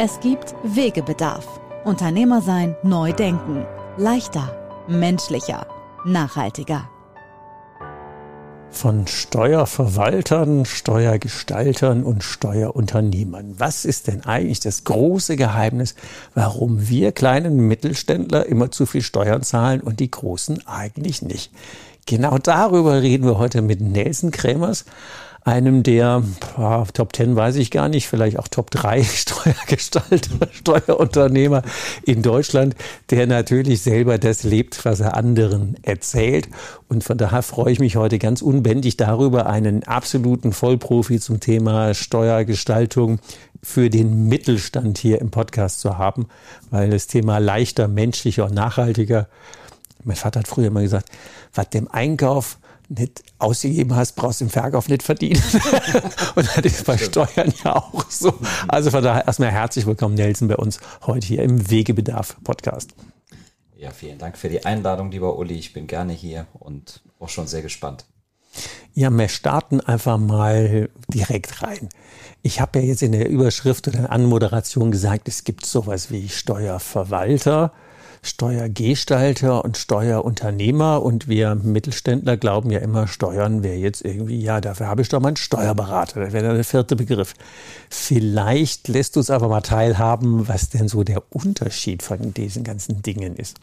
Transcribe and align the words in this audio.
Es 0.00 0.20
gibt 0.20 0.54
Wegebedarf. 0.62 1.44
Unternehmer 1.84 2.40
sein, 2.40 2.76
neu 2.84 3.12
denken. 3.12 3.66
Leichter, 3.96 4.84
menschlicher, 4.86 5.66
nachhaltiger. 6.04 6.88
Von 8.70 9.08
Steuerverwaltern, 9.08 10.66
Steuergestaltern 10.66 12.04
und 12.04 12.22
Steuerunternehmern. 12.22 13.56
Was 13.58 13.84
ist 13.84 14.06
denn 14.06 14.24
eigentlich 14.24 14.60
das 14.60 14.84
große 14.84 15.34
Geheimnis, 15.34 15.96
warum 16.32 16.88
wir 16.88 17.10
kleinen 17.10 17.56
Mittelständler 17.56 18.46
immer 18.46 18.70
zu 18.70 18.86
viel 18.86 19.02
Steuern 19.02 19.42
zahlen 19.42 19.80
und 19.80 19.98
die 19.98 20.12
Großen 20.12 20.64
eigentlich 20.68 21.22
nicht? 21.22 21.50
Genau 22.06 22.38
darüber 22.38 23.02
reden 23.02 23.26
wir 23.26 23.38
heute 23.38 23.62
mit 23.62 23.80
Nelson 23.80 24.30
Krämers 24.30 24.84
einem 25.48 25.82
der 25.82 26.22
ja, 26.58 26.84
Top 26.92 27.16
10 27.16 27.34
weiß 27.34 27.56
ich 27.56 27.70
gar 27.70 27.88
nicht, 27.88 28.06
vielleicht 28.06 28.38
auch 28.38 28.48
Top 28.48 28.70
3 28.70 29.02
Steuergestalter, 29.04 30.48
Steuerunternehmer 30.52 31.62
in 32.04 32.22
Deutschland, 32.22 32.76
der 33.08 33.26
natürlich 33.26 33.80
selber 33.80 34.18
das 34.18 34.42
lebt, 34.42 34.84
was 34.84 35.00
er 35.00 35.16
anderen 35.16 35.76
erzählt. 35.82 36.48
Und 36.88 37.02
von 37.02 37.16
daher 37.16 37.42
freue 37.42 37.72
ich 37.72 37.80
mich 37.80 37.96
heute 37.96 38.18
ganz 38.18 38.42
unbändig 38.42 38.98
darüber, 38.98 39.46
einen 39.46 39.84
absoluten 39.84 40.52
Vollprofi 40.52 41.18
zum 41.18 41.40
Thema 41.40 41.94
Steuergestaltung 41.94 43.18
für 43.62 43.88
den 43.88 44.28
Mittelstand 44.28 44.98
hier 44.98 45.18
im 45.20 45.30
Podcast 45.30 45.80
zu 45.80 45.96
haben, 45.96 46.26
weil 46.70 46.90
das 46.90 47.06
Thema 47.06 47.38
leichter, 47.38 47.88
menschlicher 47.88 48.44
und 48.44 48.54
nachhaltiger, 48.54 49.28
mein 50.04 50.16
Vater 50.16 50.40
hat 50.40 50.48
früher 50.48 50.66
immer 50.66 50.82
gesagt, 50.82 51.08
was 51.54 51.70
dem 51.70 51.90
Einkauf 51.90 52.58
nicht 52.88 53.22
ausgegeben 53.38 53.94
hast, 53.94 54.12
brauchst 54.12 54.40
du 54.40 54.46
im 54.46 54.50
Verkauf 54.50 54.88
nicht 54.88 55.02
verdienen. 55.02 55.42
und 56.34 56.48
das 56.56 56.64
ist 56.64 56.84
bei 56.84 56.98
Steuern 56.98 57.52
ja 57.64 57.76
auch 57.76 58.10
so. 58.10 58.32
Also 58.66 58.90
von 58.90 59.02
daher 59.02 59.26
erstmal 59.26 59.50
herzlich 59.50 59.86
willkommen, 59.86 60.14
Nelson, 60.14 60.48
bei 60.48 60.56
uns 60.56 60.80
heute 61.06 61.26
hier 61.26 61.42
im 61.42 61.70
Wegebedarf 61.70 62.36
Podcast. 62.44 62.94
Ja, 63.76 63.90
vielen 63.90 64.18
Dank 64.18 64.36
für 64.36 64.48
die 64.48 64.64
Einladung, 64.64 65.10
lieber 65.10 65.38
Uli. 65.38 65.54
Ich 65.54 65.72
bin 65.72 65.86
gerne 65.86 66.12
hier 66.12 66.46
und 66.58 67.02
auch 67.20 67.28
schon 67.28 67.46
sehr 67.46 67.62
gespannt. 67.62 68.06
Ja, 68.94 69.10
wir 69.10 69.28
starten 69.28 69.80
einfach 69.80 70.18
mal 70.18 70.88
direkt 71.08 71.62
rein. 71.62 71.88
Ich 72.42 72.60
habe 72.60 72.80
ja 72.80 72.86
jetzt 72.86 73.02
in 73.02 73.12
der 73.12 73.28
Überschrift 73.28 73.86
oder 73.86 73.98
in 73.98 74.02
der 74.02 74.12
Anmoderation 74.12 74.90
gesagt, 74.90 75.28
es 75.28 75.44
gibt 75.44 75.66
sowas 75.66 76.10
wie 76.10 76.28
Steuerverwalter. 76.28 77.72
Steuergestalter 78.22 79.64
und 79.64 79.76
Steuerunternehmer 79.76 81.02
und 81.02 81.28
wir 81.28 81.54
Mittelständler 81.54 82.36
glauben 82.36 82.70
ja 82.70 82.80
immer, 82.80 83.06
Steuern 83.06 83.62
wäre 83.62 83.76
jetzt 83.76 84.04
irgendwie, 84.04 84.40
ja, 84.40 84.60
dafür 84.60 84.88
habe 84.88 85.02
ich 85.02 85.08
doch 85.08 85.20
mal 85.20 85.28
einen 85.28 85.36
Steuerberater, 85.36 86.20
das 86.20 86.32
wäre 86.32 86.54
der 86.54 86.64
vierte 86.64 86.96
Begriff. 86.96 87.34
Vielleicht 87.90 88.88
lässt 88.88 89.16
du 89.16 89.20
uns 89.20 89.30
aber 89.30 89.48
mal 89.48 89.60
teilhaben, 89.60 90.48
was 90.48 90.70
denn 90.70 90.88
so 90.88 91.04
der 91.04 91.22
Unterschied 91.30 92.02
von 92.02 92.34
diesen 92.34 92.64
ganzen 92.64 93.02
Dingen 93.02 93.36
ist. 93.36 93.58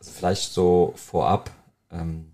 Also 0.00 0.12
vielleicht 0.12 0.52
so 0.52 0.94
vorab, 0.96 1.50
ähm, 1.90 2.26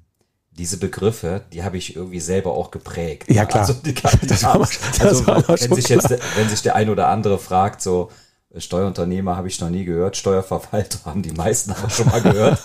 diese 0.60 0.76
Begriffe, 0.76 1.42
die 1.52 1.62
habe 1.62 1.78
ich 1.78 1.96
irgendwie 1.96 2.20
selber 2.20 2.52
auch 2.52 2.70
geprägt. 2.70 3.30
Ja, 3.30 3.46
klar. 3.46 3.66
Also, 3.66 3.72
die, 3.74 3.94
die 4.22 4.26
das 4.26 4.44
also 4.44 5.26
wenn, 5.26 5.74
sich 5.74 5.88
jetzt, 5.88 6.10
wenn 6.36 6.48
sich 6.48 6.62
der 6.62 6.74
ein 6.76 6.90
oder 6.90 7.08
andere 7.08 7.38
fragt, 7.38 7.80
so, 7.80 8.10
Steuerunternehmer 8.56 9.36
habe 9.36 9.48
ich 9.48 9.60
noch 9.60 9.70
nie 9.70 9.84
gehört. 9.84 10.16
Steuerverwalter 10.16 11.04
haben 11.04 11.22
die 11.22 11.32
meisten 11.32 11.70
aber 11.70 11.90
schon 11.90 12.06
mal 12.06 12.22
gehört. 12.22 12.60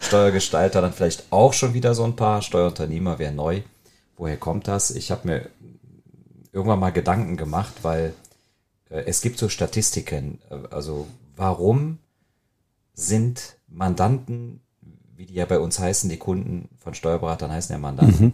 Steuergestalter 0.00 0.80
dann 0.80 0.92
vielleicht 0.92 1.30
auch 1.30 1.52
schon 1.52 1.74
wieder 1.74 1.94
so 1.94 2.04
ein 2.04 2.16
paar. 2.16 2.42
Steuerunternehmer 2.42 3.18
wäre 3.18 3.32
neu. 3.32 3.62
Woher 4.16 4.38
kommt 4.38 4.66
das? 4.66 4.90
Ich 4.90 5.10
habe 5.10 5.28
mir 5.28 5.50
irgendwann 6.52 6.80
mal 6.80 6.90
Gedanken 6.90 7.36
gemacht, 7.36 7.74
weil 7.82 8.14
äh, 8.88 9.02
es 9.06 9.20
gibt 9.20 9.38
so 9.38 9.50
Statistiken. 9.50 10.38
Also 10.70 11.06
warum 11.36 11.98
sind 12.94 13.58
Mandanten, 13.68 14.60
wie 15.14 15.26
die 15.26 15.34
ja 15.34 15.44
bei 15.44 15.58
uns 15.58 15.78
heißen, 15.78 16.08
die 16.08 16.16
Kunden 16.16 16.70
von 16.78 16.94
Steuerberatern 16.94 17.52
heißen 17.52 17.74
ja 17.74 17.78
Mandanten, 17.78 18.24
mhm 18.24 18.32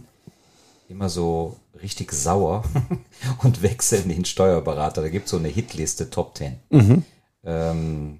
immer 0.87 1.09
so 1.09 1.57
richtig 1.81 2.11
sauer 2.11 2.63
und 3.43 3.61
wechseln 3.61 4.09
den 4.09 4.25
Steuerberater. 4.25 5.01
Da 5.01 5.09
gibt 5.09 5.25
es 5.25 5.31
so 5.31 5.37
eine 5.37 5.47
Hitliste 5.47 6.09
Top 6.09 6.37
10. 6.37 6.59
Mhm. 6.69 7.03
Ähm, 7.43 8.19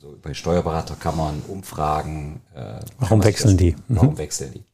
so 0.00 0.16
bei 0.20 0.34
Steuerberater 0.34 0.96
kann 0.96 1.16
man 1.16 1.42
umfragen. 1.48 2.40
Äh, 2.54 2.80
warum 2.98 3.22
wechseln 3.24 3.56
die? 3.56 3.72
Mhm. 3.72 3.96
Warum 3.96 4.18
wechseln 4.18 4.52
die? 4.54 4.64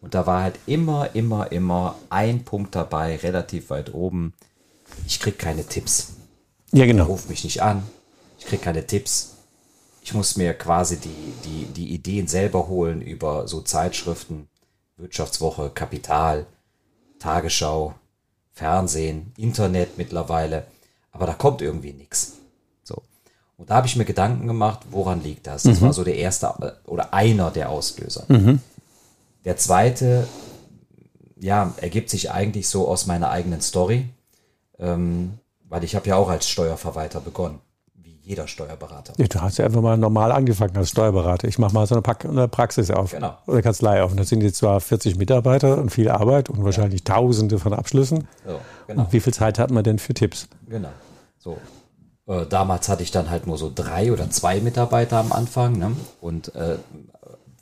Und 0.00 0.14
da 0.14 0.26
war 0.26 0.42
halt 0.42 0.58
immer, 0.66 1.14
immer, 1.14 1.50
immer 1.50 1.96
ein 2.10 2.44
Punkt 2.44 2.74
dabei, 2.74 3.16
relativ 3.16 3.70
weit 3.70 3.94
oben. 3.94 4.34
Ich 5.06 5.18
krieg 5.18 5.38
keine 5.38 5.64
Tipps. 5.64 6.14
Ja, 6.72 6.86
genau. 6.86 7.04
Ruf 7.04 7.28
mich 7.28 7.44
nicht 7.44 7.62
an. 7.62 7.82
Ich 8.38 8.46
krieg 8.46 8.62
keine 8.62 8.86
Tipps. 8.86 9.36
Ich 10.02 10.14
muss 10.14 10.36
mir 10.36 10.54
quasi 10.54 10.98
die, 10.98 11.32
die, 11.44 11.64
die 11.72 11.94
Ideen 11.94 12.28
selber 12.28 12.68
holen 12.68 13.02
über 13.02 13.48
so 13.48 13.62
Zeitschriften, 13.62 14.48
Wirtschaftswoche, 14.96 15.70
Kapital, 15.70 16.46
Tagesschau, 17.18 17.94
Fernsehen, 18.52 19.32
Internet 19.36 19.98
mittlerweile, 19.98 20.66
aber 21.12 21.26
da 21.26 21.34
kommt 21.34 21.62
irgendwie 21.62 21.92
nichts. 21.92 22.34
So. 22.82 23.02
Und 23.56 23.70
da 23.70 23.76
habe 23.76 23.86
ich 23.86 23.96
mir 23.96 24.04
Gedanken 24.04 24.46
gemacht, 24.46 24.80
woran 24.90 25.22
liegt 25.22 25.46
das? 25.46 25.64
Das 25.64 25.80
mhm. 25.80 25.86
war 25.86 25.92
so 25.92 26.04
der 26.04 26.16
erste 26.16 26.46
äh, 26.60 26.88
oder 26.88 27.12
einer 27.12 27.50
der 27.50 27.70
Auslöser. 27.70 28.24
Mhm. 28.28 28.60
Der 29.44 29.56
zweite, 29.56 30.26
ja, 31.38 31.72
ergibt 31.76 32.10
sich 32.10 32.30
eigentlich 32.30 32.68
so 32.68 32.88
aus 32.88 33.06
meiner 33.06 33.30
eigenen 33.30 33.60
Story, 33.60 34.08
ähm, 34.78 35.38
weil 35.68 35.84
ich 35.84 35.94
habe 35.94 36.08
ja 36.08 36.16
auch 36.16 36.28
als 36.28 36.48
Steuerverwalter 36.48 37.20
begonnen 37.20 37.60
jeder 38.26 38.48
Steuerberater. 38.48 39.12
Ja, 39.18 39.26
du 39.28 39.40
hast 39.40 39.58
ja 39.58 39.64
einfach 39.64 39.80
mal 39.80 39.96
normal 39.96 40.32
angefangen 40.32 40.76
als 40.76 40.90
Steuerberater. 40.90 41.46
Ich 41.46 41.60
mache 41.60 41.72
mal 41.72 41.86
so 41.86 41.94
eine, 41.94 42.28
eine, 42.28 42.48
Praxis 42.48 42.90
auf 42.90 43.12
genau. 43.12 43.38
oder 43.46 43.62
Kanzlei 43.62 44.02
auf. 44.02 44.10
Und 44.10 44.18
da 44.18 44.24
sind 44.24 44.42
jetzt 44.42 44.56
zwar 44.56 44.80
40 44.80 45.16
Mitarbeiter 45.16 45.78
und 45.78 45.90
viel 45.90 46.08
Arbeit 46.08 46.50
und 46.50 46.64
wahrscheinlich 46.64 47.02
ja. 47.06 47.14
Tausende 47.14 47.60
von 47.60 47.72
Abschlüssen. 47.72 48.26
So, 48.44 48.58
genau. 48.88 49.02
Und 49.02 49.12
wie 49.12 49.20
viel 49.20 49.32
Zeit 49.32 49.60
hat 49.60 49.70
man 49.70 49.84
denn 49.84 50.00
für 50.00 50.12
Tipps? 50.12 50.48
Genau. 50.68 50.88
So. 51.38 51.56
Äh, 52.26 52.46
damals 52.46 52.88
hatte 52.88 53.04
ich 53.04 53.12
dann 53.12 53.30
halt 53.30 53.46
nur 53.46 53.58
so 53.58 53.70
drei 53.72 54.12
oder 54.12 54.28
zwei 54.28 54.60
Mitarbeiter 54.60 55.18
am 55.18 55.30
Anfang 55.30 55.78
ne? 55.78 55.92
und 56.20 56.52
äh, 56.56 56.78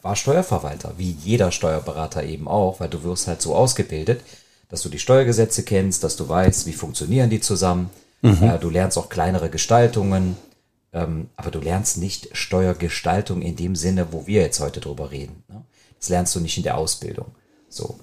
war 0.01 0.17
Steuerverwalter, 0.17 0.95
wie 0.97 1.11
jeder 1.11 1.51
Steuerberater 1.51 2.23
eben 2.23 2.49
auch, 2.49 2.81
weil 2.81 2.89
du 2.89 3.03
wirst 3.03 3.29
halt 3.29 3.43
so 3.43 3.55
ausgebildet, 3.55 4.23
dass 4.71 4.81
du 4.81 4.89
die 4.89 4.99
Steuergesetze 4.99 5.63
kennst, 5.63 6.03
dass 6.05 6.17
du 6.17 6.27
weißt, 6.27 6.67
wie 6.67 6.73
funktionieren 6.73 7.29
die 7.29 7.41
zusammen. 7.41 7.91
Mhm. 8.23 8.43
Äh, 8.43 8.59
du 8.59 8.71
lernst 8.71 8.97
auch 8.97 9.11
kleinere 9.11 9.51
Gestaltungen, 9.51 10.39
aber 10.95 11.51
du 11.51 11.59
lernst 11.59 11.99
nicht 11.99 12.29
Steuergestaltung 12.37 13.43
in 13.43 13.57
dem 13.57 13.75
Sinne, 13.75 14.13
wo 14.13 14.27
wir 14.27 14.43
jetzt 14.43 14.61
heute 14.61 14.81
drüber 14.81 15.11
reden. 15.11 15.43
Ne? 15.49 15.65
Das 15.99 16.09
lernst 16.09 16.35
du 16.37 16.41
nicht 16.41 16.57
in 16.57 16.63
der 16.63 16.77
Ausbildung. 16.79 17.27
So. 17.69 17.99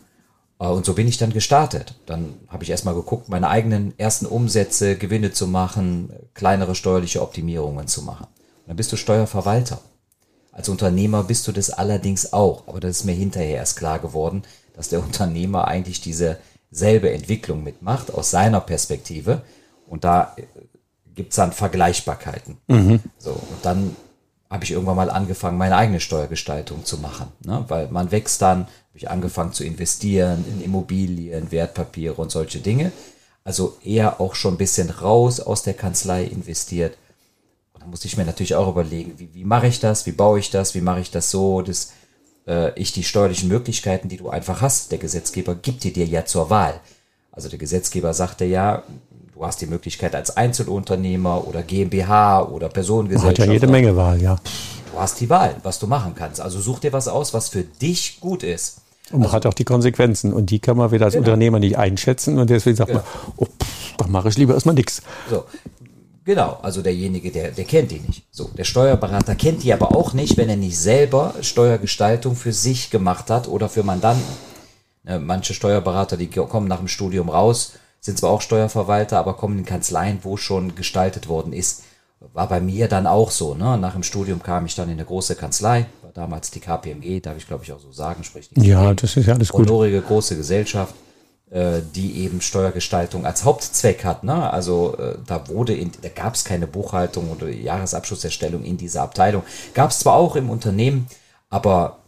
Äh, 0.60 0.68
und 0.68 0.86
so 0.86 0.94
bin 0.94 1.08
ich 1.08 1.18
dann 1.18 1.32
gestartet. 1.32 1.96
Dann 2.06 2.36
habe 2.48 2.64
ich 2.64 2.70
erstmal 2.70 2.94
geguckt, 2.94 3.30
meine 3.30 3.50
eigenen 3.50 3.98
ersten 3.98 4.26
Umsätze, 4.26 4.98
Gewinne 4.98 5.32
zu 5.32 5.48
machen, 5.48 6.12
kleinere 6.34 6.76
steuerliche 6.76 7.22
Optimierungen 7.22 7.88
zu 7.88 8.04
machen. 8.04 8.26
Und 8.26 8.68
dann 8.68 8.78
bist 8.78 8.92
du 8.92 8.98
Steuerverwalter. 8.98 9.80
Als 10.52 10.68
Unternehmer 10.68 11.24
bist 11.24 11.48
du 11.48 11.52
das 11.52 11.70
allerdings 11.70 12.34
auch. 12.34 12.68
Aber 12.68 12.80
das 12.80 12.98
ist 12.98 13.06
mir 13.06 13.14
hinterher 13.14 13.58
erst 13.58 13.78
klar 13.78 14.00
geworden, 14.00 14.44
dass 14.74 14.90
der 14.90 15.00
Unternehmer 15.04 15.68
eigentlich 15.68 16.02
diese 16.02 16.38
selbe 16.72 17.12
Entwicklung 17.12 17.64
mitmacht 17.64 18.14
aus 18.14 18.32
seiner 18.32 18.62
Perspektive. 18.62 19.42
Und 19.88 20.04
da 20.04 20.36
gibt 21.22 21.34
es 21.34 21.36
dann 21.36 21.52
Vergleichbarkeiten. 21.52 22.58
Mhm. 22.68 23.00
So, 23.20 23.30
und 23.30 23.60
dann 23.62 23.96
habe 24.50 24.64
ich 24.64 24.72
irgendwann 24.72 24.96
mal 24.96 25.12
angefangen, 25.12 25.60
meine 25.60 25.76
eigene 25.76 26.00
Steuergestaltung 26.00 26.84
zu 26.84 26.98
machen. 26.98 27.28
Ne? 27.46 27.64
Weil 27.68 27.90
man 27.90 28.12
wächst 28.12 28.42
dann, 28.42 28.62
habe 28.62 28.96
ich 28.96 29.12
angefangen 29.12 29.54
zu 29.54 29.64
investieren 29.64 30.44
in 30.50 30.64
Immobilien, 30.64 31.52
Wertpapiere 31.52 32.16
und 32.16 32.32
solche 32.32 32.58
Dinge. 32.58 32.92
Also 33.44 33.78
eher 33.84 34.20
auch 34.20 34.34
schon 34.34 34.56
ein 34.56 34.58
bisschen 34.58 34.90
raus 34.90 35.40
aus 35.40 35.62
der 35.62 35.76
Kanzlei 35.76 36.24
investiert. 36.24 36.98
Und 37.74 37.84
da 37.84 37.88
musste 37.88 38.08
ich 38.08 38.18
mir 38.18 38.26
natürlich 38.26 38.56
auch 38.56 38.68
überlegen, 38.68 39.14
wie, 39.18 39.32
wie 39.36 39.46
mache 39.46 39.68
ich 39.68 39.80
das, 39.80 40.08
wie 40.08 40.12
baue 40.12 40.40
ich 40.40 40.50
das, 40.50 40.74
wie 40.74 40.82
mache 40.82 41.02
ich 41.02 41.12
das 41.12 41.30
so, 41.30 41.62
dass 41.62 41.92
äh, 42.48 42.74
ich 42.80 42.94
die 42.94 43.04
steuerlichen 43.04 43.48
Möglichkeiten, 43.48 44.10
die 44.10 44.18
du 44.18 44.30
einfach 44.30 44.62
hast, 44.62 44.92
der 44.92 44.98
Gesetzgeber 44.98 45.54
gibt 45.54 45.84
die 45.84 45.94
dir 45.94 46.06
ja 46.08 46.26
zur 46.26 46.50
Wahl. 46.50 46.82
Also 47.32 47.48
der 47.48 47.60
Gesetzgeber 47.60 48.16
sagte 48.16 48.46
ja, 48.46 48.84
Du 49.42 49.48
hast 49.48 49.60
die 49.60 49.66
Möglichkeit 49.66 50.14
als 50.14 50.38
Einzelunternehmer 50.38 51.48
oder 51.48 51.64
GmbH 51.64 52.44
oder 52.44 52.70
Personengesellschaft. 52.70 53.40
Man 53.40 53.48
hat 53.48 53.48
ja 53.48 53.54
jede 53.54 53.66
Menge 53.66 53.96
Wahl, 53.96 54.22
ja. 54.22 54.36
Du 54.94 55.00
hast 55.00 55.20
die 55.20 55.32
Wahl, 55.32 55.56
was 55.64 55.80
du 55.80 55.88
machen 55.88 56.14
kannst. 56.14 56.40
Also 56.40 56.62
such 56.62 56.78
dir 56.78 56.94
was 56.94 57.08
aus, 57.08 57.34
was 57.34 57.50
für 57.50 57.64
dich 57.64 58.20
gut 58.20 58.44
ist. 58.44 58.82
Und 59.10 59.14
man 59.14 59.24
also, 59.24 59.34
hat 59.38 59.46
auch 59.48 59.56
die 59.56 59.64
Konsequenzen 59.64 60.32
und 60.32 60.52
die 60.52 60.60
kann 60.60 60.78
man 60.78 60.92
wieder 60.92 61.06
als 61.06 61.16
genau. 61.16 61.26
Unternehmer 61.26 61.58
nicht 61.58 61.76
einschätzen 61.76 62.38
und 62.38 62.52
deswegen 62.52 62.76
sagt 62.76 62.92
genau. 62.92 63.02
man, 63.02 63.34
oh, 63.38 63.46
pff, 63.46 63.98
dann 63.98 64.12
mache 64.12 64.30
ich 64.30 64.38
lieber 64.38 64.54
erstmal 64.54 64.76
nichts. 64.76 65.02
So, 65.28 65.46
Genau, 66.24 66.60
also 66.62 66.84
derjenige, 66.84 67.32
der, 67.32 67.50
der 67.50 67.66
kennt 67.66 67.90
die 67.90 68.00
nicht. 68.00 68.22
So, 68.30 68.52
der 68.56 68.64
Steuerberater 68.64 69.34
kennt 69.34 69.64
die 69.64 69.74
aber 69.74 69.96
auch 69.96 70.14
nicht, 70.14 70.38
wenn 70.38 70.50
er 70.50 70.56
nicht 70.56 70.78
selber 70.78 71.34
Steuergestaltung 71.42 72.36
für 72.36 72.54
sich 72.54 72.92
gemacht 72.92 73.32
hat 73.32 73.48
oder 73.48 73.70
für 73.70 73.82
Mandanten. 73.82 74.24
Ne, 75.04 75.18
manche 75.18 75.56
Steuerberater, 75.56 76.16
die 76.16 76.28
kommen 76.28 76.68
nach 76.68 76.78
dem 76.78 76.88
Studium 76.88 77.28
raus 77.28 77.72
sind 78.02 78.18
zwar 78.18 78.32
auch 78.32 78.42
Steuerverwalter, 78.42 79.20
aber 79.20 79.36
kommen 79.36 79.60
in 79.60 79.66
Kanzleien, 79.66 80.20
wo 80.24 80.36
schon 80.36 80.76
gestaltet 80.76 81.30
worden 81.30 81.54
ist. 81.54 81.84
War 82.34 82.50
bei 82.50 82.60
mir 82.60 82.88
dann 82.88 83.08
auch 83.08 83.32
so. 83.32 83.54
Ne? 83.56 83.78
Nach 83.78 83.94
dem 83.94 84.04
Studium 84.04 84.44
kam 84.44 84.66
ich 84.66 84.76
dann 84.76 84.90
in 84.90 84.96
eine 84.96 85.06
große 85.06 85.36
Kanzlei, 85.36 85.86
war 86.02 86.12
damals 86.14 86.52
die 86.52 86.60
KPMG, 86.60 87.22
darf 87.22 87.38
ich 87.38 87.48
glaube 87.48 87.64
ich 87.64 87.72
auch 87.72 87.80
so 87.80 87.92
sagen, 87.92 88.24
sprich 88.24 88.50
die 88.50 88.68
Ja, 88.68 88.94
das 88.94 89.18
ist 89.18 89.28
ja 89.28 89.36
alles 89.36 89.50
gut. 89.50 89.68
Honorige 89.68 90.02
große 90.02 90.36
Gesellschaft, 90.36 90.94
äh, 91.52 91.82
die 91.96 92.24
eben 92.24 92.42
Steuergestaltung 92.42 93.26
als 93.26 93.44
Hauptzweck 93.44 94.04
hat. 94.04 94.24
Ne? 94.24 94.52
Also 94.52 94.98
äh, 94.98 95.18
da 95.26 95.48
wurde, 95.48 95.76
in, 95.76 95.92
da 96.02 96.10
gab 96.10 96.36
es 96.36 96.44
keine 96.44 96.68
Buchhaltung 96.68 97.32
oder 97.32 97.50
Jahresabschlusserstellung 97.50 98.64
in 98.64 98.78
dieser 98.78 99.04
Abteilung. 99.04 99.44
Gab 99.74 99.92
es 99.92 100.00
zwar 100.00 100.16
auch 100.16 100.36
im 100.36 100.50
Unternehmen, 100.50 101.08
aber 101.50 102.00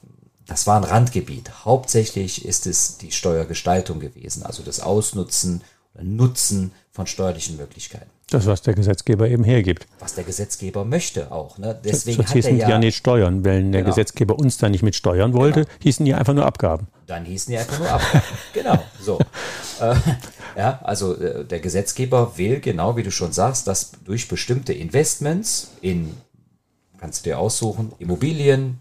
das 0.47 0.67
war 0.67 0.77
ein 0.77 0.83
Randgebiet. 0.83 1.65
Hauptsächlich 1.65 2.45
ist 2.45 2.67
es 2.67 2.97
die 2.97 3.11
Steuergestaltung 3.11 3.99
gewesen, 3.99 4.43
also 4.43 4.61
das 4.63 4.79
Ausnutzen 4.79 5.63
Nutzen 6.01 6.71
von 6.91 7.07
steuerlichen 7.07 7.57
Möglichkeiten. 7.57 8.09
Das, 8.29 8.47
was 8.47 8.63
der 8.63 8.73
Gesetzgeber 8.73 9.29
eben 9.29 9.43
hergibt. 9.43 9.85
Was 9.99 10.15
der 10.15 10.23
Gesetzgeber 10.23 10.85
möchte 10.85 11.31
auch. 11.31 11.59
Ne? 11.59 11.79
Deswegen 11.83 12.23
so, 12.23 12.27
so 12.27 12.33
hießen 12.33 12.57
ja, 12.57 12.65
die 12.65 12.71
ja 12.71 12.79
nicht 12.79 12.95
Steuern. 12.95 13.43
Wenn 13.43 13.71
der 13.71 13.81
genau. 13.81 13.93
Gesetzgeber 13.93 14.39
uns 14.39 14.57
da 14.57 14.69
nicht 14.69 14.81
mit 14.81 14.95
steuern 14.95 15.33
wollte, 15.33 15.65
genau. 15.65 15.75
hießen 15.81 16.05
die 16.05 16.15
einfach 16.15 16.33
nur 16.33 16.45
Abgaben. 16.45 16.87
Dann 17.05 17.25
hießen 17.25 17.51
die 17.51 17.59
einfach 17.59 17.77
nur 17.77 17.91
Abgaben. 17.91 18.23
genau, 18.53 18.79
so. 18.99 19.19
Äh, 19.79 19.95
ja, 20.57 20.79
also 20.83 21.15
äh, 21.15 21.45
der 21.45 21.59
Gesetzgeber 21.59 22.37
will, 22.37 22.59
genau 22.59 22.97
wie 22.97 23.03
du 23.03 23.11
schon 23.11 23.33
sagst, 23.33 23.67
dass 23.67 23.91
durch 24.03 24.27
bestimmte 24.27 24.73
Investments 24.73 25.71
in, 25.81 26.15
kannst 26.97 27.25
du 27.25 27.29
dir 27.29 27.37
aussuchen, 27.37 27.91
Immobilien, 27.99 28.79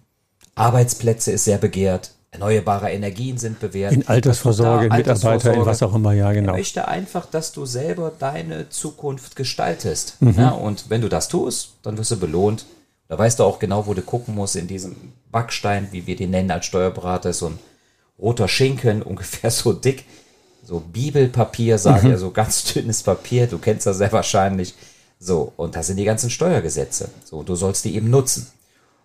Arbeitsplätze 0.55 1.33
ist 1.33 1.45
sehr 1.45 1.59
begehrt, 1.59 2.13
Erneuerbare 2.33 2.91
Energien 2.91 3.37
sind 3.37 3.61
bewährt. 3.61 3.93
In 3.93 4.09
Altersvorsorge, 4.09 4.87
in 4.87 4.93
Mitarbeiter, 4.93 5.53
in 5.53 5.67
was 5.67 5.83
auch 5.83 5.95
immer, 5.95 6.15
ja, 6.15 6.33
genau. 6.33 6.53
Er 6.53 6.57
möchte 6.57 6.89
einfach, 6.89 7.27
dass 7.27 7.53
du 7.53 7.67
selber 7.67 8.11
deine 8.19 8.71
Zukunft 8.71 9.37
gestaltest. 9.37 10.17
Mhm. 10.21 10.35
Ja, 10.39 10.49
und 10.49 10.89
wenn 10.89 11.03
du 11.03 11.11
das 11.11 11.29
tust, 11.29 11.75
dann 11.83 11.99
wirst 11.99 12.11
du 12.11 12.19
belohnt. 12.19 12.65
Da 13.09 13.19
weißt 13.19 13.39
du 13.39 13.45
auch 13.45 13.59
genau, 13.59 13.87
wo 13.87 13.93
du 13.93 14.01
gucken 14.01 14.35
musst 14.35 14.57
in 14.57 14.67
diesem 14.67 14.97
Backstein, 15.31 15.89
wie 15.91 16.07
wir 16.07 16.17
den 16.17 16.31
nennen 16.31 16.51
als 16.51 16.65
Steuerberater, 16.65 17.35
so 17.35 17.49
ein 17.49 17.59
roter 18.19 18.49
Schinken, 18.49 19.03
ungefähr 19.03 19.51
so 19.51 19.75
dick. 19.75 20.07
So 20.65 20.81
Bibelpapier, 20.81 21.77
sage 21.77 22.07
mhm. 22.07 22.13
er, 22.13 22.19
so 22.19 22.31
ganz 22.31 22.65
dünnes 22.65 23.03
Papier. 23.03 23.47
Du 23.47 23.59
kennst 23.59 23.87
das 23.87 23.99
sehr 23.99 24.13
wahrscheinlich. 24.13 24.75
So, 25.19 25.53
und 25.59 25.77
das 25.77 25.89
sind 25.89 25.99
die 25.99 26.05
ganzen 26.05 26.31
Steuergesetze. 26.31 27.11
So, 27.25 27.43
du 27.43 27.57
sollst 27.57 27.85
die 27.85 27.95
eben 27.95 28.09
nutzen. 28.09 28.47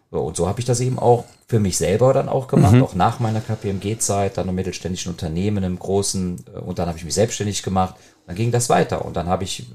So, 0.09 0.19
und 0.21 0.37
so 0.37 0.47
habe 0.47 0.59
ich 0.59 0.65
das 0.65 0.79
eben 0.79 0.99
auch 0.99 1.25
für 1.47 1.59
mich 1.59 1.77
selber 1.77 2.13
dann 2.13 2.29
auch 2.29 2.47
gemacht, 2.47 2.73
mhm. 2.73 2.83
auch 2.83 2.95
nach 2.95 3.19
meiner 3.19 3.41
KPMG-Zeit, 3.41 4.37
dann 4.37 4.47
im 4.47 4.55
mittelständischen 4.55 5.11
Unternehmen, 5.11 5.63
im 5.63 5.77
großen, 5.77 6.45
äh, 6.53 6.59
und 6.59 6.79
dann 6.79 6.87
habe 6.87 6.97
ich 6.97 7.05
mich 7.05 7.13
selbstständig 7.13 7.63
gemacht. 7.63 7.95
Und 7.95 8.27
dann 8.27 8.35
ging 8.35 8.51
das 8.51 8.69
weiter. 8.69 9.03
Und 9.03 9.17
dann 9.17 9.27
habe 9.27 9.43
ich 9.43 9.67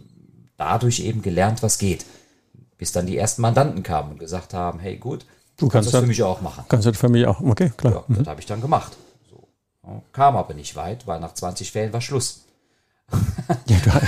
dadurch 0.57 1.01
eben 1.01 1.23
gelernt, 1.23 1.63
was 1.63 1.79
geht. 1.79 2.07
Bis 2.79 2.93
dann 2.93 3.07
die 3.07 3.17
ersten 3.17 3.43
Mandanten 3.43 3.83
kamen 3.83 4.13
und 4.13 4.19
gesagt 4.19 4.55
haben, 4.55 4.79
hey 4.79 4.97
gut, 4.97 5.27
du 5.57 5.69
kannst, 5.69 5.73
kannst 5.73 5.95
das 5.95 6.01
für 6.01 6.07
mich 6.07 6.23
auch 6.23 6.41
machen. 6.41 6.65
Kannst 6.69 6.87
du 6.87 6.91
das 6.91 7.01
für 7.01 7.09
mich 7.09 7.27
auch, 7.27 7.41
okay, 7.41 7.71
klar. 7.77 7.93
Ja, 7.93 8.05
mhm. 8.09 8.19
Das 8.19 8.27
habe 8.27 8.41
ich 8.41 8.47
dann 8.47 8.61
gemacht. 8.61 8.97
So. 9.31 9.49
Kam 10.13 10.37
aber 10.37 10.55
nicht 10.55 10.77
weit, 10.77 11.07
weil 11.07 11.21
nach 11.21 11.35
20 11.35 11.71
Fällen 11.71 11.93
war 11.93 12.01
Schluss. 12.01 12.45
ja, 13.67 13.79
klar. 13.79 14.01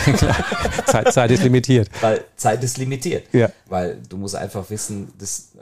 Zeit, 0.86 1.12
Zeit 1.12 1.30
ist 1.30 1.42
limitiert. 1.42 1.90
Weil 2.00 2.24
Zeit 2.36 2.64
ist 2.64 2.78
limitiert. 2.78 3.26
Ja. 3.32 3.50
Weil 3.66 4.00
du 4.08 4.16
musst 4.16 4.34
einfach 4.34 4.68
wissen, 4.70 5.12
das 5.18 5.52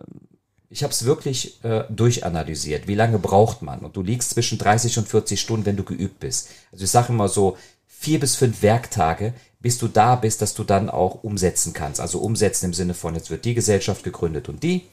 ich 0.72 0.82
habe 0.82 0.90
es 0.90 1.04
wirklich 1.04 1.62
äh, 1.64 1.84
durchanalysiert. 1.90 2.88
Wie 2.88 2.94
lange 2.94 3.18
braucht 3.18 3.60
man? 3.60 3.80
Und 3.80 3.94
du 3.94 4.00
liegst 4.00 4.30
zwischen 4.30 4.56
30 4.56 4.96
und 4.98 5.08
40 5.08 5.38
Stunden, 5.38 5.66
wenn 5.66 5.76
du 5.76 5.84
geübt 5.84 6.18
bist. 6.18 6.48
Also 6.72 6.84
ich 6.84 6.90
sage 6.90 7.12
immer 7.12 7.28
so, 7.28 7.58
vier 7.86 8.18
bis 8.18 8.36
fünf 8.36 8.62
Werktage, 8.62 9.34
bis 9.60 9.76
du 9.76 9.86
da 9.86 10.16
bist, 10.16 10.40
dass 10.40 10.54
du 10.54 10.64
dann 10.64 10.88
auch 10.88 11.22
umsetzen 11.24 11.74
kannst. 11.74 12.00
Also 12.00 12.20
umsetzen 12.20 12.66
im 12.66 12.74
Sinne 12.74 12.94
von, 12.94 13.14
jetzt 13.14 13.28
wird 13.28 13.44
die 13.44 13.52
Gesellschaft 13.52 14.02
gegründet 14.02 14.48
und 14.48 14.62
die, 14.62 14.84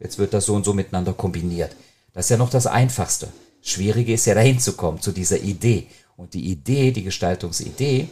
jetzt 0.00 0.18
wird 0.18 0.34
das 0.34 0.46
so 0.46 0.56
und 0.56 0.64
so 0.64 0.74
miteinander 0.74 1.12
kombiniert. 1.12 1.70
Das 2.14 2.26
ist 2.26 2.30
ja 2.30 2.36
noch 2.36 2.50
das 2.50 2.66
Einfachste. 2.66 3.28
Schwierige 3.62 4.14
ist 4.14 4.26
ja 4.26 4.34
dahin 4.34 4.58
zu 4.58 4.72
kommen, 4.72 5.00
zu 5.00 5.12
dieser 5.12 5.38
Idee. 5.38 5.86
Und 6.16 6.34
die 6.34 6.50
Idee, 6.50 6.90
die 6.90 7.04
Gestaltungsidee, 7.04 8.08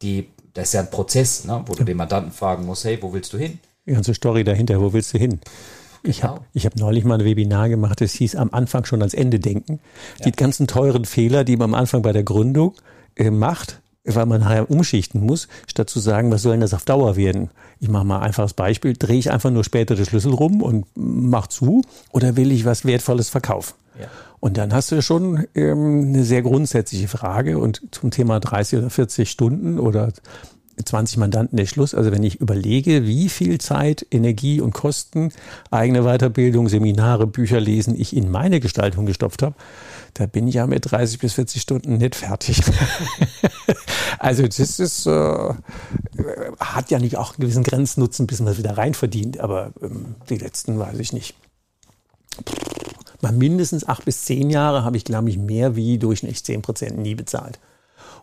die, 0.00 0.28
das 0.54 0.68
ist 0.68 0.72
ja 0.72 0.80
ein 0.80 0.90
Prozess, 0.90 1.44
ne, 1.44 1.62
wo 1.66 1.74
du 1.74 1.84
den 1.84 1.98
Mandanten 1.98 2.32
fragen 2.32 2.64
musst, 2.64 2.84
hey, 2.84 2.96
wo 3.02 3.12
willst 3.12 3.30
du 3.34 3.36
hin? 3.36 3.58
Die 3.84 3.92
ganze 3.92 4.14
Story 4.14 4.42
dahinter, 4.42 4.80
wo 4.80 4.90
willst 4.90 5.12
du 5.12 5.18
hin? 5.18 5.38
Ich 6.02 6.20
genau. 6.20 6.34
habe 6.34 6.44
ich 6.52 6.66
hab 6.66 6.76
neulich 6.76 7.04
mal 7.04 7.18
ein 7.18 7.24
Webinar 7.24 7.68
gemacht, 7.68 8.00
das 8.00 8.12
hieß 8.12 8.36
am 8.36 8.50
Anfang 8.52 8.84
schon 8.84 9.00
ans 9.00 9.14
Ende 9.14 9.38
denken. 9.38 9.80
Ja. 10.18 10.26
Die 10.26 10.32
ganzen 10.32 10.66
teuren 10.66 11.04
Fehler, 11.04 11.44
die 11.44 11.56
man 11.56 11.70
am 11.70 11.74
Anfang 11.74 12.02
bei 12.02 12.12
der 12.12 12.24
Gründung 12.24 12.74
äh, 13.16 13.30
macht, 13.30 13.80
weil 14.04 14.26
man 14.26 14.40
nachher 14.40 14.70
umschichten 14.70 15.24
muss, 15.24 15.48
statt 15.66 15.88
zu 15.88 16.00
sagen, 16.00 16.30
was 16.30 16.42
soll 16.42 16.52
denn 16.52 16.60
das 16.60 16.74
auf 16.74 16.84
Dauer 16.84 17.16
werden? 17.16 17.50
Ich 17.78 17.88
mache 17.88 18.04
mal 18.04 18.18
ein 18.18 18.24
einfaches 18.24 18.54
Beispiel, 18.54 18.94
drehe 18.94 19.18
ich 19.18 19.30
einfach 19.30 19.50
nur 19.50 19.64
später 19.64 19.94
den 19.94 20.06
Schlüssel 20.06 20.32
rum 20.32 20.62
und 20.62 20.86
mach 20.94 21.46
zu 21.46 21.82
oder 22.10 22.36
will 22.36 22.50
ich 22.50 22.64
was 22.64 22.84
Wertvolles 22.84 23.28
verkaufen? 23.28 23.74
Ja. 24.00 24.08
Und 24.40 24.56
dann 24.56 24.72
hast 24.72 24.90
du 24.90 25.00
schon 25.02 25.46
ähm, 25.54 26.06
eine 26.08 26.24
sehr 26.24 26.42
grundsätzliche 26.42 27.06
Frage 27.06 27.58
und 27.58 27.82
zum 27.92 28.10
Thema 28.10 28.40
30 28.40 28.80
oder 28.80 28.90
40 28.90 29.30
Stunden 29.30 29.78
oder 29.78 30.12
20 30.82 31.18
Mandanten 31.18 31.56
der 31.56 31.66
Schluss. 31.66 31.94
Also 31.94 32.12
wenn 32.12 32.22
ich 32.22 32.40
überlege, 32.40 33.06
wie 33.06 33.28
viel 33.28 33.58
Zeit, 33.58 34.06
Energie 34.10 34.60
und 34.60 34.72
Kosten, 34.72 35.32
eigene 35.70 36.02
Weiterbildung, 36.02 36.68
Seminare, 36.68 37.26
Bücher 37.26 37.60
lesen 37.60 37.98
ich 37.98 38.16
in 38.16 38.30
meine 38.30 38.60
Gestaltung 38.60 39.06
gestopft 39.06 39.42
habe, 39.42 39.54
da 40.14 40.26
bin 40.26 40.48
ich 40.48 40.56
ja 40.56 40.66
mit 40.66 40.90
30 40.90 41.18
bis 41.18 41.34
40 41.34 41.62
Stunden 41.62 41.96
nicht 41.98 42.14
fertig. 42.14 42.62
also 44.18 44.46
das 44.46 44.58
ist, 44.78 45.06
äh, 45.06 45.54
hat 46.58 46.90
ja 46.90 46.98
nicht 46.98 47.16
auch 47.16 47.32
einen 47.32 47.40
gewissen 47.40 47.62
Grenznutzen, 47.62 48.26
bis 48.26 48.40
man 48.40 48.52
es 48.52 48.58
wieder 48.58 48.76
rein 48.76 48.94
verdient, 48.94 49.40
aber 49.40 49.72
ähm, 49.82 50.16
die 50.28 50.38
letzten 50.38 50.78
weiß 50.78 50.98
ich 50.98 51.12
nicht. 51.12 51.34
Mal 53.20 53.32
mindestens 53.32 53.86
acht 53.86 54.04
bis 54.04 54.24
zehn 54.24 54.50
Jahre 54.50 54.84
habe 54.84 54.96
ich, 54.96 55.04
glaube 55.04 55.30
ich, 55.30 55.38
mehr 55.38 55.76
wie 55.76 55.98
durchschnittlich 55.98 56.44
zehn 56.44 56.62
Prozent 56.62 56.98
nie 56.98 57.14
bezahlt. 57.14 57.60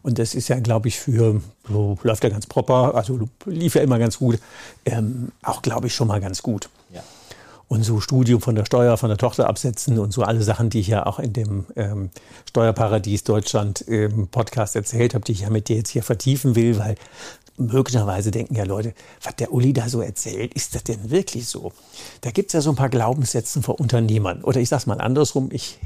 Und 0.02 0.20
das 0.20 0.36
ist 0.36 0.48
ja, 0.48 0.60
glaube 0.60 0.88
ich, 0.88 1.00
für, 1.00 1.42
so 1.68 1.98
läuft 2.04 2.24
ja 2.24 2.30
ganz 2.30 2.48
proper, 2.48 2.96
also 2.96 3.20
lief 3.46 3.76
ja 3.76 3.82
immer 3.82 4.00
ganz 4.00 4.18
gut, 4.18 4.40
ähm, 4.86 5.32
auch, 5.44 5.62
glaube 5.62 5.88
ich, 5.88 5.96
schon 5.96 6.08
mal 6.08 6.22
ganz 6.22 6.42
gut. 6.42 6.70
Ja. 6.94 7.02
Und 7.68 7.84
so 7.84 8.00
Studium 8.00 8.42
von 8.42 8.56
der 8.56 8.66
Steuer, 8.66 8.98
von 8.98 9.10
der 9.10 9.18
Tochter 9.18 9.48
absetzen 9.48 10.00
und 10.00 10.12
so 10.12 10.24
alle 10.24 10.42
Sachen, 10.42 10.70
die 10.70 10.80
ich 10.80 10.88
ja 10.88 11.06
auch 11.06 11.20
in 11.20 11.34
dem 11.34 11.66
ähm, 11.76 12.10
Steuerparadies 12.50 13.24
Deutschland 13.24 13.86
ähm, 13.88 14.28
Podcast 14.28 14.76
erzählt 14.76 15.14
habe, 15.14 15.24
die 15.26 15.34
ich 15.34 15.42
ja 15.42 15.50
mit 15.50 15.70
dir 15.70 15.76
jetzt 15.76 15.90
hier 15.90 16.02
vertiefen 16.02 16.56
will, 16.56 16.80
weil 16.80 16.96
möglicherweise 17.60 18.32
denken 18.32 18.56
ja 18.56 18.64
Leute, 18.64 18.94
was 19.24 19.36
der 19.36 19.54
Uli 19.54 19.74
da 19.74 19.90
so 19.90 20.02
erzählt, 20.02 20.54
ist 20.54 20.76
das 20.76 20.84
denn 20.84 21.12
wirklich 21.12 21.48
so? 21.48 21.72
Da 22.22 22.32
gibt 22.32 22.50
es 22.50 22.54
ja 22.54 22.62
so 22.62 22.70
ein 22.70 22.76
paar 22.76 22.90
Glaubenssätze 22.90 23.62
vor 23.62 23.80
Unternehmern. 23.80 24.44
Oder 24.44 24.62
ich 24.62 24.70
sage 24.70 24.82
es 24.82 24.88
mal 24.88 25.02
andersrum, 25.02 25.50
ich 25.52 25.78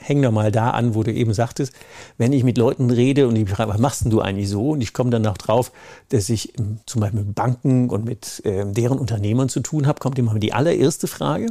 hänge 0.00 0.22
da 0.22 0.30
mal 0.30 0.52
da 0.52 0.70
an, 0.70 0.94
wo 0.94 1.02
du 1.02 1.12
eben 1.12 1.32
sagtest, 1.32 1.72
wenn 2.18 2.32
ich 2.32 2.44
mit 2.44 2.58
Leuten 2.58 2.90
rede 2.90 3.26
und 3.26 3.36
ich 3.36 3.48
frage, 3.48 3.70
was 3.70 3.78
machst 3.78 4.04
denn 4.04 4.10
du 4.10 4.20
eigentlich 4.20 4.48
so? 4.48 4.70
Und 4.70 4.80
ich 4.80 4.92
komme 4.92 5.10
dann 5.10 5.22
noch 5.22 5.38
drauf, 5.38 5.72
dass 6.10 6.28
ich 6.28 6.58
ähm, 6.58 6.78
zum 6.86 7.00
Beispiel 7.00 7.20
mit 7.20 7.34
Banken 7.34 7.90
und 7.90 8.04
mit 8.04 8.44
äh, 8.44 8.64
deren 8.66 8.98
Unternehmern 8.98 9.48
zu 9.48 9.60
tun 9.60 9.86
habe, 9.86 10.00
kommt 10.00 10.18
immer 10.18 10.38
die 10.38 10.52
allererste 10.52 11.06
Frage, 11.06 11.46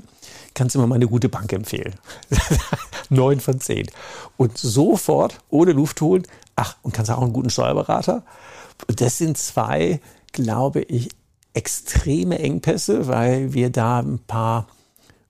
kannst 0.53 0.75
du 0.75 0.80
mir 0.80 0.88
mal 0.88 0.96
eine 0.96 1.08
gute 1.08 1.30
Bank 1.30 1.51
empfehlen? 1.53 1.96
Neun 3.10 3.39
von 3.39 3.60
zehn. 3.60 3.88
Und 4.38 4.58
sofort, 4.58 5.39
ohne 5.50 5.72
Luft 5.72 6.01
holen, 6.01 6.24
ach, 6.56 6.75
und 6.84 6.94
kannst 6.94 7.10
du 7.10 7.18
auch 7.18 7.22
einen 7.22 7.34
guten 7.34 7.50
Steuerberater? 7.50 8.24
Das 8.88 9.18
sind 9.18 9.38
zwei, 9.38 10.00
glaube 10.32 10.82
ich, 10.82 11.10
extreme 11.53 12.39
Engpässe, 12.39 13.08
weil 13.08 13.53
wir 13.53 13.70
da 13.70 14.00
ein 14.00 14.20
paar 14.20 14.68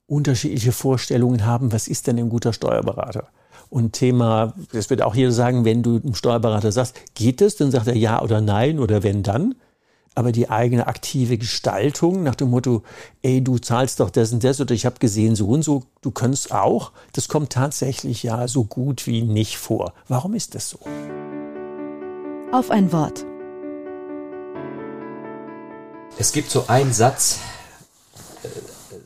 unterschiedliche 0.08 0.72
Vorstellungen 0.72 1.46
haben, 1.46 1.72
was 1.72 1.88
ist 1.88 2.08
denn 2.08 2.18
ein 2.20 2.30
guter 2.30 2.54
Steuerberater? 2.54 3.28
Und 3.70 3.94
Thema, 3.94 4.54
das 4.72 4.90
wird 4.90 5.02
auch 5.02 5.16
jeder 5.16 5.32
sagen, 5.32 5.66
wenn 5.66 5.82
du 5.82 5.98
einem 5.98 6.14
Steuerberater 6.14 6.72
sagst, 6.72 6.96
geht 7.16 7.42
es, 7.42 7.56
dann 7.56 7.72
sagt 7.72 7.88
er 7.88 7.96
ja 7.96 8.22
oder 8.22 8.40
nein 8.40 8.80
oder 8.80 9.02
wenn 9.04 9.24
dann. 9.24 9.56
Aber 10.16 10.32
die 10.32 10.48
eigene 10.48 10.86
aktive 10.86 11.40
Gestaltung 11.40 12.22
nach 12.22 12.36
dem 12.36 12.52
Motto, 12.52 12.84
ey, 13.24 13.44
du 13.44 13.58
zahlst 13.58 14.00
doch 14.00 14.12
das 14.12 14.32
und 14.32 14.44
das 14.44 14.62
oder 14.62 14.76
ich 14.76 14.86
habe 14.86 15.00
gesehen 15.00 15.36
so 15.36 15.48
und 15.48 15.64
so, 15.64 15.84
du 16.02 16.12
kannst 16.12 16.52
auch, 16.52 16.92
das 17.14 17.28
kommt 17.28 17.52
tatsächlich 17.52 18.22
ja 18.22 18.48
so 18.48 18.64
gut 18.64 19.08
wie 19.08 19.24
nicht 19.24 19.58
vor. 19.58 19.94
Warum 20.08 20.36
ist 20.36 20.54
das 20.54 20.70
so? 20.70 20.78
Auf 22.52 22.70
ein 22.70 22.92
Wort. 22.92 23.26
Es 26.18 26.32
gibt 26.32 26.52
so 26.52 26.68
einen 26.68 26.94
Satz, 26.94 27.40
äh, 28.44 28.48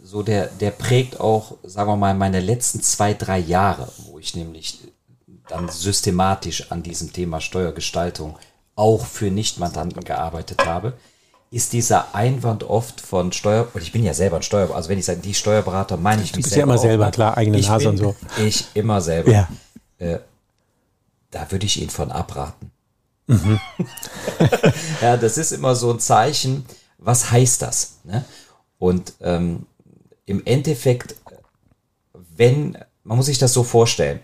so 0.04 0.24
der, 0.24 0.48
der 0.48 0.72
prägt 0.72 1.20
auch, 1.20 1.58
sagen 1.64 1.90
wir 1.90 1.96
mal, 1.96 2.14
meine 2.14 2.40
letzten 2.40 2.82
zwei, 2.82 3.14
drei 3.14 3.40
Jahre, 3.40 3.92
wo 4.06 4.20
ich 4.20 4.36
nämlich 4.36 4.80
dann 5.48 5.70
systematisch 5.70 6.72
an 6.72 6.84
diesem 6.84 7.14
Thema 7.14 7.40
Steuergestaltung 7.40 8.38
auch 8.76 9.06
für 9.06 9.32
Nichtmandanten 9.32 10.04
gearbeitet 10.04 10.66
habe, 10.66 10.94
ist 11.50 11.74
dieser 11.74 12.14
Einwand 12.14 12.64
oft 12.64 13.00
von 13.00 13.32
Steuer, 13.32 13.68
und 13.74 13.82
ich 13.82 13.94
bin 13.94 14.04
ja 14.04 14.14
selber 14.14 14.38
ein 14.38 14.44
Steuerberater, 14.44 14.78
also 14.78 14.90
wenn 14.90 15.00
ich 15.00 15.06
sage, 15.06 15.22
die 15.22 15.34
Steuerberater, 15.34 15.96
meine 15.96 16.22
ich 16.22 16.36
mich 16.36 16.46
selber. 16.46 16.74
Du 16.74 16.74
bist 16.74 16.84
ja 16.84 16.90
immer 16.90 16.92
selber, 16.92 17.08
auch, 17.08 17.12
klar, 17.12 17.38
eigene 17.38 17.58
ich 17.58 17.70
Nase 17.70 17.86
bin, 17.86 17.90
und 17.92 17.98
so. 17.98 18.16
Ich 18.44 18.66
immer 18.74 19.00
selber. 19.00 19.32
Ja. 19.32 19.48
Äh, 19.98 20.20
da 21.32 21.50
würde 21.50 21.66
ich 21.66 21.82
ihn 21.82 21.90
von 21.90 22.12
abraten. 22.12 22.72
Mhm. 23.28 23.60
ja, 25.02 25.18
das 25.18 25.38
ist 25.38 25.52
immer 25.54 25.76
so 25.76 25.92
ein 25.92 26.00
Zeichen, 26.00 26.66
was 26.98 27.32
heißt 27.32 27.62
das? 27.62 28.00
Ne? 28.04 28.26
Und 28.80 29.14
ähm, 29.22 29.66
im 30.26 30.46
Endeffekt, 30.46 31.16
wenn, 32.36 32.78
man 33.04 33.18
muss 33.18 33.28
sich 33.28 33.40
das 33.40 33.54
so 33.54 33.64
vorstellen, 33.64 34.20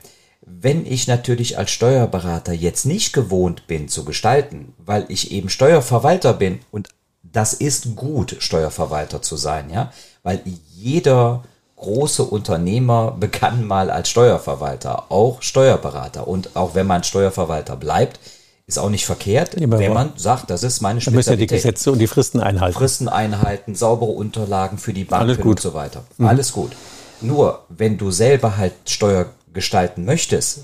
wenn 0.45 0.85
ich 0.85 1.07
natürlich 1.07 1.57
als 1.57 1.71
Steuerberater 1.71 2.53
jetzt 2.53 2.85
nicht 2.85 3.13
gewohnt 3.13 3.67
bin 3.67 3.87
zu 3.87 4.03
gestalten, 4.03 4.73
weil 4.77 5.05
ich 5.07 5.31
eben 5.31 5.49
Steuerverwalter 5.49 6.33
bin 6.33 6.59
und 6.71 6.89
das 7.23 7.53
ist 7.53 7.95
gut, 7.95 8.35
Steuerverwalter 8.39 9.21
zu 9.21 9.37
sein, 9.37 9.69
ja, 9.69 9.91
weil 10.21 10.41
jeder 10.75 11.43
große 11.77 12.23
Unternehmer 12.23 13.11
begann 13.19 13.65
mal 13.65 13.89
als 13.89 14.09
Steuerverwalter, 14.09 15.11
auch 15.11 15.41
Steuerberater 15.41 16.27
und 16.27 16.55
auch 16.55 16.75
wenn 16.75 16.87
man 16.87 17.03
Steuerverwalter 17.03 17.77
bleibt, 17.77 18.19
ist 18.65 18.79
auch 18.79 18.89
nicht 18.89 19.05
verkehrt, 19.05 19.59
ja, 19.59 19.69
wenn 19.69 19.93
man 19.93 20.13
sagt, 20.15 20.49
das 20.49 20.63
ist 20.63 20.81
meine 20.81 21.01
Spezialität. 21.01 21.15
müssen 21.15 21.29
ja 21.31 21.35
die 21.35 21.47
Gesetze 21.47 21.91
und 21.91 21.99
die 21.99 22.07
Fristen 22.07 22.39
einhalten. 22.39 22.77
Fristen 22.77 23.09
einhalten, 23.09 23.75
saubere 23.75 24.11
Unterlagen 24.11 24.77
für 24.77 24.93
die 24.93 25.03
Banken 25.03 25.41
und 25.41 25.59
so 25.59 25.73
weiter. 25.73 26.03
Mhm. 26.17 26.27
Alles 26.27 26.53
gut. 26.53 26.71
Nur, 27.19 27.65
wenn 27.69 27.97
du 27.97 28.11
selber 28.11 28.57
halt 28.57 28.73
Steuer 28.85 29.27
gestalten 29.51 30.05
möchtest, 30.05 30.61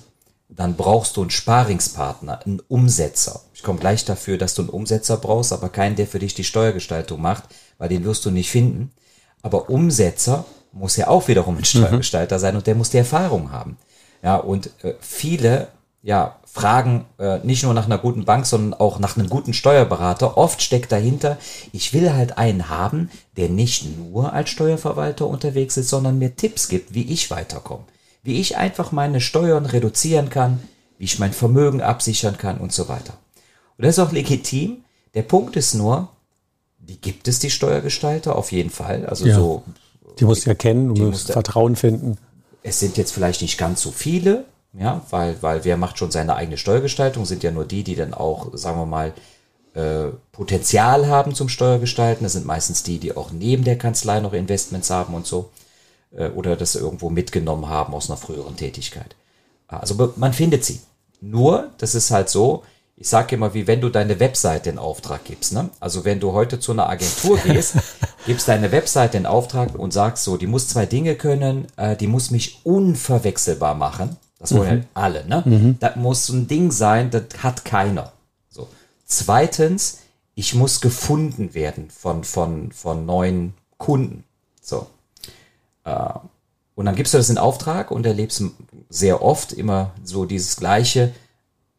dann 0.47 0.75
brauchst 0.75 1.17
du 1.17 1.21
einen 1.21 1.29
Sparingspartner, 1.29 2.45
einen 2.45 2.61
Umsetzer. 2.67 3.41
Ich 3.53 3.63
komme 3.63 3.79
gleich 3.79 4.05
dafür, 4.05 4.37
dass 4.37 4.55
du 4.55 4.63
einen 4.63 4.69
Umsetzer 4.69 5.17
brauchst, 5.17 5.53
aber 5.53 5.69
keinen, 5.69 5.95
der 5.95 6.07
für 6.07 6.19
dich 6.19 6.33
die 6.33 6.43
Steuergestaltung 6.43 7.21
macht, 7.21 7.43
weil 7.77 7.89
den 7.89 8.03
wirst 8.05 8.25
du 8.25 8.31
nicht 8.31 8.49
finden. 8.49 8.91
Aber 9.41 9.69
Umsetzer 9.69 10.45
muss 10.71 10.95
ja 10.95 11.07
auch 11.07 11.27
wiederum 11.27 11.55
ein 11.55 11.59
mhm. 11.59 11.65
Steuergestalter 11.65 12.37
mhm. 12.37 12.41
sein 12.41 12.55
und 12.55 12.67
der 12.67 12.75
muss 12.75 12.89
die 12.89 12.97
Erfahrung 12.97 13.51
haben. 13.51 13.77
Ja, 14.23 14.37
und 14.37 14.71
äh, 14.83 14.95
viele 14.99 15.67
ja, 16.01 16.38
fragen 16.51 17.05
äh, 17.19 17.39
nicht 17.39 17.63
nur 17.63 17.73
nach 17.73 17.85
einer 17.85 17.97
guten 17.97 18.25
Bank, 18.25 18.45
sondern 18.45 18.79
auch 18.79 18.99
nach 18.99 19.17
einem 19.17 19.29
guten 19.29 19.53
Steuerberater. 19.53 20.37
Oft 20.37 20.61
steckt 20.61 20.91
dahinter, 20.91 21.37
ich 21.71 21.93
will 21.93 22.11
halt 22.13 22.37
einen 22.37 22.69
haben, 22.69 23.09
der 23.37 23.49
nicht 23.49 23.85
nur 23.97 24.33
als 24.33 24.49
Steuerverwalter 24.49 25.27
unterwegs 25.27 25.77
ist, 25.77 25.89
sondern 25.89 26.17
mir 26.17 26.35
Tipps 26.35 26.67
gibt, 26.67 26.93
wie 26.93 27.11
ich 27.11 27.29
weiterkomme. 27.31 27.83
Wie 28.23 28.39
ich 28.39 28.57
einfach 28.57 28.91
meine 28.91 29.21
Steuern 29.21 29.65
reduzieren 29.65 30.29
kann, 30.29 30.59
wie 30.97 31.05
ich 31.05 31.19
mein 31.19 31.33
Vermögen 31.33 31.81
absichern 31.81 32.37
kann 32.37 32.57
und 32.57 32.73
so 32.73 32.89
weiter. 32.89 33.13
Und 33.77 33.85
das 33.85 33.97
ist 33.97 33.99
auch 33.99 34.11
legitim. 34.11 34.83
Der 35.13 35.23
Punkt 35.23 35.55
ist 35.55 35.73
nur, 35.75 36.09
die 36.79 36.99
gibt 36.99 37.27
es, 37.27 37.39
die 37.39 37.51
Steuergestalter, 37.51 38.35
auf 38.35 38.51
jeden 38.51 38.69
Fall. 38.69 39.05
Also 39.05 39.27
ja, 39.27 39.35
so. 39.35 39.63
Die 40.19 40.25
musst 40.25 40.45
du 40.45 40.49
ja 40.49 40.55
kennen, 40.55 40.93
du 40.93 41.05
musst 41.05 41.31
Vertrauen 41.31 41.75
finden. 41.75 42.17
Es 42.63 42.79
sind 42.79 42.97
jetzt 42.97 43.11
vielleicht 43.13 43.41
nicht 43.41 43.57
ganz 43.57 43.81
so 43.81 43.91
viele, 43.91 44.45
ja, 44.73 45.01
weil, 45.09 45.41
weil 45.41 45.65
wer 45.65 45.77
macht 45.77 45.97
schon 45.97 46.11
seine 46.11 46.35
eigene 46.35 46.57
Steuergestaltung, 46.57 47.25
sind 47.25 47.43
ja 47.43 47.51
nur 47.51 47.65
die, 47.65 47.83
die 47.83 47.95
dann 47.95 48.13
auch, 48.13 48.55
sagen 48.55 48.79
wir 48.79 48.85
mal, 48.85 49.13
äh, 49.73 50.11
Potenzial 50.31 51.07
haben 51.07 51.33
zum 51.33 51.49
Steuergestalten. 51.49 52.23
Das 52.23 52.33
sind 52.33 52.45
meistens 52.45 52.83
die, 52.83 52.99
die 52.99 53.15
auch 53.15 53.31
neben 53.31 53.63
der 53.63 53.77
Kanzlei 53.77 54.19
noch 54.19 54.33
Investments 54.33 54.89
haben 54.89 55.13
und 55.13 55.25
so. 55.25 55.49
Äh, 56.15 56.29
oder 56.29 56.55
das 56.55 56.75
irgendwo 56.75 57.09
mitgenommen 57.09 57.69
haben 57.69 57.93
aus 57.93 58.09
einer 58.09 58.17
früheren 58.17 58.57
Tätigkeit. 58.57 59.15
Also 59.67 60.11
man 60.15 60.33
findet 60.33 60.65
sie. 60.65 60.81
Nur, 61.21 61.69
das 61.77 61.95
ist 61.95 62.11
halt 62.11 62.29
so, 62.29 62.63
ich 62.95 63.07
sage 63.07 63.35
immer, 63.35 63.53
wie 63.53 63.67
wenn 63.67 63.81
du 63.81 63.89
deine 63.89 64.19
Webseite 64.19 64.69
in 64.69 64.77
Auftrag 64.77 65.23
gibst. 65.23 65.53
Ne? 65.53 65.69
Also 65.79 66.05
wenn 66.05 66.19
du 66.19 66.33
heute 66.33 66.59
zu 66.59 66.71
einer 66.71 66.89
Agentur 66.89 67.37
gehst, 67.45 67.75
gibst 68.25 68.47
deine 68.47 68.71
Webseite 68.71 69.17
in 69.17 69.25
Auftrag 69.25 69.77
und 69.77 69.93
sagst 69.93 70.23
so, 70.23 70.37
die 70.37 70.47
muss 70.47 70.67
zwei 70.67 70.85
Dinge 70.85 71.15
können, 71.15 71.67
äh, 71.77 71.95
die 71.95 72.07
muss 72.07 72.31
mich 72.31 72.61
unverwechselbar 72.65 73.75
machen. 73.75 74.17
Das 74.39 74.53
wollen 74.53 74.63
mhm. 74.63 74.69
halt 74.69 74.87
alle, 74.93 75.25
ne? 75.27 75.43
Mhm. 75.45 75.77
Das 75.79 75.95
muss 75.97 76.29
ein 76.29 76.47
Ding 76.47 76.71
sein, 76.71 77.11
das 77.11 77.23
hat 77.43 77.65
keiner. 77.65 78.13
So. 78.49 78.69
Zweitens, 79.05 79.99
ich 80.33 80.55
muss 80.55 80.79
gefunden 80.79 81.53
werden 81.53 81.89
von, 81.89 82.23
von, 82.23 82.71
von 82.71 83.05
neuen 83.05 83.53
Kunden. 83.77 84.23
So. 84.61 84.87
Äh, 85.83 86.13
und 86.75 86.85
dann 86.85 86.95
gibst 86.95 87.13
du 87.13 87.17
das 87.17 87.29
in 87.29 87.37
Auftrag 87.37 87.91
und 87.91 88.05
erlebst 88.05 88.41
sehr 88.89 89.21
oft 89.21 89.51
immer 89.51 89.91
so 90.05 90.23
dieses 90.23 90.55
Gleiche. 90.55 91.13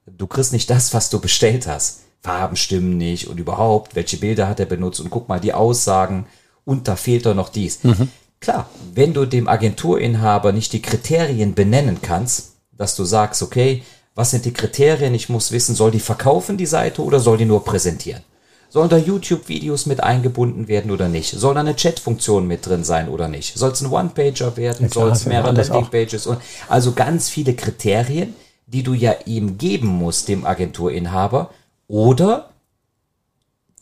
Du 0.05 0.26
kriegst 0.26 0.52
nicht 0.52 0.69
das, 0.69 0.93
was 0.93 1.09
du 1.09 1.21
bestellt 1.21 1.67
hast. 1.67 2.00
Farben 2.21 2.57
stimmen 2.57 2.99
nicht 2.99 3.29
und 3.29 3.40
überhaupt, 3.40 3.95
welche 3.95 4.19
Bilder 4.19 4.47
hat 4.47 4.61
er 4.61 4.67
benutzt 4.67 5.00
und 5.00 5.09
guck 5.09 5.29
mal 5.29 5.40
die 5.40 5.55
Aussagen 5.55 6.26
und 6.67 6.87
da 6.87 6.97
fehlt 6.97 7.25
doch 7.25 7.35
noch 7.35 7.49
dies. 7.49 7.83
Mhm. 7.83 8.11
Klar, 8.40 8.69
wenn 8.95 9.14
du 9.14 9.25
dem 9.25 9.49
Agenturinhaber 9.49 10.52
nicht 10.52 10.73
die 10.73 10.83
Kriterien 10.83 11.55
benennen 11.55 12.00
kannst, 12.02 12.50
dass 12.80 12.96
du 12.96 13.04
sagst, 13.04 13.42
okay, 13.42 13.82
was 14.14 14.30
sind 14.30 14.46
die 14.46 14.54
Kriterien? 14.54 15.14
Ich 15.14 15.28
muss 15.28 15.52
wissen, 15.52 15.75
soll 15.75 15.90
die 15.90 16.00
verkaufen, 16.00 16.56
die 16.56 16.64
Seite, 16.64 17.02
oder 17.02 17.20
soll 17.20 17.37
die 17.37 17.44
nur 17.44 17.62
präsentieren? 17.62 18.22
Sollen 18.70 18.88
da 18.88 18.96
YouTube-Videos 18.96 19.84
mit 19.84 20.02
eingebunden 20.02 20.66
werden 20.66 20.90
oder 20.90 21.06
nicht? 21.06 21.38
Soll 21.38 21.52
da 21.52 21.60
eine 21.60 21.76
Chat-Funktion 21.76 22.46
mit 22.46 22.64
drin 22.64 22.82
sein 22.82 23.10
oder 23.10 23.28
nicht? 23.28 23.58
Soll 23.58 23.72
es 23.72 23.82
ein 23.82 23.92
One-Pager 23.92 24.56
werden? 24.56 24.87
Ja, 24.87 24.92
Soll 24.92 25.10
es 25.10 25.26
mehrere 25.26 25.52
Landing-Pages? 25.52 26.26
Also 26.70 26.92
ganz 26.92 27.28
viele 27.28 27.52
Kriterien, 27.52 28.34
die 28.66 28.82
du 28.82 28.94
ja 28.94 29.14
ihm 29.26 29.58
geben 29.58 29.88
musst, 29.88 30.28
dem 30.28 30.46
Agenturinhaber. 30.46 31.50
Oder 31.87 32.49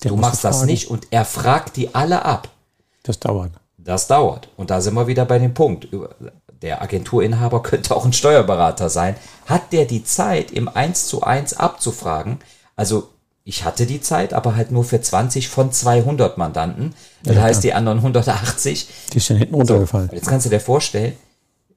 Der 0.02 0.10
du 0.10 0.16
machst 0.16 0.42
das 0.42 0.64
nicht 0.64 0.90
und 0.90 1.06
er 1.10 1.24
fragt 1.24 1.76
die 1.76 1.94
alle 1.94 2.24
ab. 2.24 2.48
Das 3.04 3.20
dauert. 3.20 3.52
Das 3.76 4.08
dauert. 4.08 4.48
Und 4.56 4.70
da 4.70 4.80
sind 4.80 4.94
wir 4.94 5.06
wieder 5.06 5.24
bei 5.24 5.38
dem 5.38 5.54
Punkt 5.54 5.86
der 6.62 6.82
Agenturinhaber 6.82 7.62
könnte 7.62 7.94
auch 7.94 8.04
ein 8.04 8.12
Steuerberater 8.12 8.88
sein, 8.88 9.16
hat 9.46 9.72
der 9.72 9.84
die 9.84 10.04
Zeit, 10.04 10.50
im 10.50 10.68
1 10.68 11.06
zu 11.06 11.22
1 11.22 11.54
abzufragen? 11.54 12.38
Also 12.76 13.08
ich 13.44 13.64
hatte 13.64 13.86
die 13.86 14.00
Zeit, 14.00 14.34
aber 14.34 14.56
halt 14.56 14.72
nur 14.72 14.84
für 14.84 15.00
20 15.00 15.48
von 15.48 15.72
200 15.72 16.36
Mandanten. 16.36 16.94
Das 17.22 17.36
ja, 17.36 17.42
heißt, 17.42 17.64
die 17.64 17.72
anderen 17.72 17.98
180. 17.98 18.88
Die 19.14 19.20
sind 19.20 19.38
hinten 19.38 19.54
runtergefallen. 19.54 20.08
So, 20.10 20.16
jetzt 20.16 20.28
kannst 20.28 20.46
du 20.46 20.50
dir 20.50 20.60
vorstellen, 20.60 21.14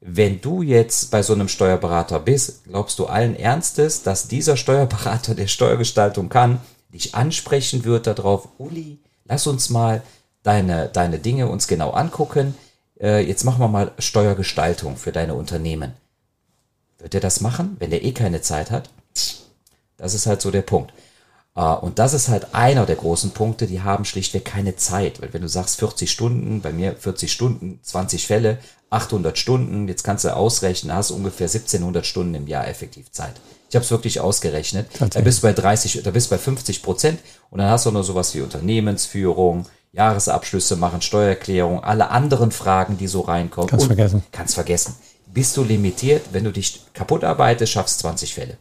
wenn 0.01 0.41
du 0.41 0.63
jetzt 0.63 1.11
bei 1.11 1.23
so 1.23 1.33
einem 1.33 1.47
Steuerberater 1.47 2.19
bist, 2.19 2.65
glaubst 2.65 2.99
du 2.99 3.05
allen 3.05 3.35
Ernstes, 3.35 4.03
dass 4.03 4.27
dieser 4.27 4.57
Steuerberater 4.57 5.35
der 5.35 5.47
Steuergestaltung 5.47 6.27
kann, 6.27 6.59
dich 6.89 7.15
ansprechen 7.15 7.85
wird 7.85 8.07
darauf, 8.07 8.49
Uli, 8.57 8.99
lass 9.25 9.47
uns 9.47 9.69
mal 9.69 10.01
deine, 10.43 10.89
deine 10.89 11.19
Dinge 11.19 11.47
uns 11.47 11.67
genau 11.67 11.91
angucken 11.91 12.55
äh, 13.01 13.25
jetzt 13.25 13.43
machen 13.43 13.59
wir 13.59 13.67
mal 13.67 13.91
Steuergestaltung 13.97 14.95
für 14.97 15.11
deine 15.11 15.33
Unternehmen. 15.33 15.93
Wird 16.99 17.15
er 17.15 17.21
das 17.21 17.41
machen, 17.41 17.75
wenn 17.79 17.91
er 17.91 18.03
eh 18.03 18.11
keine 18.11 18.41
Zeit 18.41 18.69
hat? 18.69 18.89
Das 19.97 20.13
ist 20.13 20.27
halt 20.27 20.41
so 20.41 20.51
der 20.51 20.61
Punkt. 20.61 20.93
Äh, 21.55 21.61
und 21.61 21.99
das 21.99 22.13
ist 22.13 22.29
halt 22.29 22.53
einer 22.53 22.85
der 22.85 22.95
großen 22.95 23.31
Punkte, 23.31 23.67
die 23.67 23.81
haben 23.81 24.05
schlichtweg 24.05 24.45
keine 24.45 24.75
Zeit. 24.75 25.21
Weil 25.21 25.33
wenn 25.33 25.41
du 25.41 25.49
sagst 25.49 25.79
40 25.79 26.09
Stunden, 26.11 26.61
bei 26.61 26.71
mir 26.71 26.95
40 26.95 27.31
Stunden, 27.31 27.79
20 27.81 28.27
Fälle, 28.27 28.59
800 28.89 29.37
Stunden, 29.37 29.87
jetzt 29.87 30.03
kannst 30.03 30.25
du 30.25 30.35
ausrechnen, 30.35 30.93
hast 30.93 31.11
ungefähr 31.11 31.47
1700 31.47 32.05
Stunden 32.05 32.35
im 32.35 32.47
Jahr 32.47 32.67
effektiv 32.67 33.11
Zeit. 33.11 33.33
Ich 33.69 33.75
habe 33.75 33.85
es 33.85 33.91
wirklich 33.91 34.19
ausgerechnet. 34.19 34.87
Da 34.99 35.21
bist 35.21 35.39
du 35.39 35.47
bei 35.47 35.53
30, 35.53 36.01
da 36.03 36.11
bist 36.11 36.27
du 36.27 36.35
bei 36.35 36.37
50 36.37 36.83
Prozent 36.83 37.19
und 37.49 37.59
dann 37.59 37.69
hast 37.69 37.85
du 37.85 37.91
noch 37.91 38.03
sowas 38.03 38.35
wie 38.35 38.41
Unternehmensführung, 38.41 39.65
Jahresabschlüsse 39.93 40.77
machen, 40.77 41.01
Steuererklärung, 41.01 41.83
alle 41.83 42.09
anderen 42.09 42.51
Fragen, 42.51 42.97
die 42.97 43.07
so 43.07 43.21
reinkommen. 43.21 43.69
Kannst 43.69 43.87
vergessen. 43.87 44.23
Kannst 44.31 44.55
vergessen. 44.55 44.95
Bist 45.27 45.55
du 45.57 45.63
limitiert, 45.63 46.27
wenn 46.31 46.43
du 46.43 46.51
dich 46.51 46.81
kaputt 46.93 47.23
arbeitest, 47.23 47.71
schaffst 47.73 47.99
20 47.99 48.33
Fälle. 48.33 48.57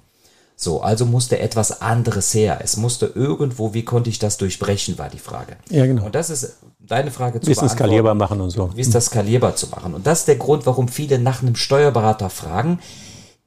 So, 0.57 0.83
also 0.83 1.07
musste 1.07 1.39
etwas 1.39 1.81
anderes 1.81 2.35
her. 2.35 2.61
Es 2.63 2.77
musste 2.77 3.07
irgendwo, 3.07 3.73
wie 3.73 3.85
konnte 3.85 4.11
ich 4.11 4.19
das 4.19 4.37
durchbrechen, 4.37 4.99
war 4.99 5.09
die 5.09 5.19
Frage. 5.19 5.57
Ja, 5.71 5.87
genau. 5.87 6.05
Und 6.05 6.15
das 6.15 6.29
ist 6.29 6.59
deine 6.79 7.11
Frage 7.11 7.41
zu 7.41 7.47
Wie 7.47 7.53
ist 7.53 7.63
das 7.63 7.73
skalierbar 7.73 8.15
machen 8.15 8.41
und 8.43 8.51
so. 8.51 8.71
Wie 8.75 8.83
ist 8.83 8.95
das 8.95 9.07
skalierbar 9.07 9.57
zu 9.57 9.69
machen? 9.69 9.95
Und 9.95 10.07
das 10.07 10.21
ist 10.21 10.29
der 10.29 10.37
Grund, 10.37 10.67
warum 10.67 10.89
viele 10.89 11.19
nach 11.19 11.41
einem 11.41 11.57
Steuerberater 11.57 12.29
fragen. 12.29 12.79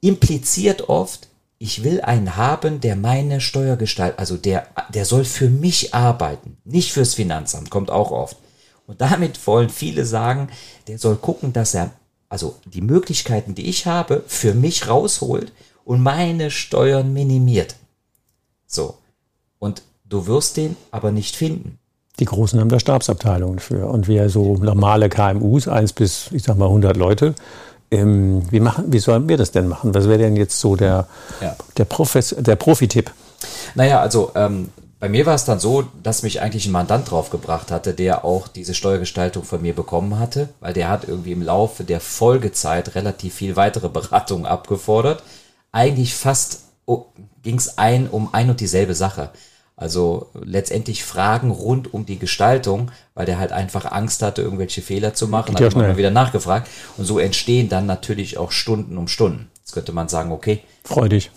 Impliziert 0.00 0.88
oft, 0.88 1.28
ich 1.64 1.82
will 1.82 2.02
einen 2.02 2.36
haben, 2.36 2.82
der 2.82 2.94
meine 2.94 3.40
Steuergestalt, 3.40 4.18
also 4.18 4.36
der, 4.36 4.66
der 4.92 5.06
soll 5.06 5.24
für 5.24 5.48
mich 5.48 5.94
arbeiten, 5.94 6.58
nicht 6.66 6.92
fürs 6.92 7.14
Finanzamt, 7.14 7.70
kommt 7.70 7.90
auch 7.90 8.10
oft. 8.10 8.36
Und 8.86 9.00
damit 9.00 9.46
wollen 9.46 9.70
viele 9.70 10.04
sagen, 10.04 10.50
der 10.88 10.98
soll 10.98 11.16
gucken, 11.16 11.54
dass 11.54 11.72
er 11.72 11.92
also 12.28 12.56
die 12.66 12.82
Möglichkeiten, 12.82 13.54
die 13.54 13.66
ich 13.66 13.86
habe, 13.86 14.24
für 14.26 14.52
mich 14.52 14.88
rausholt 14.88 15.52
und 15.86 16.02
meine 16.02 16.50
Steuern 16.50 17.14
minimiert. 17.14 17.76
So. 18.66 18.98
Und 19.58 19.80
du 20.04 20.26
wirst 20.26 20.58
den 20.58 20.76
aber 20.90 21.12
nicht 21.12 21.34
finden. 21.34 21.78
Die 22.20 22.26
Großen 22.26 22.60
haben 22.60 22.68
da 22.68 22.78
Stabsabteilungen 22.78 23.58
für. 23.58 23.86
Und 23.86 24.06
wir 24.06 24.28
so 24.28 24.58
normale 24.58 25.08
KMUs, 25.08 25.66
eins 25.66 25.94
bis, 25.94 26.28
ich 26.30 26.42
sag 26.42 26.58
mal, 26.58 26.66
100 26.66 26.94
Leute, 26.98 27.34
ähm, 27.94 28.42
wie, 28.50 28.60
machen, 28.60 28.92
wie 28.92 28.98
sollen 28.98 29.28
wir 29.28 29.36
das 29.36 29.50
denn 29.50 29.68
machen? 29.68 29.94
Was 29.94 30.08
wäre 30.08 30.18
denn 30.18 30.36
jetzt 30.36 30.58
so 30.58 30.76
der, 30.76 31.06
Ja. 31.40 31.56
der, 31.76 31.84
Profes, 31.84 32.34
der 32.38 32.56
Profi-Tipp? 32.56 33.10
Naja, 33.74 34.00
also 34.00 34.32
ähm, 34.34 34.70
bei 35.00 35.08
mir 35.08 35.26
war 35.26 35.34
es 35.34 35.44
dann 35.44 35.60
so, 35.60 35.84
dass 36.02 36.22
mich 36.22 36.40
eigentlich 36.40 36.64
ein 36.64 36.72
Mandant 36.72 37.10
draufgebracht 37.10 37.70
hatte, 37.70 37.92
der 37.92 38.24
auch 38.24 38.48
diese 38.48 38.72
Steuergestaltung 38.72 39.44
von 39.44 39.60
mir 39.60 39.74
bekommen 39.74 40.18
hatte, 40.18 40.48
weil 40.60 40.72
der 40.72 40.88
hat 40.88 41.06
irgendwie 41.06 41.32
im 41.32 41.42
Laufe 41.42 41.84
der 41.84 42.00
Folgezeit 42.00 42.94
relativ 42.94 43.34
viel 43.34 43.54
weitere 43.56 43.88
Beratungen 43.90 44.46
abgefordert. 44.46 45.22
Eigentlich 45.72 46.14
fast 46.14 46.60
oh, 46.86 47.06
ging 47.42 47.56
es 47.56 47.76
ein 47.76 48.08
um 48.08 48.32
ein 48.32 48.48
und 48.48 48.60
dieselbe 48.60 48.94
Sache. 48.94 49.30
Also 49.76 50.30
letztendlich 50.34 51.02
Fragen 51.02 51.50
rund 51.50 51.92
um 51.92 52.06
die 52.06 52.18
Gestaltung, 52.18 52.92
weil 53.14 53.26
der 53.26 53.38
halt 53.38 53.50
einfach 53.50 53.90
Angst 53.90 54.22
hatte, 54.22 54.42
irgendwelche 54.42 54.82
Fehler 54.82 55.14
zu 55.14 55.26
machen, 55.26 55.54
Geht 55.54 55.60
ja 55.60 55.66
hat 55.66 55.74
immer 55.74 55.96
wieder 55.96 56.12
nachgefragt. 56.12 56.68
Und 56.96 57.06
so 57.06 57.18
entstehen 57.18 57.68
dann 57.68 57.86
natürlich 57.86 58.38
auch 58.38 58.52
Stunden 58.52 58.96
um 58.96 59.08
Stunden. 59.08 59.50
Jetzt 59.58 59.72
könnte 59.72 59.92
man 59.92 60.08
sagen, 60.08 60.30
okay, 60.30 60.62
Freu 60.84 61.08
dich. 61.08 61.30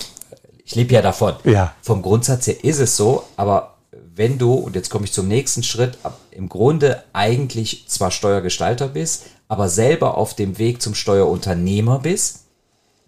ich 0.63 0.75
lebe 0.75 0.93
ja 0.93 1.01
davon. 1.01 1.35
Ja. 1.45 1.73
Vom 1.81 2.03
Grundsatz 2.03 2.45
her 2.45 2.63
ist 2.63 2.79
es 2.79 2.95
so, 2.95 3.23
aber 3.37 3.77
wenn 4.15 4.37
du, 4.37 4.53
und 4.53 4.75
jetzt 4.75 4.89
komme 4.89 5.05
ich 5.05 5.13
zum 5.13 5.27
nächsten 5.27 5.63
Schritt, 5.63 5.97
im 6.29 6.49
Grunde 6.49 7.03
eigentlich 7.13 7.85
zwar 7.87 8.11
Steuergestalter 8.11 8.87
bist, 8.87 9.25
aber 9.47 9.69
selber 9.69 10.17
auf 10.17 10.35
dem 10.35 10.57
Weg 10.59 10.81
zum 10.81 10.93
Steuerunternehmer 10.93 11.99
bist, 11.99 12.46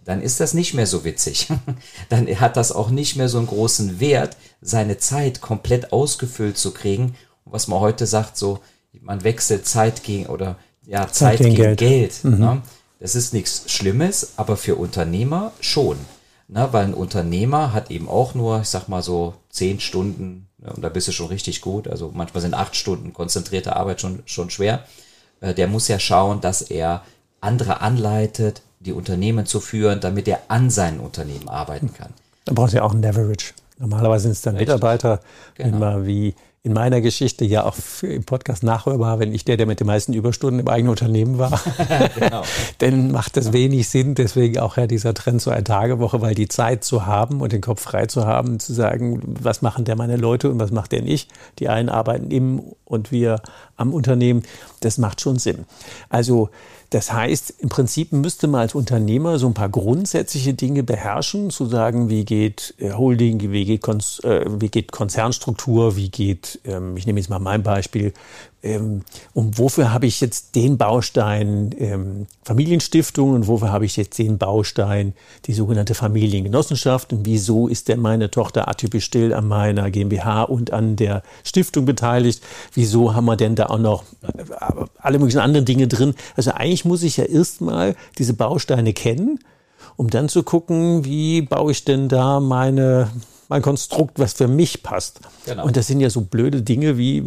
dann 0.09 0.23
ist 0.23 0.39
das 0.39 0.55
nicht 0.55 0.73
mehr 0.73 0.87
so 0.87 1.03
witzig. 1.05 1.49
dann 2.09 2.27
hat 2.39 2.57
das 2.57 2.71
auch 2.71 2.89
nicht 2.89 3.15
mehr 3.15 3.29
so 3.29 3.37
einen 3.37 3.45
großen 3.45 3.99
Wert, 3.99 4.37
seine 4.59 4.97
Zeit 4.97 5.39
komplett 5.39 5.93
ausgefüllt 5.93 6.57
zu 6.57 6.71
kriegen. 6.71 7.13
Und 7.45 7.53
was 7.53 7.67
man 7.67 7.79
heute 7.79 8.07
sagt, 8.07 8.35
so, 8.35 8.57
man 9.01 9.23
wechselt 9.23 9.67
Zeit 9.67 10.01
gegen, 10.03 10.25
oder 10.25 10.57
ja, 10.83 11.07
Zeit, 11.07 11.37
gegen 11.37 11.51
gegen 11.51 11.75
Geld. 11.75 12.23
Geld. 12.23 12.23
ne? 12.23 12.63
Das 12.99 13.13
ist 13.13 13.35
nichts 13.35 13.71
Schlimmes, 13.71 14.33
aber 14.35 14.57
für 14.57 14.77
Unternehmer 14.77 15.51
schon. 15.59 15.97
Ne? 16.47 16.67
Weil 16.71 16.85
ein 16.85 16.95
Unternehmer 16.95 17.71
hat 17.71 17.91
eben 17.91 18.09
auch 18.09 18.33
nur, 18.33 18.61
ich 18.61 18.69
sag 18.69 18.87
mal 18.87 19.03
so, 19.03 19.35
zehn 19.51 19.79
Stunden, 19.79 20.47
ne? 20.57 20.73
und 20.73 20.81
da 20.81 20.89
bist 20.89 21.07
du 21.07 21.11
schon 21.11 21.27
richtig 21.27 21.61
gut. 21.61 21.87
Also 21.87 22.09
manchmal 22.11 22.41
sind 22.41 22.55
acht 22.55 22.75
Stunden 22.75 23.13
konzentrierte 23.13 23.75
Arbeit 23.75 24.01
schon, 24.01 24.23
schon 24.25 24.49
schwer. 24.49 24.85
Äh, 25.39 25.53
Der 25.53 25.67
muss 25.67 25.87
ja 25.87 25.99
schauen, 25.99 26.41
dass 26.41 26.63
er 26.63 27.03
andere 27.41 27.81
anleitet, 27.81 28.63
die 28.79 28.93
Unternehmen 28.93 29.45
zu 29.45 29.59
führen, 29.59 29.99
damit 29.99 30.27
er 30.27 30.39
an 30.47 30.69
seinen 30.69 30.99
Unternehmen 30.99 31.49
arbeiten 31.49 31.93
kann. 31.93 32.13
Da 32.45 32.53
brauchst 32.53 32.73
du 32.73 32.77
ja 32.77 32.83
auch 32.83 32.93
einen 32.93 33.01
Leverage. 33.01 33.53
Normalerweise 33.77 34.23
sind 34.23 34.31
es 34.31 34.41
dann 34.41 34.55
Mitarbeiter, 34.55 35.21
Genau. 35.55 35.77
immer 35.77 36.05
wie 36.05 36.35
in 36.61 36.73
meiner 36.73 36.99
Geschichte 36.99 37.45
ja 37.45 37.63
auch 37.63 37.75
im 38.01 38.25
Podcast 38.25 38.63
nachhörbar, 38.63 39.19
wenn 39.19 39.33
ich 39.33 39.45
der, 39.45 39.55
der 39.55 39.65
mit 39.65 39.79
den 39.79 39.87
meisten 39.87 40.11
Überstunden 40.11 40.59
im 40.59 40.67
eigenen 40.67 40.89
Unternehmen 40.89 41.37
war, 41.37 41.57
Genau. 42.15 42.43
dann 42.79 43.11
macht 43.11 43.37
das 43.37 43.53
wenig 43.53 43.87
Sinn. 43.87 44.13
Deswegen 44.13 44.59
auch 44.59 44.75
ja 44.75 44.85
dieser 44.85 45.13
Trend 45.13 45.41
zur 45.41 45.53
Ein-Tage-Woche, 45.53 46.19
weil 46.19 46.35
die 46.35 46.49
Zeit 46.49 46.83
zu 46.83 47.05
haben 47.05 47.39
und 47.39 47.53
den 47.53 47.61
Kopf 47.61 47.81
frei 47.81 48.07
zu 48.07 48.25
haben, 48.25 48.59
zu 48.59 48.73
sagen, 48.73 49.21
was 49.41 49.61
machen 49.61 49.85
der 49.85 49.95
meine 49.95 50.17
Leute 50.17 50.49
und 50.49 50.59
was 50.59 50.71
macht 50.71 50.91
der 50.91 51.01
nicht. 51.01 51.31
Die 51.59 51.69
einen 51.69 51.87
arbeiten 51.87 52.29
im 52.29 52.61
und 52.83 53.11
wir 53.11 53.41
am 53.79 53.93
Unternehmen. 53.93 54.43
Das 54.81 54.97
macht 54.97 55.21
schon 55.21 55.39
Sinn. 55.39 55.65
Also 56.09 56.49
das 56.89 57.13
heißt, 57.13 57.55
im 57.59 57.69
Prinzip 57.69 58.13
müsste 58.13 58.47
man 58.47 58.61
als 58.61 58.73
Unternehmer 58.73 59.37
so 59.37 59.45
ein 59.45 59.53
paar 59.53 59.69
grundsätzliche 59.69 60.55
Dinge 60.55 60.81
beherrschen, 60.81 61.51
zu 61.51 61.67
sagen, 61.67 62.09
wie 62.09 62.25
geht 62.25 62.73
äh, 62.79 62.93
Holding, 62.93 63.51
wie 63.51 63.65
geht, 63.65 63.83
Konz, 63.83 64.19
äh, 64.23 64.45
wie 64.59 64.69
geht 64.69 64.91
Konzernstruktur, 64.91 65.95
wie 65.95 66.09
geht, 66.09 66.59
ähm, 66.65 66.97
ich 66.97 67.05
nehme 67.05 67.19
jetzt 67.19 67.29
mal 67.29 67.39
mein 67.39 67.61
Beispiel, 67.61 68.13
ähm, 68.61 69.03
und 69.33 69.57
wofür 69.57 69.93
habe 69.93 70.05
ich 70.05 70.19
jetzt 70.19 70.55
den 70.55 70.77
Baustein 70.77 71.73
ähm, 71.77 72.27
Familienstiftung 72.43 73.33
und 73.33 73.47
wofür 73.47 73.71
habe 73.71 73.85
ich 73.85 73.95
jetzt 73.95 74.17
den 74.19 74.37
Baustein 74.37 75.13
die 75.45 75.53
sogenannte 75.53 75.95
Familiengenossenschaft 75.95 77.13
und 77.13 77.25
wieso 77.25 77.69
ist 77.69 77.87
denn 77.87 78.01
meine 78.01 78.29
Tochter 78.29 78.67
atypisch 78.67 79.05
still 79.05 79.33
an 79.33 79.47
meiner 79.47 79.89
GmbH 79.91 80.43
und 80.43 80.73
an 80.73 80.97
der 80.97 81.23
Stiftung 81.43 81.85
beteiligt? 81.85 82.43
Wieso 82.73 83.13
haben 83.13 83.25
wir 83.25 83.37
denn 83.37 83.55
da 83.55 83.67
auch 83.67 83.79
noch 83.79 84.03
äh, 84.23 84.43
alle 84.97 85.19
möglichen 85.19 85.39
anderen 85.39 85.65
Dinge 85.65 85.87
drin? 85.87 86.13
Also 86.35 86.51
eigentlich 86.51 86.83
muss 86.83 87.03
ich 87.03 87.15
ja 87.15 87.25
erstmal 87.25 87.95
diese 88.17 88.33
Bausteine 88.33 88.91
kennen, 88.91 89.39
um 89.95 90.09
dann 90.09 90.27
zu 90.27 90.43
gucken, 90.43 91.05
wie 91.05 91.41
baue 91.43 91.71
ich 91.71 91.85
denn 91.85 92.09
da 92.09 92.41
meine 92.41 93.09
mein 93.49 93.63
Konstrukt, 93.63 94.19
was 94.19 94.33
für 94.33 94.47
mich 94.47 94.83
passt. 94.83 95.21
Genau. 95.45 95.65
Und 95.65 95.75
das 95.75 95.87
sind 95.87 95.99
ja 95.99 96.09
so 96.09 96.21
blöde 96.21 96.61
Dinge 96.61 96.97
wie, 96.97 97.23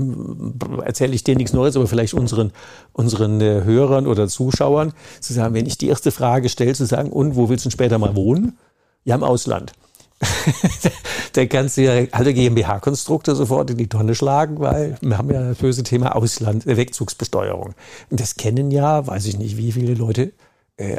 erzähle 0.85 1.15
ich 1.15 1.25
dir 1.25 1.37
nichts 1.37 1.53
Neues, 1.53 1.77
aber 1.77 1.89
vielleicht 1.89 2.15
unseren, 2.15 2.53
unseren 2.93 3.41
äh, 3.41 3.65
Hörern 3.65 4.07
oder 4.07 4.29
Zuschauern, 4.29 4.93
zu 5.21 5.33
sagen, 5.35 5.53
wenn 5.53 5.67
ich 5.67 5.79
die 5.79 5.89
erste 5.89 6.13
Frage 6.13 6.49
stelle, 6.49 6.73
zu 6.75 6.87
sagen, 6.87 7.11
und 7.11 7.35
wo 7.35 7.49
willst 7.49 7.65
du 7.65 7.69
denn 7.69 7.73
später 7.73 7.99
mal 7.99 8.15
wohnen? 8.15 8.57
Ja, 9.05 9.17
im 9.17 9.25
Ausland. 9.25 9.73
da 11.33 11.47
kannst 11.47 11.77
du 11.77 11.83
ja 11.83 12.07
alle 12.13 12.33
GmbH-Konstrukte 12.33 13.35
sofort 13.35 13.71
in 13.71 13.77
die 13.77 13.89
Tonne 13.89 14.15
schlagen, 14.15 14.61
weil 14.61 14.97
wir 15.01 15.19
haben 15.19 15.33
ja 15.33 15.43
das 15.43 15.59
böse 15.59 15.83
Thema 15.83 16.15
Ausland, 16.15 16.65
Wegzugsbesteuerung. 16.67 17.75
Und 18.11 18.21
das 18.21 18.37
kennen 18.37 18.71
ja, 18.71 19.05
weiß 19.05 19.27
ich 19.27 19.39
nicht, 19.39 19.57
wie 19.57 19.73
viele 19.73 19.95
Leute, 19.95 20.33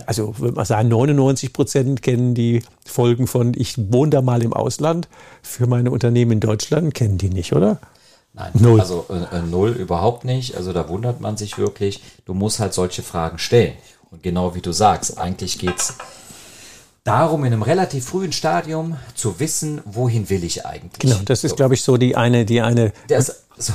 also 0.05 0.37
würde 0.39 0.55
man 0.55 0.65
sagen, 0.65 0.87
99 0.89 1.51
Prozent 1.51 2.01
kennen 2.01 2.35
die 2.35 2.61
Folgen 2.85 3.27
von, 3.27 3.53
ich 3.55 3.75
wohne 3.91 4.11
da 4.11 4.21
mal 4.21 4.43
im 4.43 4.53
Ausland 4.53 5.09
für 5.41 5.67
meine 5.67 5.91
Unternehmen 5.91 6.33
in 6.33 6.39
Deutschland, 6.39 6.93
kennen 6.93 7.17
die 7.17 7.29
nicht, 7.29 7.53
oder? 7.53 7.79
Nein, 8.33 8.51
Null. 8.53 8.79
also 8.79 9.05
äh, 9.09 9.37
äh, 9.37 9.41
null 9.41 9.71
überhaupt 9.71 10.25
nicht. 10.25 10.57
Also 10.57 10.73
da 10.73 10.89
wundert 10.89 11.21
man 11.21 11.37
sich 11.37 11.57
wirklich. 11.57 12.01
Du 12.25 12.33
musst 12.33 12.59
halt 12.59 12.73
solche 12.73 13.03
Fragen 13.03 13.37
stellen. 13.37 13.73
Und 14.09 14.23
genau 14.23 14.55
wie 14.55 14.61
du 14.61 14.71
sagst, 14.71 15.19
eigentlich 15.19 15.59
geht's 15.59 15.95
darum, 17.03 17.45
in 17.45 17.53
einem 17.53 17.61
relativ 17.61 18.05
frühen 18.05 18.31
Stadium 18.31 18.97
zu 19.13 19.39
wissen, 19.39 19.81
wohin 19.85 20.29
will 20.29 20.43
ich 20.43 20.65
eigentlich. 20.65 20.99
Genau, 20.99 21.17
das 21.25 21.43
ist, 21.43 21.55
glaube 21.55 21.75
ich, 21.75 21.83
so 21.83 21.97
die 21.97 22.15
eine, 22.15 22.45
die 22.45 22.61
eine. 22.61 22.91
Das, 23.07 23.43
so. 23.57 23.73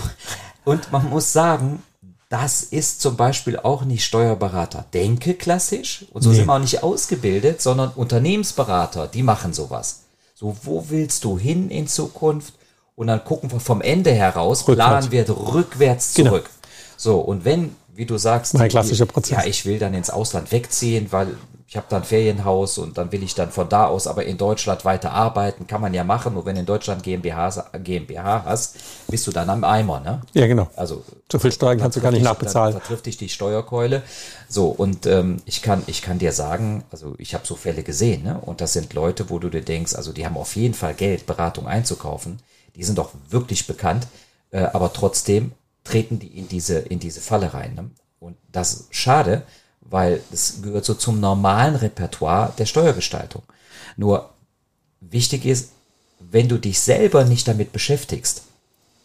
Und 0.65 0.91
man 0.91 1.09
muss 1.09 1.33
sagen, 1.33 1.83
das 2.29 2.63
ist 2.63 3.01
zum 3.01 3.17
Beispiel 3.17 3.57
auch 3.59 3.85
nicht 3.85 4.05
Steuerberater. 4.05 4.85
Denke 4.93 5.35
klassisch. 5.35 6.05
Und 6.13 6.23
so 6.23 6.31
Nee. 6.31 6.37
sind 6.37 6.47
wir 6.47 6.55
auch 6.55 6.59
nicht 6.59 6.83
ausgebildet, 6.83 7.63
sondern 7.63 7.91
Unternehmensberater, 7.97 9.07
die 9.07 9.23
machen 9.23 9.53
sowas. 9.55 10.01
So, 10.35 10.57
wo 10.63 10.85
willst 10.89 11.25
du 11.25 11.39
hin 11.39 11.71
in 11.71 11.89
Zukunft? 11.89 12.55
Und 12.97 13.07
dann 13.07 13.25
gucken 13.25 13.51
wir 13.51 13.61
vom 13.61 13.81
Ende 13.81 14.13
heraus, 14.13 14.67
Rückwärts. 14.69 15.07
planen 15.07 15.11
wir 15.13 15.29
rückwärts 15.55 16.15
Genau. 16.15 16.31
zurück. 16.31 16.51
So, 16.97 17.19
und 17.21 17.45
wenn, 17.45 17.75
wie 17.99 18.07
du 18.07 18.17
sagst, 18.17 18.55
Mein 18.55 18.69
klassischer 18.69 19.07
Prozess. 19.07 19.39
Ja, 19.39 19.45
ich 19.45 19.67
will 19.67 19.81
dann 19.81 19.93
ins 19.93 20.09
Ausland 20.09 20.53
wegziehen, 20.53 21.09
weil 21.11 21.35
ich 21.67 21.77
habe 21.77 21.87
da 21.91 21.97
ein 21.97 22.05
Ferienhaus 22.05 22.79
und 22.79 22.97
dann 22.97 23.11
will 23.11 23.25
ich 23.25 23.35
dann 23.35 23.51
von 23.51 23.69
da 23.69 23.89
aus 23.89 24.07
aber 24.07 24.25
in 24.25 24.39
Deutschland 24.39 24.85
weiter 24.85 25.11
arbeiten. 25.11 25.67
Kann 25.67 25.81
man 25.81 25.93
ja 25.93 26.05
machen. 26.05 26.35
Nur 26.35 26.47
wenn 26.47 26.55
du 26.55 26.61
in 26.61 26.67
Deutschland 26.67 27.03
GmbH, 27.03 27.67
GmbH 27.83 28.45
hast, 28.47 28.77
bist 29.09 29.27
du 29.27 29.33
dann 29.33 29.51
am 29.51 29.65
Eimer, 29.65 29.99
ne? 29.99 30.23
Ja, 30.33 30.47
genau. 30.47 30.69
Also 30.77 31.03
So 31.31 31.41
viel 31.41 31.51
Steuern 31.51 31.79
kannst 31.79 31.97
du 31.97 32.01
gar 32.01 32.13
nicht 32.13 32.23
nachbezahlen. 32.23 32.73
Da, 32.73 32.79
da 32.79 32.87
trifft 32.87 33.07
dich 33.07 33.17
die 33.17 33.29
Steuerkeule. 33.29 34.05
So, 34.49 34.69
und 34.69 35.05
ähm, 35.07 35.43
ich, 35.45 35.61
kann, 35.61 35.83
ich 35.89 36.01
kann 36.01 36.21
dir 36.21 36.33
sagen, 36.33 36.85
also 36.93 37.17
ich 37.19 37.35
habe 37.35 37.45
so 37.45 37.57
Fälle 37.57 37.83
gesehen, 37.83 38.23
ne? 38.23 38.41
Und 38.41 38.61
das 38.61 38.75
sind 38.75 38.95
Leute, 38.95 39.29
wo 39.29 39.41
du 39.41 39.49
dir 39.51 39.63
denkst, 39.63 39.97
also 39.97 40.13
die 40.13 40.25
haben 40.25 40.37
auf 40.37 40.55
jeden 40.55 40.75
Fall 40.75 40.95
Geld, 40.95 41.27
Beratung 41.27 41.67
einzukaufen. 41.67 42.39
Die 42.77 42.85
sind 42.85 42.97
doch 42.97 43.11
wirklich 43.29 43.67
bekannt, 43.67 44.07
äh, 44.53 44.61
aber 44.73 44.93
trotzdem 44.93 45.53
treten 45.89 46.19
die 46.19 46.39
in 46.39 46.49
diese, 46.49 46.79
in 46.79 46.99
diese 46.99 47.21
Falle 47.21 47.55
rein. 47.55 47.75
Ne? 47.75 47.91
Und 48.21 48.37
das 48.53 48.73
ist 48.75 48.95
schade, 48.95 49.43
weil 49.81 50.21
das 50.31 50.61
gehört 50.63 50.85
so 50.85 50.95
zum 50.95 51.21
normalen 51.21 51.75
Repertoire 51.75 52.53
der 52.59 52.67
Steuergestaltung. 52.67 53.43
Nur 53.97 54.31
wichtig 55.01 55.47
ist, 55.47 55.71
wenn 56.19 56.49
du 56.49 56.59
dich 56.59 56.81
selber 56.81 57.25
nicht 57.25 57.49
damit 57.49 57.73
beschäftigst, 57.73 58.43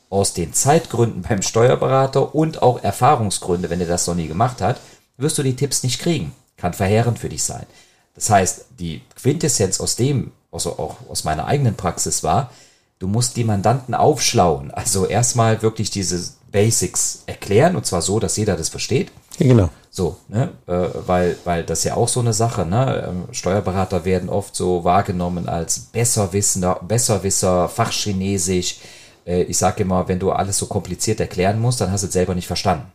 aus 0.09 0.33
den 0.33 0.53
Zeitgründen 0.53 1.23
beim 1.23 1.41
Steuerberater 1.41 2.35
und 2.35 2.61
auch 2.61 2.83
Erfahrungsgründe, 2.83 3.69
wenn 3.69 3.81
er 3.81 3.87
das 3.87 4.05
noch 4.05 4.13
nie 4.13 4.27
gemacht 4.27 4.61
hat, 4.61 4.79
wirst 5.17 5.37
du 5.37 5.43
die 5.43 5.55
Tipps 5.55 5.81
nicht 5.81 5.99
kriegen. 5.99 6.35
Kann 6.57 6.73
verheerend 6.73 7.17
für 7.17 7.29
dich 7.29 7.43
sein. 7.43 7.65
Das 8.13 8.29
heißt, 8.29 8.65
die 8.77 9.01
Quintessenz 9.15 9.79
aus 9.79 9.95
dem, 9.95 10.31
also 10.51 10.77
auch 10.77 10.97
aus 11.09 11.23
meiner 11.23 11.47
eigenen 11.47 11.75
Praxis 11.75 12.23
war, 12.23 12.51
du 12.99 13.07
musst 13.07 13.35
die 13.37 13.43
Mandanten 13.43 13.93
aufschlauen. 13.93 14.71
Also 14.71 15.05
erstmal 15.05 15.61
wirklich 15.61 15.91
diese 15.91 16.33
Basics 16.51 17.23
erklären 17.25 17.75
und 17.75 17.85
zwar 17.85 18.01
so, 18.01 18.19
dass 18.19 18.37
jeder 18.37 18.55
das 18.55 18.69
versteht. 18.69 19.11
Ja, 19.39 19.47
genau. 19.47 19.69
So, 19.89 20.17
ne? 20.27 20.49
Äh, 20.67 20.87
weil, 21.05 21.35
weil 21.43 21.63
das 21.63 21.79
ist 21.79 21.85
ja 21.85 21.95
auch 21.95 22.07
so 22.07 22.19
eine 22.19 22.33
Sache, 22.33 22.65
ne? 22.65 23.07
Ähm, 23.09 23.23
Steuerberater 23.31 24.05
werden 24.05 24.29
oft 24.29 24.55
so 24.55 24.83
wahrgenommen 24.83 25.47
als 25.47 25.79
Besserwissender, 25.79 26.79
Besserwisser, 26.81 27.69
Fachchinesisch. 27.69 28.77
Äh, 29.25 29.43
ich 29.43 29.57
sage 29.57 29.83
immer, 29.83 30.07
wenn 30.07 30.19
du 30.19 30.31
alles 30.31 30.57
so 30.57 30.65
kompliziert 30.67 31.19
erklären 31.19 31.59
musst, 31.59 31.81
dann 31.81 31.91
hast 31.91 32.01
du 32.01 32.07
es 32.07 32.13
selber 32.13 32.33
nicht 32.35 32.47
verstanden. 32.47 32.91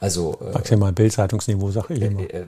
Also 0.00 0.38
äh, 0.40 0.52
Maximal 0.52 0.92
Bildzeitungsniveau, 0.92 1.70
sag 1.70 1.90
ich 1.90 2.00
immer. 2.00 2.20
äh, 2.20 2.40
äh, 2.40 2.46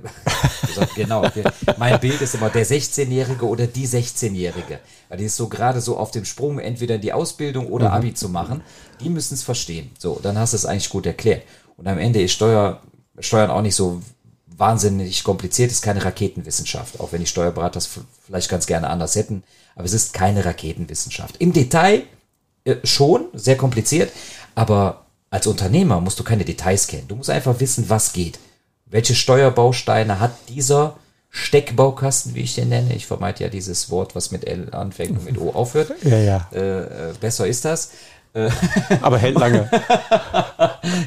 genau, 0.96 1.22
okay. 1.22 1.44
mein 1.76 2.00
Bild 2.00 2.20
ist 2.22 2.34
immer 2.34 2.48
der 2.48 2.66
16-Jährige 2.66 3.46
oder 3.46 3.66
die 3.66 3.86
16-Jährige. 3.86 4.80
Weil 5.10 5.18
die 5.18 5.24
ist 5.24 5.36
so 5.36 5.48
gerade 5.48 5.82
so 5.82 5.98
auf 5.98 6.10
dem 6.10 6.24
Sprung, 6.24 6.58
entweder 6.58 6.94
in 6.94 7.02
die 7.02 7.12
Ausbildung 7.12 7.66
oder 7.66 7.92
Abi 7.92 8.14
zu 8.14 8.30
machen. 8.30 8.62
Die 9.00 9.10
müssen 9.10 9.34
es 9.34 9.42
verstehen. 9.42 9.90
So, 9.98 10.18
dann 10.22 10.38
hast 10.38 10.54
du 10.54 10.56
es 10.56 10.64
eigentlich 10.64 10.88
gut 10.88 11.04
erklärt. 11.04 11.42
Und 11.76 11.86
am 11.86 11.98
Ende 11.98 12.22
ist 12.22 12.32
Steuer, 12.32 12.80
Steuern 13.18 13.50
auch 13.50 13.62
nicht 13.62 13.76
so 13.76 14.00
wahnsinnig 14.56 15.22
kompliziert, 15.22 15.70
ist 15.70 15.82
keine 15.82 16.04
Raketenwissenschaft, 16.04 17.00
auch 17.00 17.12
wenn 17.12 17.20
die 17.20 17.26
Steuerberater 17.26 17.74
das 17.74 17.90
vielleicht 18.24 18.48
ganz 18.48 18.66
gerne 18.66 18.88
anders 18.88 19.14
hätten. 19.14 19.42
Aber 19.74 19.84
es 19.84 19.92
ist 19.92 20.14
keine 20.14 20.44
Raketenwissenschaft. 20.44 21.36
Im 21.38 21.52
Detail 21.52 22.04
äh, 22.64 22.76
schon, 22.84 23.26
sehr 23.34 23.56
kompliziert, 23.56 24.10
aber 24.54 25.01
als 25.33 25.47
Unternehmer 25.47 26.01
musst 26.01 26.21
du 26.21 26.25
keine 26.25 26.45
Details 26.45 26.87
kennen. 26.87 27.09
Du 27.09 27.16
musst 27.16 27.31
einfach 27.31 27.59
wissen, 27.59 27.88
was 27.88 28.12
geht. 28.12 28.38
Welche 28.85 29.14
Steuerbausteine 29.14 30.21
hat 30.21 30.33
dieser 30.51 30.99
Steckbaukasten, 31.31 32.35
wie 32.35 32.42
ich 32.42 32.55
den 32.55 32.68
nenne? 32.68 32.95
Ich 32.95 33.07
vermeide 33.07 33.45
ja 33.45 33.49
dieses 33.49 33.90
Wort, 33.90 34.14
was 34.14 34.31
mit 34.31 34.47
L 34.47 34.68
anfängt 34.75 35.12
und 35.12 35.25
mit 35.25 35.38
O 35.38 35.51
aufhört. 35.51 35.95
Ja, 36.03 36.18
ja. 36.18 36.49
Äh, 36.53 37.11
äh, 37.11 37.14
besser 37.18 37.47
ist 37.47 37.64
das. 37.64 37.92
Aber 39.01 39.16
hält 39.16 39.38
lange. 39.38 39.71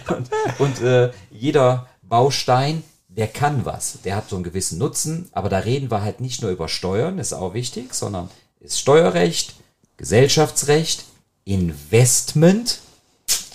Und, 0.08 0.30
und 0.60 0.82
äh, 0.84 1.12
jeder 1.32 1.88
Baustein, 2.04 2.84
der 3.08 3.28
kann 3.28 3.66
was. 3.66 3.98
Der 4.06 4.16
hat 4.16 4.30
so 4.30 4.36
einen 4.36 4.44
gewissen 4.44 4.78
Nutzen, 4.78 5.30
aber 5.32 5.50
da 5.50 5.58
reden 5.58 5.90
wir 5.90 6.04
halt 6.04 6.22
nicht 6.22 6.42
nur 6.44 6.52
über 6.52 6.68
Steuern, 6.68 7.18
ist 7.18 7.34
auch 7.34 7.56
wichtig, 7.56 7.96
sondern 7.96 8.30
ist 8.60 8.80
Steuerrecht, 8.80 9.56
Gesellschaftsrecht, 9.98 11.06
Investment, 11.46 12.80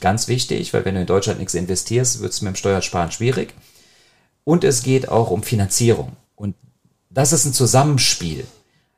ganz 0.01 0.29
wichtig, 0.29 0.73
weil 0.73 0.85
wenn 0.85 0.95
du 0.95 1.01
in 1.03 1.07
Deutschland 1.07 1.39
nichts 1.39 1.55
investierst, 1.55 2.21
wird 2.21 2.33
es 2.33 2.43
mit 2.43 2.55
dem 2.55 2.57
Steuersparen 2.57 3.11
schwierig. 3.11 3.55
Und 4.45 4.65
es 4.65 4.83
geht 4.83 5.09
auch 5.09 5.31
um 5.31 5.43
Finanzierung. 5.43 6.17
Und 6.37 6.55
das 7.11 7.33
ist 7.33 7.45
ein 7.45 7.53
Zusammenspiel, 7.53 8.47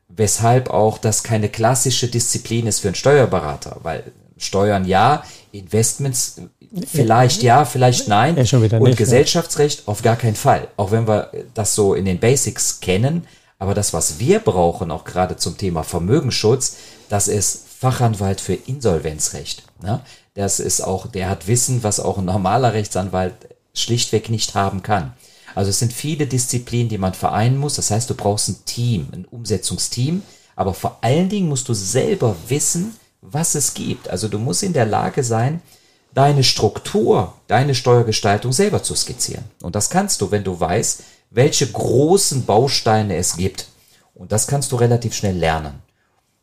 weshalb 0.09 0.71
auch 0.71 0.99
das 0.99 1.23
keine 1.23 1.49
klassische 1.49 2.09
Disziplin 2.09 2.67
ist 2.67 2.81
für 2.81 2.89
einen 2.89 2.95
Steuerberater, 2.95 3.79
weil 3.83 4.05
Steuern 4.37 4.85
ja, 4.85 5.25
Investments 5.53 6.41
vielleicht 6.87 7.43
ja, 7.43 7.65
vielleicht 7.65 8.09
nein. 8.09 8.37
Ja, 8.37 8.59
und 8.59 8.63
nicht, 8.63 8.81
ja. 8.81 8.95
Gesellschaftsrecht 8.95 9.87
auf 9.87 10.03
gar 10.03 10.17
keinen 10.17 10.37
Fall. 10.37 10.69
Auch 10.77 10.91
wenn 10.91 11.07
wir 11.07 11.31
das 11.55 11.75
so 11.75 11.95
in 11.95 12.05
den 12.05 12.19
Basics 12.19 12.81
kennen, 12.81 13.27
aber 13.59 13.75
das, 13.75 13.93
was 13.93 14.19
wir 14.19 14.41
brauchen, 14.41 14.91
auch 14.91 15.05
gerade 15.05 15.37
zum 15.37 15.57
Thema 15.57 15.85
Vermögensschutz, 15.85 16.77
das 17.09 17.29
ist 17.29 17.69
Fachanwalt 17.79 18.41
für 18.41 18.55
Insolvenzrecht. 18.55 19.63
Ne? 19.83 20.01
Das 20.35 20.61
ist 20.61 20.81
auch, 20.81 21.07
der 21.07 21.29
hat 21.29 21.47
Wissen, 21.47 21.83
was 21.83 22.01
auch 22.01 22.19
ein 22.19 22.25
normaler 22.25 22.73
Rechtsanwalt 22.73 23.35
schlichtweg 23.75 24.31
nicht 24.31 24.55
haben 24.55 24.83
kann. 24.83 25.15
Also 25.55 25.71
es 25.71 25.79
sind 25.79 25.93
viele 25.93 26.27
Disziplinen, 26.27 26.89
die 26.89 26.99
man 26.99 27.15
vereinen 27.15 27.59
muss. 27.59 27.75
Das 27.75 27.91
heißt, 27.91 28.09
du 28.09 28.15
brauchst 28.15 28.49
ein 28.49 28.65
Team, 28.65 29.09
ein 29.13 29.27
Umsetzungsteam. 29.27 30.23
Aber 30.57 30.75
vor 30.75 30.99
allen 31.03 31.29
Dingen 31.29 31.49
musst 31.49 31.69
du 31.69 31.75
selber 31.75 32.37
wissen, 32.49 32.97
was 33.21 33.55
es 33.55 33.75
gibt. 33.75 34.09
Also 34.09 34.29
du 34.29 34.39
musst 34.39 34.63
in 34.63 34.73
der 34.73 34.87
Lage 34.87 35.25
sein, 35.25 35.61
deine 36.15 36.45
Struktur, 36.45 37.35
deine 37.47 37.75
Steuergestaltung 37.75 38.53
selber 38.53 38.83
zu 38.83 38.95
skizzieren. 38.95 39.45
Und 39.63 39.75
das 39.75 39.91
kannst 39.91 40.21
du, 40.21 40.31
wenn 40.31 40.45
du 40.45 40.59
weißt, 40.59 41.03
welche 41.31 41.67
großen 41.67 42.45
Bausteine 42.45 43.17
es 43.17 43.37
gibt. 43.37 43.67
Und 44.15 44.33
das 44.33 44.47
kannst 44.47 44.73
du 44.73 44.77
relativ 44.77 45.15
schnell 45.15 45.37
lernen. 45.37 45.83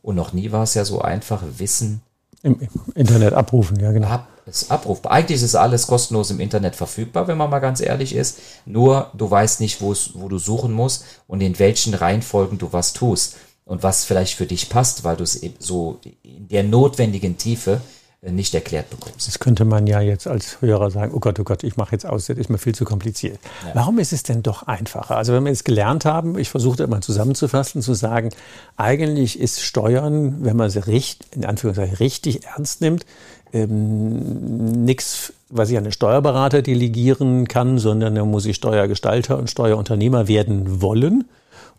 Und 0.01 0.15
noch 0.15 0.33
nie 0.33 0.51
war 0.51 0.63
es 0.63 0.73
ja 0.73 0.85
so 0.85 1.01
einfach, 1.01 1.43
Wissen 1.57 2.01
Im 2.41 2.59
Internet 2.95 3.33
abrufen, 3.33 3.79
ja, 3.79 3.91
genau. 3.91 4.07
ab, 4.07 4.27
ist 4.45 4.71
abrufbar. 4.71 5.11
Eigentlich 5.11 5.41
ist 5.41 5.55
alles 5.55 5.87
kostenlos 5.87 6.31
im 6.31 6.39
Internet 6.39 6.75
verfügbar, 6.75 7.27
wenn 7.27 7.37
man 7.37 7.49
mal 7.49 7.59
ganz 7.59 7.81
ehrlich 7.81 8.15
ist. 8.15 8.39
Nur 8.65 9.11
du 9.13 9.29
weißt 9.29 9.59
nicht, 9.59 9.81
wo 9.81 9.93
du 9.93 10.37
suchen 10.39 10.71
musst 10.71 11.03
und 11.27 11.41
in 11.41 11.59
welchen 11.59 11.93
Reihenfolgen 11.93 12.57
du 12.57 12.71
was 12.71 12.93
tust 12.93 13.35
und 13.65 13.83
was 13.83 14.05
vielleicht 14.05 14.35
für 14.35 14.45
dich 14.45 14.69
passt, 14.69 15.03
weil 15.03 15.17
du 15.17 15.23
es 15.23 15.43
eben 15.43 15.55
so 15.59 15.99
in 16.23 16.47
der 16.47 16.63
notwendigen 16.63 17.37
Tiefe 17.37 17.81
nicht 18.21 18.53
erklärt 18.53 18.89
bekommst. 18.89 19.27
Das 19.27 19.39
könnte 19.39 19.63
man 19.63 19.87
ja 19.87 20.01
jetzt 20.01 20.27
als 20.27 20.61
Hörer 20.61 20.91
sagen, 20.91 21.13
oh 21.15 21.19
Gott, 21.19 21.39
oh 21.39 21.45
Gott, 21.45 21.63
ich 21.63 21.77
mache 21.77 21.93
jetzt 21.93 22.05
aus, 22.05 22.25
das 22.25 22.37
ist 22.37 22.49
mir 22.49 22.57
viel 22.57 22.75
zu 22.75 22.83
kompliziert. 22.83 23.39
Warum 23.73 23.97
ist 23.97 24.11
es 24.11 24.23
denn 24.23 24.43
doch 24.43 24.63
einfacher? 24.63 25.15
Also 25.15 25.33
wenn 25.33 25.45
wir 25.45 25.53
es 25.53 25.63
gelernt 25.63 26.03
haben, 26.03 26.37
ich 26.37 26.49
versuche 26.49 26.75
das 26.75 26.89
mal 26.89 27.01
zusammenzufassen, 27.01 27.81
zu 27.81 27.93
sagen, 27.93 28.31
eigentlich 28.75 29.39
ist 29.39 29.61
Steuern, 29.61 30.43
wenn 30.43 30.57
man 30.57 30.69
sie 30.69 30.85
richtig, 30.85 31.27
in 31.33 31.45
Anführungszeichen 31.45 31.95
richtig 31.95 32.45
ernst 32.45 32.81
nimmt, 32.81 33.05
ähm, 33.53 34.83
nichts, 34.83 35.33
was 35.49 35.69
ich 35.69 35.77
an 35.77 35.85
den 35.85 35.93
Steuerberater 35.93 36.61
delegieren 36.61 37.47
kann, 37.47 37.79
sondern 37.79 38.15
da 38.15 38.25
muss 38.25 38.45
ich 38.45 38.57
Steuergestalter 38.57 39.37
und 39.37 39.49
Steuerunternehmer 39.49 40.27
werden 40.27 40.81
wollen. 40.81 41.23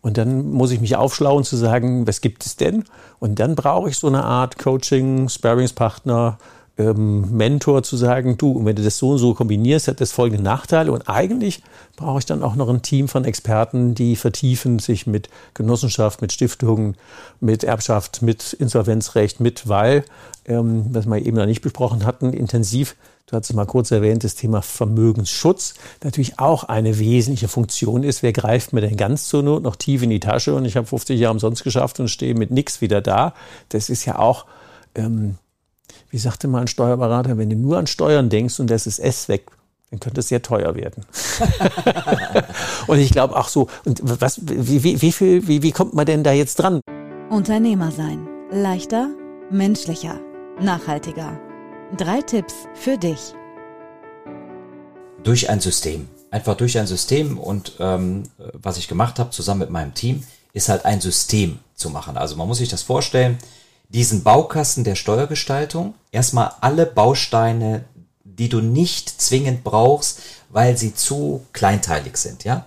Und 0.03 0.17
dann 0.17 0.51
muss 0.51 0.71
ich 0.71 0.81
mich 0.81 0.97
aufschlauen 0.97 1.45
zu 1.45 1.57
sagen, 1.57 2.07
was 2.07 2.21
gibt 2.21 2.47
es 2.47 2.57
denn? 2.57 2.85
Und 3.19 3.39
dann 3.39 3.55
brauche 3.55 3.91
ich 3.91 3.99
so 3.99 4.07
eine 4.07 4.25
Art 4.25 4.59
Coaching, 4.59 5.29
Sparringspartner, 5.29 6.39
ähm, 6.81 7.37
Mentor 7.37 7.83
zu 7.83 7.97
sagen, 7.97 8.39
du, 8.39 8.53
und 8.53 8.65
wenn 8.65 8.77
du 8.77 8.83
das 8.83 8.97
so 8.97 9.11
und 9.11 9.19
so 9.19 9.35
kombinierst, 9.35 9.89
hat 9.89 10.01
das 10.01 10.13
folgende 10.13 10.43
Nachteile. 10.43 10.93
Und 10.93 11.09
eigentlich 11.09 11.63
brauche 11.97 12.21
ich 12.21 12.27
dann 12.27 12.43
auch 12.43 12.55
noch 12.55 12.69
ein 12.71 12.83
Team 12.83 13.09
von 13.09 13.25
Experten, 13.25 13.95
die 13.95 14.17
vertiefen 14.17 14.79
sich 14.79 15.07
mit 15.07 15.29
Genossenschaft, 15.53 16.23
mit 16.23 16.33
Stiftungen, 16.33 16.97
mit 17.41 17.65
Erbschaft, 17.65 18.23
mit 18.23 18.55
Insolvenzrecht, 18.55 19.41
mit, 19.41 19.69
weil, 19.69 20.05
ähm, 20.47 20.87
was 20.91 21.07
wir 21.07 21.19
eben 21.19 21.37
noch 21.37 21.47
nicht 21.47 21.61
besprochen 21.61 22.07
hatten, 22.07 22.33
intensiv 22.33 22.97
Du 23.31 23.37
hast 23.37 23.49
es 23.49 23.55
mal 23.55 23.64
kurz 23.64 23.93
erwähnt, 23.93 24.25
das 24.25 24.35
Thema 24.35 24.61
Vermögensschutz 24.61 25.75
natürlich 26.03 26.40
auch 26.40 26.64
eine 26.64 26.99
wesentliche 26.99 27.47
Funktion 27.47 28.03
ist. 28.03 28.25
Wer 28.25 28.33
greift 28.33 28.73
mir 28.73 28.81
denn 28.81 28.97
ganz 28.97 29.29
zur 29.29 29.45
Not 29.45 29.62
noch 29.62 29.77
tief 29.77 30.03
in 30.03 30.11
die 30.11 30.19
Tasche 30.19 30.53
und 30.53 30.64
ich 30.64 30.77
habe 30.77 30.88
50 30.88 31.19
Jahre 31.21 31.35
umsonst 31.35 31.62
geschafft 31.62 32.01
und 32.01 32.09
stehe 32.09 32.35
mit 32.35 32.51
nichts 32.51 32.81
wieder 32.81 33.01
da? 33.01 33.35
Das 33.69 33.88
ist 33.88 34.05
ja 34.05 34.19
auch, 34.19 34.47
ähm, 34.97 35.37
wie 36.11 36.19
sagte 36.19 36.49
mal 36.49 36.62
ein 36.62 36.66
Steuerberater, 36.66 37.38
wenn 37.38 37.51
du 37.51 37.55
nur 37.55 37.79
an 37.79 37.87
Steuern 37.87 38.31
denkst 38.31 38.59
und 38.59 38.69
das 38.69 38.88
ist 38.88 38.99
S 38.99 39.29
weg, 39.29 39.47
dann 39.93 40.01
könnte 40.01 40.21
es 40.21 40.29
sehr 40.29 40.43
teuer 40.43 40.75
werden. 40.75 41.05
und 42.88 42.99
ich 42.99 43.12
glaube 43.12 43.37
auch 43.37 43.49
so, 43.49 43.69
und 43.85 44.01
was, 44.03 44.40
wie, 44.45 44.83
wie, 44.83 45.03
wie, 45.03 45.12
viel, 45.12 45.47
wie, 45.47 45.62
wie 45.62 45.71
kommt 45.71 45.95
man 45.95 46.05
denn 46.05 46.25
da 46.25 46.33
jetzt 46.33 46.57
dran? 46.57 46.81
Unternehmer 47.31 47.93
sein. 47.93 48.27
Leichter, 48.51 49.09
menschlicher, 49.53 50.19
nachhaltiger. 50.61 51.50
Drei 51.96 52.20
Tipps 52.22 52.55
für 52.74 52.96
dich. 52.96 53.35
durch 55.24 55.50
ein 55.50 55.61
System. 55.61 56.09
Einfach 56.31 56.57
durch 56.57 56.79
ein 56.79 56.87
System 56.87 57.37
und 57.37 57.72
ähm, 57.81 58.22
was 58.53 58.79
ich 58.79 58.87
gemacht 58.87 59.18
habe 59.18 59.31
zusammen 59.31 59.61
mit 59.61 59.70
meinem 59.70 59.92
Team, 59.92 60.22
ist 60.53 60.68
halt 60.68 60.85
ein 60.85 61.00
System 61.00 61.59
zu 61.74 61.90
machen. 61.90 62.16
Also 62.16 62.37
man 62.37 62.46
muss 62.46 62.59
sich 62.59 62.68
das 62.68 62.83
vorstellen, 62.83 63.38
diesen 63.88 64.22
Baukasten 64.22 64.85
der 64.85 64.94
Steuergestaltung, 64.94 65.94
erstmal 66.12 66.53
alle 66.61 66.87
Bausteine, 66.87 67.85
die 68.22 68.48
du 68.48 68.61
nicht 68.61 69.20
zwingend 69.20 69.64
brauchst, 69.64 70.20
weil 70.48 70.76
sie 70.76 70.94
zu 70.94 71.42
kleinteilig 71.53 72.16
sind, 72.16 72.44
ja, 72.44 72.66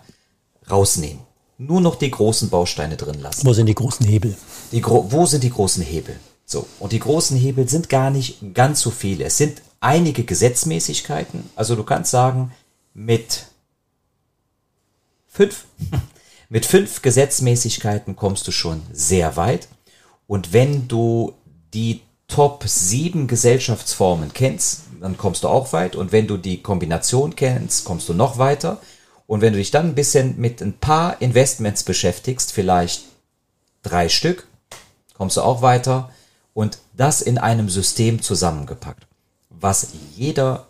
rausnehmen. 0.69 1.23
Nur 1.57 1.79
noch 1.79 1.95
die 1.95 2.11
großen 2.11 2.49
Bausteine 2.49 2.97
drin 2.97 3.21
lassen. 3.21 3.47
Wo 3.47 3.53
sind 3.53 3.67
die 3.67 3.75
großen 3.75 4.05
Hebel? 4.05 4.35
Die 4.73 4.81
gro 4.81 5.07
wo 5.09 5.25
sind 5.25 5.43
die 5.43 5.49
großen 5.49 5.81
Hebel? 5.81 6.19
So, 6.53 6.67
und 6.77 6.91
die 6.91 6.99
großen 6.99 7.35
Hebel 7.35 7.67
sind 7.67 7.89
gar 7.89 8.11
nicht 8.11 8.53
ganz 8.53 8.79
so 8.79 8.91
viele. 8.91 9.23
Es 9.23 9.39
sind 9.39 9.63
einige 9.79 10.23
Gesetzmäßigkeiten. 10.23 11.49
Also 11.55 11.75
du 11.75 11.83
kannst 11.83 12.11
sagen, 12.11 12.51
mit 12.93 13.47
fünf, 15.25 15.65
mit 16.49 16.67
fünf 16.67 17.01
Gesetzmäßigkeiten 17.01 18.15
kommst 18.15 18.47
du 18.47 18.51
schon 18.51 18.83
sehr 18.91 19.35
weit. 19.35 19.67
Und 20.27 20.53
wenn 20.53 20.87
du 20.87 21.33
die 21.73 22.01
Top 22.27 22.65
sieben 22.67 23.25
Gesellschaftsformen 23.25 24.31
kennst, 24.31 24.83
dann 25.01 25.17
kommst 25.17 25.43
du 25.43 25.47
auch 25.47 25.73
weit. 25.73 25.95
Und 25.95 26.11
wenn 26.11 26.27
du 26.27 26.37
die 26.37 26.61
Kombination 26.61 27.35
kennst, 27.35 27.83
kommst 27.83 28.07
du 28.09 28.13
noch 28.13 28.37
weiter. 28.37 28.79
Und 29.25 29.41
wenn 29.41 29.53
du 29.53 29.57
dich 29.57 29.71
dann 29.71 29.87
ein 29.87 29.95
bisschen 29.95 30.39
mit 30.39 30.61
ein 30.61 30.73
paar 30.73 31.19
Investments 31.19 31.81
beschäftigst, 31.81 32.51
vielleicht 32.51 33.05
drei 33.81 34.07
Stück, 34.07 34.45
kommst 35.15 35.37
du 35.37 35.41
auch 35.41 35.63
weiter. 35.63 36.11
Und 36.53 36.77
das 36.95 37.21
in 37.21 37.37
einem 37.37 37.69
System 37.69 38.21
zusammengepackt, 38.21 39.07
was 39.49 39.87
jeder 40.15 40.67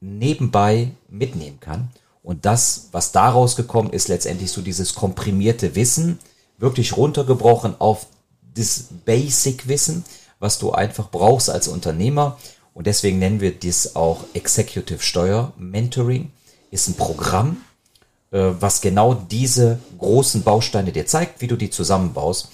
nebenbei 0.00 0.90
mitnehmen 1.08 1.60
kann. 1.60 1.90
Und 2.22 2.44
das, 2.44 2.88
was 2.92 3.12
daraus 3.12 3.56
gekommen 3.56 3.90
ist, 3.90 4.08
letztendlich 4.08 4.50
so 4.50 4.62
dieses 4.62 4.94
komprimierte 4.94 5.74
Wissen, 5.74 6.18
wirklich 6.58 6.96
runtergebrochen 6.96 7.76
auf 7.78 8.06
das 8.54 8.88
Basic-Wissen, 9.04 10.04
was 10.38 10.58
du 10.58 10.72
einfach 10.72 11.10
brauchst 11.10 11.50
als 11.50 11.68
Unternehmer. 11.68 12.38
Und 12.74 12.86
deswegen 12.86 13.18
nennen 13.18 13.40
wir 13.40 13.52
dies 13.52 13.96
auch 13.96 14.24
Executive 14.34 15.02
Steuer 15.02 15.52
Mentoring. 15.56 16.30
Ist 16.70 16.88
ein 16.88 16.94
Programm, 16.94 17.58
äh, 18.30 18.52
was 18.60 18.80
genau 18.80 19.14
diese 19.14 19.78
großen 19.98 20.42
Bausteine 20.42 20.92
dir 20.92 21.06
zeigt, 21.06 21.40
wie 21.40 21.46
du 21.46 21.56
die 21.56 21.70
zusammenbaust. 21.70 22.48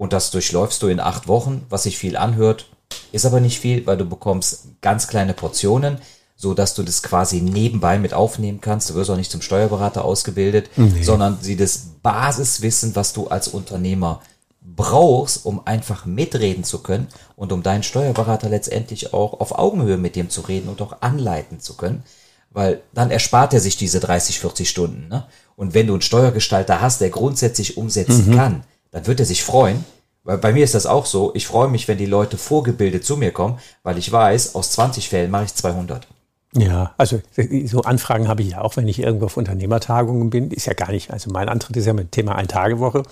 Und 0.00 0.14
das 0.14 0.30
durchläufst 0.30 0.82
du 0.82 0.86
in 0.86 0.98
acht 0.98 1.28
Wochen, 1.28 1.66
was 1.68 1.82
sich 1.82 1.98
viel 1.98 2.16
anhört, 2.16 2.70
ist 3.12 3.26
aber 3.26 3.38
nicht 3.38 3.60
viel, 3.60 3.86
weil 3.86 3.98
du 3.98 4.06
bekommst 4.06 4.68
ganz 4.80 5.08
kleine 5.08 5.34
Portionen, 5.34 5.98
so 6.36 6.54
dass 6.54 6.72
du 6.72 6.82
das 6.82 7.02
quasi 7.02 7.42
nebenbei 7.42 7.98
mit 7.98 8.14
aufnehmen 8.14 8.62
kannst. 8.62 8.88
Du 8.88 8.94
wirst 8.94 9.10
auch 9.10 9.18
nicht 9.18 9.30
zum 9.30 9.42
Steuerberater 9.42 10.02
ausgebildet, 10.02 10.70
nee. 10.76 11.02
sondern 11.02 11.36
sie 11.42 11.54
das 11.54 11.88
Basiswissen, 12.02 12.96
was 12.96 13.12
du 13.12 13.28
als 13.28 13.48
Unternehmer 13.48 14.22
brauchst, 14.62 15.44
um 15.44 15.66
einfach 15.66 16.06
mitreden 16.06 16.64
zu 16.64 16.78
können 16.78 17.08
und 17.36 17.52
um 17.52 17.62
deinen 17.62 17.82
Steuerberater 17.82 18.48
letztendlich 18.48 19.12
auch 19.12 19.38
auf 19.38 19.58
Augenhöhe 19.58 19.98
mit 19.98 20.16
dem 20.16 20.30
zu 20.30 20.40
reden 20.40 20.70
und 20.70 20.80
auch 20.80 21.02
anleiten 21.02 21.60
zu 21.60 21.76
können. 21.76 22.04
Weil 22.50 22.80
dann 22.94 23.10
erspart 23.10 23.52
er 23.52 23.60
sich 23.60 23.76
diese 23.76 24.00
30, 24.00 24.40
40 24.40 24.66
Stunden. 24.66 25.08
Ne? 25.08 25.26
Und 25.56 25.74
wenn 25.74 25.86
du 25.86 25.92
einen 25.92 26.00
Steuergestalter 26.00 26.80
hast, 26.80 27.02
der 27.02 27.10
grundsätzlich 27.10 27.76
umsetzen 27.76 28.30
mhm. 28.30 28.34
kann, 28.34 28.64
dann 28.90 29.06
wird 29.06 29.20
er 29.20 29.26
sich 29.26 29.44
freuen. 29.44 29.84
Weil 30.22 30.38
bei 30.38 30.52
mir 30.52 30.64
ist 30.64 30.74
das 30.74 30.86
auch 30.86 31.06
so. 31.06 31.32
Ich 31.34 31.46
freue 31.46 31.68
mich, 31.68 31.88
wenn 31.88 31.98
die 31.98 32.06
Leute 32.06 32.36
vorgebildet 32.36 33.04
zu 33.04 33.16
mir 33.16 33.32
kommen, 33.32 33.58
weil 33.82 33.96
ich 33.96 34.12
weiß, 34.12 34.54
aus 34.54 34.72
20 34.72 35.08
Fällen 35.08 35.30
mache 35.30 35.44
ich 35.44 35.54
200. 35.54 36.06
Ja, 36.54 36.94
also 36.98 37.20
so 37.66 37.82
Anfragen 37.82 38.26
habe 38.28 38.42
ich 38.42 38.50
ja 38.50 38.60
auch, 38.60 38.76
wenn 38.76 38.88
ich 38.88 38.98
irgendwo 38.98 39.26
auf 39.26 39.36
Unternehmertagungen 39.36 40.30
bin. 40.30 40.50
Ist 40.50 40.66
ja 40.66 40.74
gar 40.74 40.90
nicht, 40.90 41.10
also 41.10 41.30
mein 41.30 41.48
Antritt 41.48 41.76
ist 41.76 41.86
ja 41.86 41.92
mit 41.92 42.12
Thema 42.12 42.34
Ein-Tage-Woche. 42.34 43.04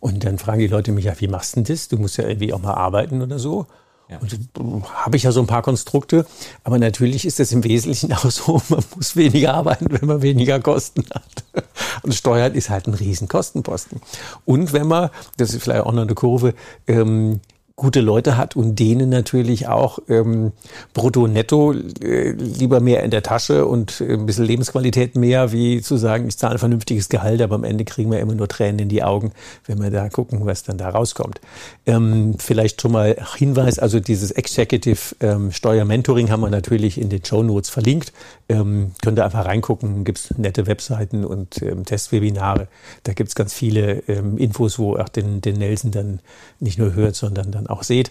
Und 0.00 0.24
dann 0.24 0.38
fragen 0.38 0.60
die 0.60 0.68
Leute 0.68 0.92
mich 0.92 1.04
ja, 1.04 1.20
wie 1.20 1.28
machst 1.28 1.52
du 1.52 1.62
denn 1.62 1.74
das? 1.74 1.88
Du 1.88 1.96
musst 1.98 2.16
ja 2.16 2.26
irgendwie 2.26 2.52
auch 2.52 2.62
mal 2.62 2.74
arbeiten 2.74 3.20
oder 3.22 3.38
so. 3.38 3.66
Ja. 4.10 4.18
Und 4.18 4.84
habe 4.94 5.16
ich 5.16 5.22
ja 5.24 5.32
so 5.32 5.40
ein 5.40 5.46
paar 5.46 5.62
Konstrukte. 5.62 6.24
Aber 6.64 6.78
natürlich 6.78 7.26
ist 7.26 7.40
es 7.40 7.52
im 7.52 7.62
Wesentlichen 7.64 8.12
auch 8.14 8.30
so, 8.30 8.62
man 8.68 8.82
muss 8.96 9.16
weniger 9.16 9.54
arbeiten, 9.54 9.86
wenn 9.90 10.08
man 10.08 10.22
weniger 10.22 10.60
Kosten 10.60 11.04
hat. 11.14 11.44
Und 12.02 12.14
Steuern 12.14 12.54
ist 12.54 12.70
halt 12.70 12.86
ein 12.86 12.94
riesen 12.94 13.28
Kostenposten. 13.28 14.00
Und 14.44 14.72
wenn 14.72 14.86
man, 14.86 15.10
das 15.36 15.52
ist 15.52 15.62
vielleicht 15.62 15.84
auch 15.84 15.92
noch 15.92 16.02
eine 16.02 16.14
Kurve, 16.14 16.54
ähm, 16.86 17.40
gute 17.78 18.00
Leute 18.00 18.36
hat 18.36 18.56
und 18.56 18.78
denen 18.80 19.08
natürlich 19.08 19.68
auch 19.68 20.00
ähm, 20.08 20.52
brutto, 20.94 21.28
netto 21.28 21.72
äh, 21.72 22.32
lieber 22.32 22.80
mehr 22.80 23.04
in 23.04 23.12
der 23.12 23.22
Tasche 23.22 23.66
und 23.66 24.00
äh, 24.00 24.14
ein 24.14 24.26
bisschen 24.26 24.44
Lebensqualität 24.44 25.14
mehr, 25.14 25.52
wie 25.52 25.80
zu 25.80 25.96
sagen, 25.96 26.26
ich 26.26 26.36
zahle 26.36 26.54
ein 26.54 26.58
vernünftiges 26.58 27.08
Gehalt, 27.08 27.40
aber 27.40 27.54
am 27.54 27.62
Ende 27.62 27.84
kriegen 27.84 28.10
wir 28.10 28.18
immer 28.18 28.34
nur 28.34 28.48
Tränen 28.48 28.80
in 28.80 28.88
die 28.88 29.04
Augen, 29.04 29.30
wenn 29.66 29.80
wir 29.80 29.90
da 29.90 30.08
gucken, 30.08 30.44
was 30.44 30.64
dann 30.64 30.76
da 30.76 30.88
rauskommt. 30.88 31.40
Ähm, 31.86 32.34
vielleicht 32.38 32.82
schon 32.82 32.90
mal 32.90 33.16
Hinweis, 33.36 33.78
also 33.78 34.00
dieses 34.00 34.32
Executive 34.32 35.14
ähm, 35.20 35.52
Steuermentoring 35.52 36.30
haben 36.30 36.40
wir 36.40 36.50
natürlich 36.50 37.00
in 37.00 37.10
den 37.10 37.24
Show 37.24 37.44
Notes 37.44 37.70
verlinkt. 37.70 38.12
Ähm, 38.48 38.90
könnt 39.02 39.20
ihr 39.20 39.24
einfach 39.24 39.46
reingucken, 39.46 40.02
gibt's 40.02 40.34
nette 40.36 40.66
Webseiten 40.66 41.24
und 41.24 41.62
ähm, 41.62 41.84
Testwebinare. 41.84 42.66
Da 43.04 43.12
gibt's 43.12 43.36
ganz 43.36 43.54
viele 43.54 44.02
ähm, 44.08 44.36
Infos, 44.36 44.80
wo 44.80 44.96
auch 44.96 45.08
den, 45.08 45.40
den 45.42 45.58
Nelson 45.58 45.92
dann 45.92 46.18
nicht 46.58 46.78
nur 46.78 46.94
hört, 46.94 47.14
sondern 47.14 47.52
dann 47.52 47.67
auch 47.68 47.82
seht. 47.82 48.10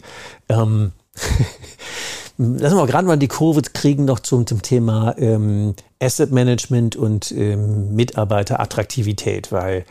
Ähm, 0.49 0.91
lassen 2.37 2.77
wir 2.77 2.87
gerade 2.87 3.07
mal 3.07 3.17
die 3.17 3.27
Kurve 3.27 3.61
kriegen 3.61 4.05
noch 4.05 4.19
zum, 4.19 4.45
zum 4.45 4.61
Thema 4.61 5.15
ähm, 5.17 5.75
Asset 6.01 6.31
Management 6.31 6.95
und 6.95 7.31
ähm, 7.31 7.95
Mitarbeiterattraktivität, 7.95 9.51
weil 9.51 9.85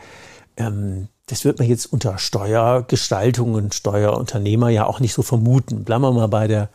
ähm, 0.55 1.09
das 1.27 1.43
wird 1.43 1.59
man 1.59 1.67
jetzt 1.67 1.87
unter 1.87 2.17
Steuergestaltung 2.17 3.53
und 3.53 3.75
Steuerunternehmer 3.75 4.69
ja 4.69 4.85
auch 4.85 5.01
nicht 5.01 5.13
so 5.13 5.21
vermuten. 5.21 5.83
Bleiben 5.83 6.03
wir 6.03 6.13
mal 6.13 6.27
bei 6.27 6.47
der 6.47 6.69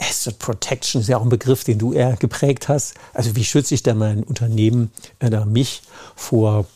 Asset 0.00 0.40
Protection, 0.40 1.00
ist 1.00 1.08
ja 1.08 1.18
auch 1.18 1.22
ein 1.22 1.28
Begriff, 1.28 1.62
den 1.62 1.78
du 1.78 1.92
eher 1.92 2.16
geprägt 2.16 2.68
hast. 2.68 2.94
Also 3.14 3.36
wie 3.36 3.44
schütze 3.44 3.74
ich 3.74 3.84
denn 3.84 3.98
mein 3.98 4.24
Unternehmen 4.24 4.90
oder 5.24 5.46
mich 5.46 5.82
vor 6.16 6.66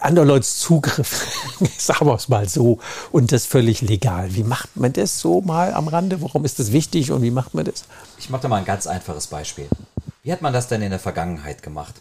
andere 0.00 0.24
Leute 0.24 0.46
Zugriff, 0.46 1.26
sagen 1.78 2.06
wir 2.06 2.14
es 2.14 2.28
mal 2.28 2.48
so, 2.48 2.78
und 3.12 3.32
das 3.32 3.46
völlig 3.46 3.80
legal. 3.80 4.34
Wie 4.34 4.44
macht 4.44 4.76
man 4.76 4.92
das 4.92 5.20
so 5.20 5.40
mal 5.40 5.72
am 5.74 5.88
Rande? 5.88 6.20
Warum 6.22 6.44
ist 6.44 6.58
das 6.58 6.72
wichtig 6.72 7.10
und 7.10 7.22
wie 7.22 7.30
macht 7.30 7.54
man 7.54 7.64
das? 7.64 7.84
Ich 8.18 8.30
mache 8.30 8.42
da 8.42 8.48
mal 8.48 8.56
ein 8.56 8.64
ganz 8.64 8.86
einfaches 8.86 9.26
Beispiel. 9.26 9.68
Wie 10.22 10.32
hat 10.32 10.42
man 10.42 10.52
das 10.52 10.68
denn 10.68 10.82
in 10.82 10.90
der 10.90 10.98
Vergangenheit 10.98 11.62
gemacht? 11.62 11.94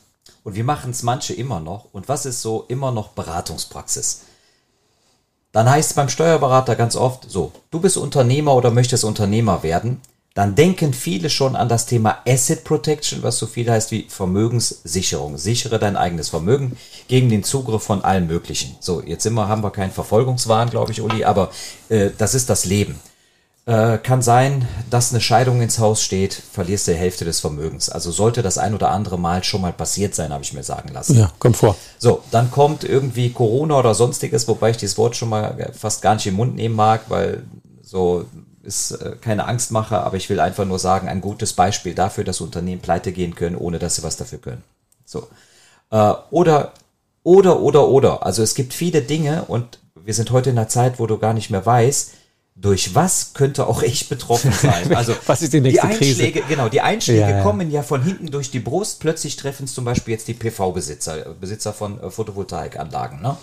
Und 0.44 0.56
wie 0.56 0.64
machen 0.64 0.92
es 0.92 1.04
manche 1.04 1.34
immer 1.34 1.60
noch? 1.60 1.88
Und 1.92 2.08
was 2.08 2.26
ist 2.26 2.42
so 2.42 2.66
immer 2.68 2.92
noch 2.92 3.10
Beratungspraxis? 3.10 4.22
Dann 5.52 5.70
heißt 5.70 5.92
es 5.92 5.96
beim 5.96 6.10
Steuerberater 6.10 6.76
ganz 6.76 6.96
oft 6.96 7.30
so, 7.30 7.52
du 7.72 7.80
bist 7.80 7.98
Unternehmer 7.98 8.54
oder 8.54 8.72
möchtest 8.72 9.04
Unternehmer 9.04 9.64
werden 9.64 10.02
dann 10.38 10.54
denken 10.54 10.94
viele 10.94 11.32
schon 11.32 11.56
an 11.56 11.68
das 11.68 11.88
Thema 11.88 12.20
Asset 12.28 12.64
Protection, 12.64 13.24
was 13.24 13.40
so 13.40 13.48
viel 13.48 13.72
heißt 13.72 13.90
wie 13.90 14.06
Vermögenssicherung. 14.08 15.36
Sichere 15.40 15.80
dein 15.80 15.98
eigenes 15.98 16.30
Vermögen 16.30 16.78
gegen 17.08 17.28
den 17.30 17.44
Zugriff 17.44 17.82
von 17.82 18.04
allen 18.04 18.28
möglichen. 18.28 18.76
So, 18.80 19.02
jetzt 19.02 19.26
immer 19.26 19.48
haben 19.48 19.64
wir 19.64 19.72
keinen 19.72 19.90
Verfolgungswahn, 19.90 20.70
glaube 20.70 20.92
ich, 20.92 21.02
Uli, 21.02 21.24
aber 21.24 21.50
äh, 21.90 22.12
das 22.16 22.36
ist 22.36 22.52
das 22.52 22.66
Leben. 22.66 23.00
Äh, 23.66 23.98
kann 23.98 24.22
sein, 24.22 24.68
dass 24.92 25.12
eine 25.12 25.22
Scheidung 25.22 25.60
ins 25.60 25.80
Haus 25.80 26.04
steht, 26.04 26.36
verlierst 26.36 26.88
du 26.88 26.92
die 26.92 27.00
Hälfte 27.00 27.26
des 27.26 27.40
Vermögens. 27.40 27.90
Also 27.90 28.12
sollte 28.12 28.44
das 28.44 28.60
ein 28.60 28.76
oder 28.76 28.92
andere 28.92 29.18
Mal 29.18 29.44
schon 29.44 29.62
mal 29.62 29.74
passiert 29.74 30.14
sein, 30.14 30.32
habe 30.32 30.44
ich 30.44 30.54
mir 30.54 30.62
sagen 30.62 30.94
lassen. 30.94 31.18
Ja, 31.18 31.32
kommt 31.40 31.58
vor. 31.58 31.76
So, 31.98 32.22
dann 32.30 32.52
kommt 32.52 32.84
irgendwie 32.84 33.32
Corona 33.32 33.80
oder 33.80 33.96
sonstiges, 33.96 34.48
wobei 34.48 34.70
ich 34.70 34.78
dieses 34.78 35.00
Wort 35.00 35.16
schon 35.16 35.30
mal 35.30 35.72
fast 35.74 36.04
gar 36.04 36.14
nicht 36.14 36.28
im 36.28 36.36
Mund 36.36 36.54
nehmen 36.54 36.76
mag, 36.76 37.06
weil 37.08 37.42
so 37.82 38.26
ist 38.68 38.92
äh, 38.92 39.16
keine 39.20 39.46
Angstmacher, 39.46 40.04
aber 40.04 40.18
ich 40.18 40.30
will 40.30 40.40
einfach 40.40 40.66
nur 40.66 40.78
sagen, 40.78 41.08
ein 41.08 41.22
gutes 41.22 41.54
Beispiel 41.54 41.96
dafür, 41.96 42.26
dass 42.26 42.42
Unternehmen 42.42 42.82
pleite 42.82 43.14
gehen 43.14 43.34
können, 43.34 43.56
ohne 43.56 43.80
dass 43.80 43.96
sie 43.96 44.04
was 44.04 44.18
dafür 44.18 44.40
können. 44.40 44.64
So. 45.06 45.28
Äh, 45.90 46.14
oder, 46.30 46.74
oder, 47.24 47.62
oder, 47.62 47.88
oder. 47.88 48.26
Also 48.26 48.44
es 48.44 48.54
gibt 48.54 48.74
viele 48.74 49.02
Dinge 49.02 49.46
und 49.46 49.80
wir 49.96 50.14
sind 50.14 50.32
heute 50.32 50.50
in 50.50 50.58
einer 50.58 50.68
Zeit, 50.68 51.00
wo 51.00 51.08
du 51.08 51.18
gar 51.18 51.34
nicht 51.34 51.50
mehr 51.50 51.66
weißt, 51.66 52.12
durch 52.56 52.96
was 52.96 53.34
könnte 53.34 53.68
auch 53.68 53.84
ich 53.84 54.10
betroffen 54.10 54.52
sein? 54.52 54.92
Also 54.96 55.16
was 55.26 55.42
ist 55.42 55.54
die 55.54 55.62
nächste 55.62 55.88
die 55.88 55.94
Einschläge, 55.94 56.42
Krise? 56.42 56.46
Genau, 56.50 56.70
die 56.70 56.82
Einschläge 56.82 57.22
ja, 57.22 57.30
ja. 57.38 57.44
kommen 57.44 57.72
ja 57.72 57.84
von 57.84 58.04
hinten 58.04 58.28
durch 58.32 58.52
die 58.52 58.60
Brust. 58.60 59.00
Plötzlich 59.00 59.36
treffen 59.38 59.66
es 59.66 59.74
zum 59.74 59.86
Beispiel 59.86 60.14
jetzt 60.14 60.28
die 60.28 60.34
PV-Besitzer, 60.34 61.36
Besitzer 61.40 61.72
von 61.72 62.02
äh, 62.02 62.10
Photovoltaikanlagen. 62.10 63.22
Ne? 63.22 63.38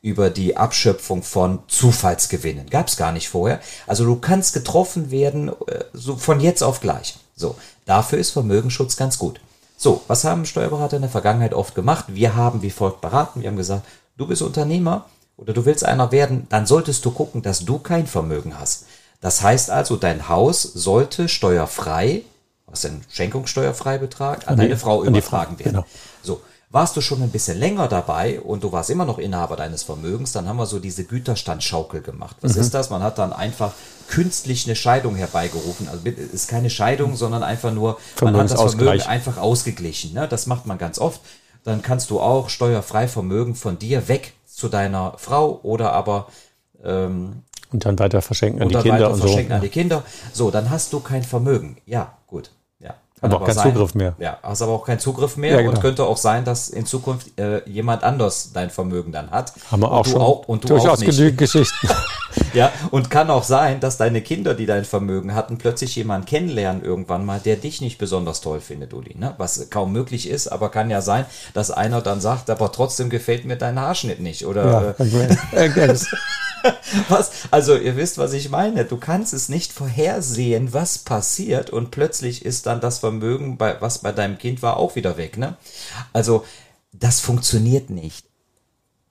Über 0.00 0.30
die 0.30 0.56
Abschöpfung 0.56 1.22
von 1.22 1.60
Zufallsgewinnen. 1.66 2.70
Gab 2.70 2.88
es 2.88 2.96
gar 2.96 3.12
nicht 3.12 3.28
vorher. 3.28 3.60
Also 3.86 4.04
du 4.04 4.16
kannst 4.16 4.54
getroffen 4.54 5.10
werden, 5.10 5.48
äh, 5.66 5.84
so 5.92 6.16
von 6.16 6.40
jetzt 6.40 6.62
auf 6.62 6.80
gleich. 6.80 7.16
So, 7.34 7.56
dafür 7.84 8.18
ist 8.18 8.30
Vermögensschutz 8.30 8.96
ganz 8.96 9.18
gut. 9.18 9.40
So, 9.76 10.02
was 10.08 10.24
haben 10.24 10.44
Steuerberater 10.44 10.96
in 10.96 11.02
der 11.02 11.10
Vergangenheit 11.10 11.54
oft 11.54 11.74
gemacht? 11.74 12.06
Wir 12.08 12.34
haben 12.34 12.62
wie 12.62 12.70
folgt 12.70 13.00
beraten. 13.00 13.42
Wir 13.42 13.48
haben 13.48 13.56
gesagt, 13.56 13.86
du 14.16 14.26
bist 14.26 14.42
Unternehmer 14.42 15.06
oder 15.36 15.52
du 15.52 15.64
willst 15.64 15.84
einer 15.84 16.10
werden, 16.10 16.46
dann 16.50 16.66
solltest 16.66 17.04
du 17.04 17.12
gucken, 17.12 17.42
dass 17.42 17.64
du 17.64 17.78
kein 17.78 18.06
Vermögen 18.06 18.58
hast. 18.58 18.86
Das 19.20 19.42
heißt 19.42 19.70
also, 19.70 19.96
dein 19.96 20.28
Haus 20.28 20.62
sollte 20.62 21.28
steuerfrei, 21.28 22.22
was 22.66 22.84
ein 22.84 23.02
Schenkungssteuerfreibetrag, 23.08 24.46
an, 24.46 24.54
an 24.54 24.56
deine 24.58 24.76
Frau 24.76 25.04
übertragen 25.04 25.58
werden. 25.58 25.72
Genau. 25.72 25.86
So, 26.22 26.40
warst 26.70 26.96
du 26.96 27.00
schon 27.00 27.22
ein 27.22 27.30
bisschen 27.30 27.58
länger 27.58 27.88
dabei 27.88 28.40
und 28.40 28.62
du 28.62 28.72
warst 28.72 28.90
immer 28.90 29.06
noch 29.06 29.18
Inhaber 29.18 29.56
deines 29.56 29.82
Vermögens, 29.82 30.32
dann 30.32 30.46
haben 30.48 30.58
wir 30.58 30.66
so 30.66 30.78
diese 30.78 31.04
Güterstandschaukel 31.04 32.02
gemacht. 32.02 32.36
Was 32.42 32.56
mhm. 32.56 32.60
ist 32.60 32.74
das? 32.74 32.90
Man 32.90 33.02
hat 33.02 33.18
dann 33.18 33.32
einfach 33.32 33.72
künstlich 34.08 34.66
eine 34.66 34.76
Scheidung 34.76 35.16
herbeigerufen. 35.16 35.88
Also 35.88 36.06
ist 36.06 36.48
keine 36.48 36.70
Scheidung, 36.70 37.16
sondern 37.16 37.42
einfach 37.42 37.72
nur, 37.72 37.98
man 38.20 38.36
hat 38.36 38.50
das 38.50 38.60
Vermögen 38.60 39.02
einfach 39.02 39.38
ausgeglichen. 39.38 40.12
Ne? 40.12 40.28
Das 40.28 40.46
macht 40.46 40.66
man 40.66 40.76
ganz 40.76 40.98
oft. 40.98 41.20
Dann 41.64 41.82
kannst 41.82 42.10
du 42.10 42.20
auch 42.20 42.50
steuerfrei 42.50 43.08
Vermögen 43.08 43.54
von 43.54 43.78
dir 43.78 44.08
weg 44.08 44.34
zu 44.46 44.68
deiner 44.68 45.14
Frau 45.16 45.60
oder 45.62 45.92
aber 45.92 46.28
ähm, 46.84 47.42
und 47.70 47.84
dann 47.84 47.98
weiter 47.98 48.22
verschenken 48.22 48.62
an 48.62 48.68
die 48.68 48.76
Kinder 48.76 49.10
und 49.10 49.16
so. 49.16 49.26
Verschenken 49.26 49.52
an 49.52 49.60
die 49.60 49.68
Kinder. 49.68 50.02
So, 50.32 50.50
dann 50.50 50.70
hast 50.70 50.92
du 50.92 51.00
kein 51.00 51.22
Vermögen. 51.22 51.76
Ja, 51.84 52.17
Kann 53.20 53.32
aber 53.32 53.42
auch 53.42 53.46
keinen 53.46 53.54
sein, 53.54 53.72
Zugriff 53.72 53.94
mehr. 53.94 54.14
Ja, 54.18 54.38
hast 54.42 54.62
aber 54.62 54.72
auch 54.72 54.84
keinen 54.84 54.98
Zugriff 54.98 55.36
mehr 55.36 55.52
ja, 55.52 55.58
genau. 55.58 55.70
und 55.70 55.80
könnte 55.80 56.04
auch 56.04 56.16
sein, 56.16 56.44
dass 56.44 56.68
in 56.68 56.86
Zukunft 56.86 57.38
äh, 57.38 57.68
jemand 57.68 58.04
anders 58.04 58.52
dein 58.52 58.70
Vermögen 58.70 59.12
dann 59.12 59.30
hat. 59.30 59.52
Haben 59.70 59.82
wir 59.82 59.92
auch 59.92 60.06
schon 60.06 60.20
auch, 60.20 60.48
und 60.48 60.64
du 60.64 60.68
durchaus 60.68 60.98
auch 60.98 60.98
nicht. 60.98 61.16
genügend 61.16 61.38
Geschichten. 61.38 61.88
ja, 62.54 62.72
und 62.90 63.10
kann 63.10 63.30
auch 63.30 63.42
sein, 63.42 63.80
dass 63.80 63.96
deine 63.96 64.20
Kinder, 64.20 64.54
die 64.54 64.66
dein 64.66 64.84
Vermögen 64.84 65.34
hatten, 65.34 65.58
plötzlich 65.58 65.96
jemanden 65.96 66.26
kennenlernen 66.26 66.82
irgendwann 66.82 67.24
mal, 67.24 67.40
der 67.40 67.56
dich 67.56 67.80
nicht 67.80 67.98
besonders 67.98 68.40
toll 68.40 68.60
findet, 68.60 68.94
Uli. 68.94 69.16
Ne? 69.16 69.34
Was 69.38 69.70
kaum 69.70 69.92
möglich 69.92 70.28
ist, 70.28 70.48
aber 70.48 70.70
kann 70.70 70.90
ja 70.90 71.00
sein, 71.00 71.26
dass 71.54 71.70
einer 71.70 72.00
dann 72.00 72.20
sagt, 72.20 72.50
aber 72.50 72.72
trotzdem 72.72 73.10
gefällt 73.10 73.44
mir 73.44 73.56
dein 73.56 73.78
Haarschnitt 73.80 74.20
nicht. 74.20 74.46
Oder 74.46 74.94
ja, 74.98 75.06
äh, 75.56 75.96
was? 77.08 77.30
Also 77.50 77.76
ihr 77.76 77.96
wisst, 77.96 78.18
was 78.18 78.32
ich 78.32 78.50
meine. 78.50 78.84
Du 78.84 78.96
kannst 78.96 79.32
es 79.32 79.48
nicht 79.48 79.72
vorhersehen, 79.72 80.72
was 80.72 80.98
passiert 80.98 81.70
und 81.70 81.90
plötzlich 81.90 82.44
ist 82.44 82.66
dann 82.66 82.80
das 82.80 82.98
Vermögen, 82.98 83.07
bei, 83.10 83.80
was 83.80 83.98
bei 83.98 84.12
deinem 84.12 84.38
Kind 84.38 84.62
war, 84.62 84.76
auch 84.76 84.94
wieder 84.96 85.16
weg. 85.16 85.36
Ne? 85.36 85.56
Also 86.12 86.44
das 86.92 87.20
funktioniert 87.20 87.90
nicht. 87.90 88.26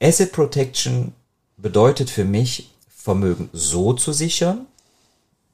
Asset 0.01 0.31
Protection 0.31 1.13
bedeutet 1.57 2.09
für 2.09 2.25
mich 2.25 2.71
Vermögen 2.95 3.49
so 3.53 3.93
zu 3.93 4.11
sichern, 4.13 4.65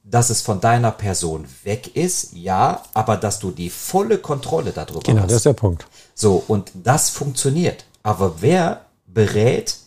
dass 0.03 0.29
es 0.29 0.41
von 0.41 0.59
deiner 0.59 0.91
Person 0.91 1.45
weg 1.63 1.95
ist, 1.95 2.33
ja, 2.33 2.83
aber 2.93 3.15
dass 3.15 3.39
du 3.39 3.51
die 3.51 3.69
volle 3.69 4.17
Kontrolle 4.17 4.71
darüber 4.71 4.99
Genau, 5.01 5.21
hast. 5.21 5.29
das 5.29 5.37
ist 5.37 5.45
der 5.45 5.53
Punkt. 5.53 5.85
So, 6.13 6.43
und 6.47 6.71
das 6.73 7.09
funktioniert. 7.09 7.85
Aber 8.01 8.41
wer 8.41 8.85
berät 9.07 9.77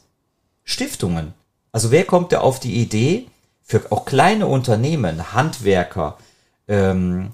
Stiftungen? 0.64 1.34
Also 1.72 1.90
wer 1.90 2.04
kommt 2.04 2.32
da 2.32 2.40
auf 2.40 2.60
die 2.60 2.80
Idee, 2.80 3.26
für 3.62 3.82
auch 3.90 4.04
kleine 4.04 4.46
Unternehmen, 4.46 5.32
Handwerker, 5.34 6.16
ähm, 6.68 7.32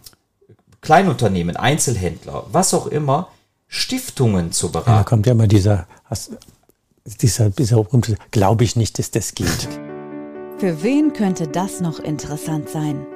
Kleinunternehmen, 0.83 1.57
Einzelhändler, 1.57 2.45
was 2.51 2.75
auch 2.75 2.89
immer, 2.89 3.29
Stiftungen 3.69 4.51
zu 4.53 4.67
Ja, 4.67 4.73
da 4.73 4.81
beraten? 4.81 5.05
kommt 5.07 5.27
ja 5.27 5.33
immer 5.33 5.47
dieser, 5.47 5.87
hast, 6.05 6.33
dieser, 7.07 7.51
dieser 7.51 7.77
berühmte, 7.83 8.17
glaube 8.33 8.65
ich 8.65 8.75
nicht, 8.75 8.99
dass 8.99 9.13
das 9.13 9.35
geht. 9.35 9.69
Für 10.59 10.83
wen 10.83 11.13
könnte 11.13 11.47
das 11.47 11.81
noch 11.81 12.01
interessant 12.01 12.69
sein? 12.69 13.07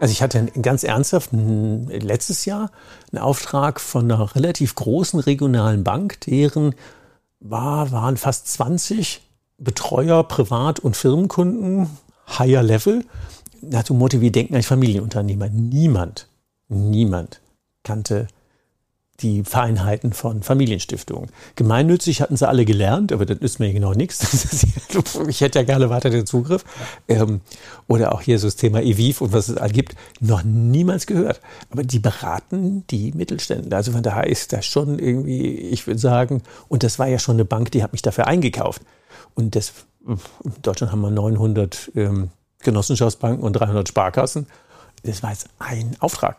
Also 0.00 0.10
ich 0.10 0.20
hatte 0.20 0.46
ganz 0.60 0.82
ernsthaften 0.82 1.86
letztes 1.88 2.44
Jahr 2.44 2.72
einen 3.12 3.22
Auftrag 3.22 3.80
von 3.80 4.10
einer 4.10 4.34
relativ 4.34 4.74
großen 4.74 5.20
regionalen 5.20 5.84
Bank, 5.84 6.20
deren 6.22 6.74
war, 7.38 7.92
waren 7.92 8.16
fast 8.16 8.48
20 8.48 9.20
Betreuer, 9.58 10.24
Privat- 10.24 10.80
und 10.80 10.96
Firmenkunden, 10.96 11.88
higher 12.36 12.64
level. 12.64 13.04
Nach 13.62 13.84
dem 13.84 13.98
Motto, 13.98 14.20
wir 14.20 14.32
denken 14.32 14.54
als 14.54 14.66
Familienunternehmer. 14.66 15.48
Niemand, 15.48 16.28
niemand 16.68 17.40
kannte 17.84 18.26
die 19.20 19.44
Feinheiten 19.44 20.12
von 20.12 20.42
Familienstiftungen. 20.42 21.30
Gemeinnützig 21.54 22.20
hatten 22.20 22.36
sie 22.36 22.48
alle 22.48 22.64
gelernt, 22.64 23.12
aber 23.12 23.24
das 23.24 23.38
ist 23.38 23.60
mir 23.60 23.72
genau 23.72 23.92
nichts. 23.92 24.66
Ich 25.28 25.40
hätte 25.40 25.58
ja 25.60 25.64
gerne 25.64 25.90
weiter 25.90 26.10
den 26.10 26.26
Zugriff. 26.26 26.64
Ähm, 27.08 27.40
oder 27.88 28.12
auch 28.12 28.20
hier 28.20 28.38
so 28.38 28.46
das 28.46 28.56
Thema 28.56 28.82
EVIV 28.82 29.20
und 29.20 29.32
was 29.32 29.48
es 29.48 29.56
all 29.56 29.70
gibt, 29.70 29.94
noch 30.20 30.42
niemals 30.42 31.06
gehört. 31.06 31.40
Aber 31.70 31.82
die 31.82 31.98
beraten 31.98 32.84
die 32.90 33.12
Mittelständler. 33.12 33.76
Also 33.76 33.92
von 33.92 34.02
daher 34.02 34.26
ist 34.26 34.52
das 34.52 34.66
schon 34.66 34.98
irgendwie, 34.98 35.56
ich 35.56 35.86
würde 35.86 36.00
sagen, 36.00 36.42
und 36.68 36.82
das 36.82 36.98
war 36.98 37.06
ja 37.06 37.18
schon 37.18 37.36
eine 37.36 37.44
Bank, 37.44 37.70
die 37.70 37.82
hat 37.82 37.92
mich 37.92 38.02
dafür 38.02 38.26
eingekauft. 38.26 38.82
Und 39.34 39.54
das, 39.54 39.72
in 40.06 40.18
Deutschland 40.62 40.92
haben 40.92 41.00
wir 41.00 41.10
900 41.10 41.92
ähm, 41.94 42.30
Genossenschaftsbanken 42.62 43.42
und 43.44 43.52
300 43.54 43.88
Sparkassen. 43.88 44.46
Das 45.04 45.22
war 45.22 45.30
jetzt 45.30 45.46
ein 45.58 45.96
Auftrag. 46.00 46.36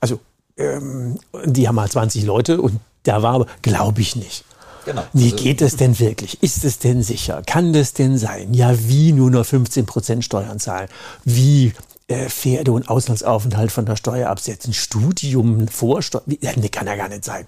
Also 0.00 0.20
ähm, 0.56 1.18
die 1.44 1.68
haben 1.68 1.78
halt 1.80 1.92
20 1.92 2.24
Leute 2.24 2.60
und 2.60 2.80
da 3.04 3.22
war 3.22 3.34
aber, 3.34 3.46
glaube 3.62 4.00
ich 4.00 4.16
nicht. 4.16 4.44
Genau. 4.84 5.02
Wie 5.12 5.32
Also- 5.32 5.36
geht 5.44 5.60
es 5.60 5.76
denn 5.76 5.98
wirklich? 5.98 6.42
Ist 6.42 6.64
es 6.64 6.78
denn 6.78 7.02
sicher? 7.02 7.42
Kann 7.46 7.72
das 7.72 7.92
denn 7.92 8.16
sein? 8.16 8.54
Ja, 8.54 8.74
wie 8.88 9.12
nur 9.12 9.30
noch 9.30 9.44
15 9.44 9.84
Prozent 9.86 10.24
Steuern 10.24 10.58
zahlen? 10.58 10.88
Wie 11.24 11.74
äh, 12.06 12.30
Pferde- 12.30 12.72
und 12.72 12.88
Auslandsaufenthalt 12.88 13.70
von 13.70 13.84
der 13.84 13.96
Steuer 13.96 14.30
absetzen? 14.30 14.72
Studium, 14.72 15.68
Vorsteuer? 15.68 16.22
Wie, 16.24 16.38
ja, 16.40 16.52
nee, 16.56 16.70
kann 16.70 16.86
ja 16.86 16.96
gar 16.96 17.08
nicht 17.10 17.24
sein. 17.24 17.44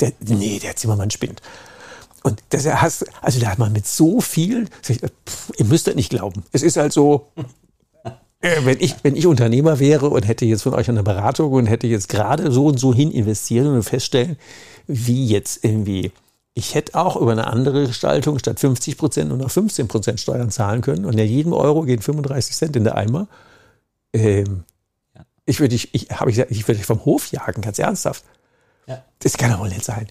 Der, 0.00 0.12
nee, 0.20 0.60
der 0.60 0.76
Zimmermann 0.76 1.10
spinnt. 1.10 1.42
Und 2.22 2.40
das 2.50 2.64
hast, 2.66 3.04
also 3.20 3.40
da 3.40 3.48
hat 3.48 3.58
man 3.58 3.72
mit 3.72 3.86
so 3.88 4.20
viel, 4.20 4.68
pff, 4.82 5.50
ihr 5.58 5.64
müsst 5.66 5.88
das 5.88 5.96
nicht 5.96 6.10
glauben. 6.10 6.44
Es 6.52 6.62
ist 6.62 6.76
halt 6.76 6.92
so, 6.92 7.26
äh, 7.36 7.42
wenn 8.62 8.78
ich, 8.80 8.96
wenn 9.02 9.16
ich 9.16 9.26
Unternehmer 9.26 9.78
wäre 9.78 10.10
und 10.10 10.26
hätte 10.28 10.44
jetzt 10.44 10.62
von 10.62 10.74
euch 10.74 10.88
eine 10.88 11.02
Beratung 11.02 11.52
und 11.52 11.66
hätte 11.66 11.86
jetzt 11.86 12.08
gerade 12.08 12.52
so 12.52 12.66
und 12.66 12.78
so 12.78 12.92
hin 12.94 13.10
investiert 13.10 13.66
und 13.66 13.82
feststellen, 13.82 14.36
wie 14.86 15.26
jetzt 15.26 15.64
irgendwie, 15.64 16.12
ich 16.52 16.74
hätte 16.74 16.94
auch 16.94 17.16
über 17.16 17.32
eine 17.32 17.46
andere 17.46 17.86
Gestaltung 17.86 18.38
statt 18.38 18.60
50 18.60 18.98
Prozent 18.98 19.28
nur 19.30 19.38
noch 19.38 19.50
15 19.50 19.88
Prozent 19.88 20.20
Steuern 20.20 20.50
zahlen 20.50 20.82
können 20.82 21.04
und 21.04 21.18
ja 21.18 21.24
jedem 21.24 21.52
Euro 21.52 21.82
gehen 21.82 22.02
35 22.02 22.54
Cent 22.54 22.76
in 22.76 22.84
der 22.84 22.96
Eimer. 22.96 23.28
Ähm, 24.12 24.64
Ich 25.46 25.60
würde 25.60 25.70
dich, 25.70 25.94
ich 25.94 26.10
habe 26.10 26.30
ich 26.30 26.36
gesagt, 26.36 26.50
ich 26.52 26.66
würde 26.68 26.78
dich 26.78 26.86
vom 26.86 27.04
Hof 27.04 27.30
jagen, 27.32 27.62
ganz 27.62 27.78
ernsthaft. 27.78 28.24
Ja. 28.86 29.02
Das 29.20 29.36
kann 29.36 29.50
doch 29.50 29.60
wohl 29.60 29.68
nicht 29.68 29.84
sein. 29.84 30.06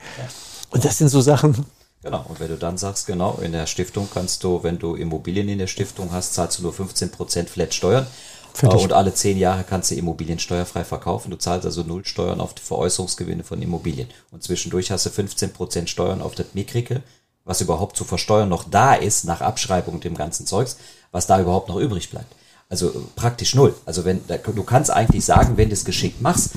Und 0.71 0.83
das 0.85 0.97
sind 0.97 1.09
so 1.09 1.21
Sachen, 1.21 1.65
Genau, 2.03 2.25
und 2.27 2.39
wenn 2.41 2.49
du 2.49 2.57
dann 2.57 2.77
sagst, 2.77 3.07
genau, 3.07 3.39
in 3.41 3.53
der 3.53 3.65
Stiftung 3.65 4.09
kannst 4.13 4.43
du, 4.43 4.61
wenn 4.61 4.77
du 4.77 4.95
Immobilien 4.95 5.47
in 5.47 5.57
der 5.57 5.67
Stiftung 5.67 6.11
hast, 6.11 6.33
zahlst 6.33 6.59
du 6.59 6.63
nur 6.63 6.73
15% 6.73 7.47
Flat 7.47 7.73
Steuern. 7.73 8.05
Fertig. 8.53 8.83
Und 8.83 8.93
alle 8.93 9.13
zehn 9.13 9.37
Jahre 9.37 9.63
kannst 9.63 9.89
du 9.89 9.95
Immobilien 9.95 10.37
steuerfrei 10.37 10.83
verkaufen. 10.83 11.31
Du 11.31 11.37
zahlst 11.37 11.65
also 11.65 11.81
null 11.81 12.05
Steuern 12.05 12.39
auf 12.39 12.53
die 12.53 12.61
Veräußerungsgewinne 12.61 13.43
von 13.43 13.61
Immobilien. 13.61 14.09
Und 14.31 14.43
zwischendurch 14.43 14.91
hast 14.91 15.05
du 15.05 15.09
15% 15.09 15.87
Steuern 15.87 16.21
auf 16.21 16.35
das 16.35 16.47
Mietrige, 16.53 17.01
was 17.45 17.61
überhaupt 17.61 17.97
zu 17.97 18.03
versteuern 18.03 18.49
noch 18.49 18.69
da 18.69 18.93
ist, 18.93 19.25
nach 19.25 19.41
Abschreibung 19.41 20.01
dem 20.01 20.15
ganzen 20.15 20.45
Zeugs, 20.45 20.77
was 21.11 21.25
da 21.25 21.41
überhaupt 21.41 21.69
noch 21.69 21.77
übrig 21.77 22.11
bleibt. 22.11 22.35
Also 22.73 22.91
praktisch 23.15 23.53
null. 23.53 23.75
Also 23.85 24.03
wenn 24.03 24.21
du 24.27 24.63
kannst 24.63 24.89
eigentlich 24.89 25.23
sagen, 25.23 25.57
wenn 25.57 25.69
du 25.69 25.73
es 25.73 25.85
geschickt 25.85 26.23
machst, 26.23 26.53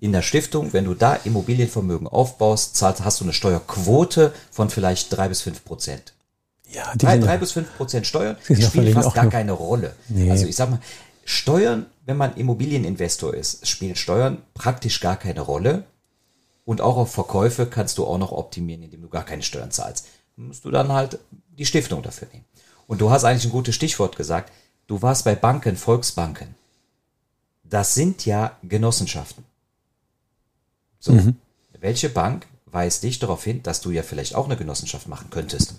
in 0.00 0.10
der 0.10 0.20
Stiftung, 0.20 0.72
wenn 0.72 0.84
du 0.84 0.94
da 0.94 1.14
Immobilienvermögen 1.14 2.08
aufbaust, 2.08 2.74
zahlst, 2.74 3.04
hast 3.04 3.20
du 3.20 3.24
eine 3.24 3.32
Steuerquote 3.32 4.32
von 4.50 4.68
vielleicht 4.68 5.16
drei 5.16 5.28
bis 5.28 5.42
fünf 5.42 5.64
Prozent. 5.64 6.12
ja, 6.72 6.90
die 6.94 6.98
Drei, 6.98 7.18
drei 7.18 7.38
bis 7.38 7.52
fünf 7.52 7.68
Prozent 7.76 8.04
Steuern 8.04 8.36
spielen 8.42 8.94
fast 8.94 9.14
gar 9.14 9.26
noch. 9.26 9.30
keine 9.30 9.52
Rolle. 9.52 9.94
Nee. 10.08 10.28
Also 10.28 10.46
ich 10.46 10.56
sag 10.56 10.70
mal, 10.70 10.80
Steuern, 11.24 11.86
wenn 12.04 12.16
man 12.16 12.34
Immobilieninvestor 12.34 13.32
ist, 13.32 13.64
spielen 13.68 13.94
Steuern 13.94 14.38
praktisch 14.54 14.98
gar 14.98 15.14
keine 15.14 15.40
Rolle. 15.40 15.84
Und 16.64 16.80
auch 16.80 16.96
auf 16.96 17.12
Verkäufe 17.12 17.66
kannst 17.66 17.96
du 17.98 18.06
auch 18.06 18.18
noch 18.18 18.32
optimieren, 18.32 18.82
indem 18.82 19.02
du 19.02 19.08
gar 19.08 19.24
keine 19.24 19.44
Steuern 19.44 19.70
zahlst. 19.70 20.06
Musst 20.34 20.64
du 20.64 20.72
dann 20.72 20.90
halt 20.90 21.20
die 21.56 21.64
Stiftung 21.66 22.02
dafür 22.02 22.26
nehmen. 22.32 22.44
Und 22.88 23.00
du 23.00 23.12
hast 23.12 23.22
eigentlich 23.22 23.44
ein 23.44 23.52
gutes 23.52 23.76
Stichwort 23.76 24.16
gesagt. 24.16 24.50
Du 24.90 25.00
warst 25.02 25.24
bei 25.24 25.36
Banken, 25.36 25.76
Volksbanken. 25.76 26.56
Das 27.62 27.94
sind 27.94 28.26
ja 28.26 28.56
Genossenschaften. 28.64 29.44
So. 30.98 31.16
Welche 31.78 32.08
Bank 32.08 32.48
weist 32.66 33.04
dich 33.04 33.20
darauf 33.20 33.44
hin, 33.44 33.62
dass 33.62 33.82
du 33.82 33.92
ja 33.92 34.02
vielleicht 34.02 34.34
auch 34.34 34.46
eine 34.46 34.56
Genossenschaft 34.56 35.06
machen 35.06 35.28
könntest? 35.30 35.74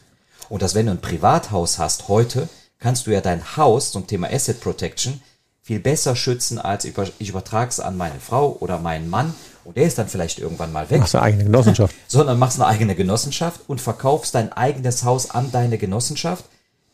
Und 0.47 0.61
dass 0.61 0.75
wenn 0.75 0.85
du 0.85 0.93
ein 0.93 1.01
Privathaus 1.01 1.77
hast 1.77 2.07
heute, 2.07 2.47
kannst 2.79 3.05
du 3.05 3.11
ja 3.11 3.19
dein 3.19 3.57
Haus 3.57 3.91
zum 3.91 4.07
Thema 4.07 4.31
Asset 4.31 4.61
Protection 4.61 5.21
viel 5.61 5.81
besser 5.81 6.15
schützen, 6.15 6.57
als 6.57 6.85
über, 6.85 7.05
ich 7.19 7.27
übertrage 7.27 7.67
es 7.67 7.81
an 7.81 7.97
meine 7.97 8.21
Frau 8.21 8.55
oder 8.61 8.79
meinen 8.79 9.09
Mann 9.09 9.35
und 9.65 9.75
der 9.75 9.87
ist 9.87 9.97
dann 9.97 10.07
vielleicht 10.07 10.39
irgendwann 10.39 10.71
mal 10.71 10.89
weg, 10.89 11.01
machst 11.01 11.15
eine 11.15 11.25
eigene 11.25 11.43
Genossenschaft. 11.43 11.93
sondern 12.07 12.39
machst 12.39 12.61
eine 12.61 12.67
eigene 12.67 12.95
Genossenschaft 12.95 13.59
und 13.67 13.81
verkaufst 13.81 14.35
dein 14.35 14.53
eigenes 14.53 15.03
Haus 15.03 15.29
an 15.31 15.51
deine 15.51 15.77
Genossenschaft. 15.77 16.45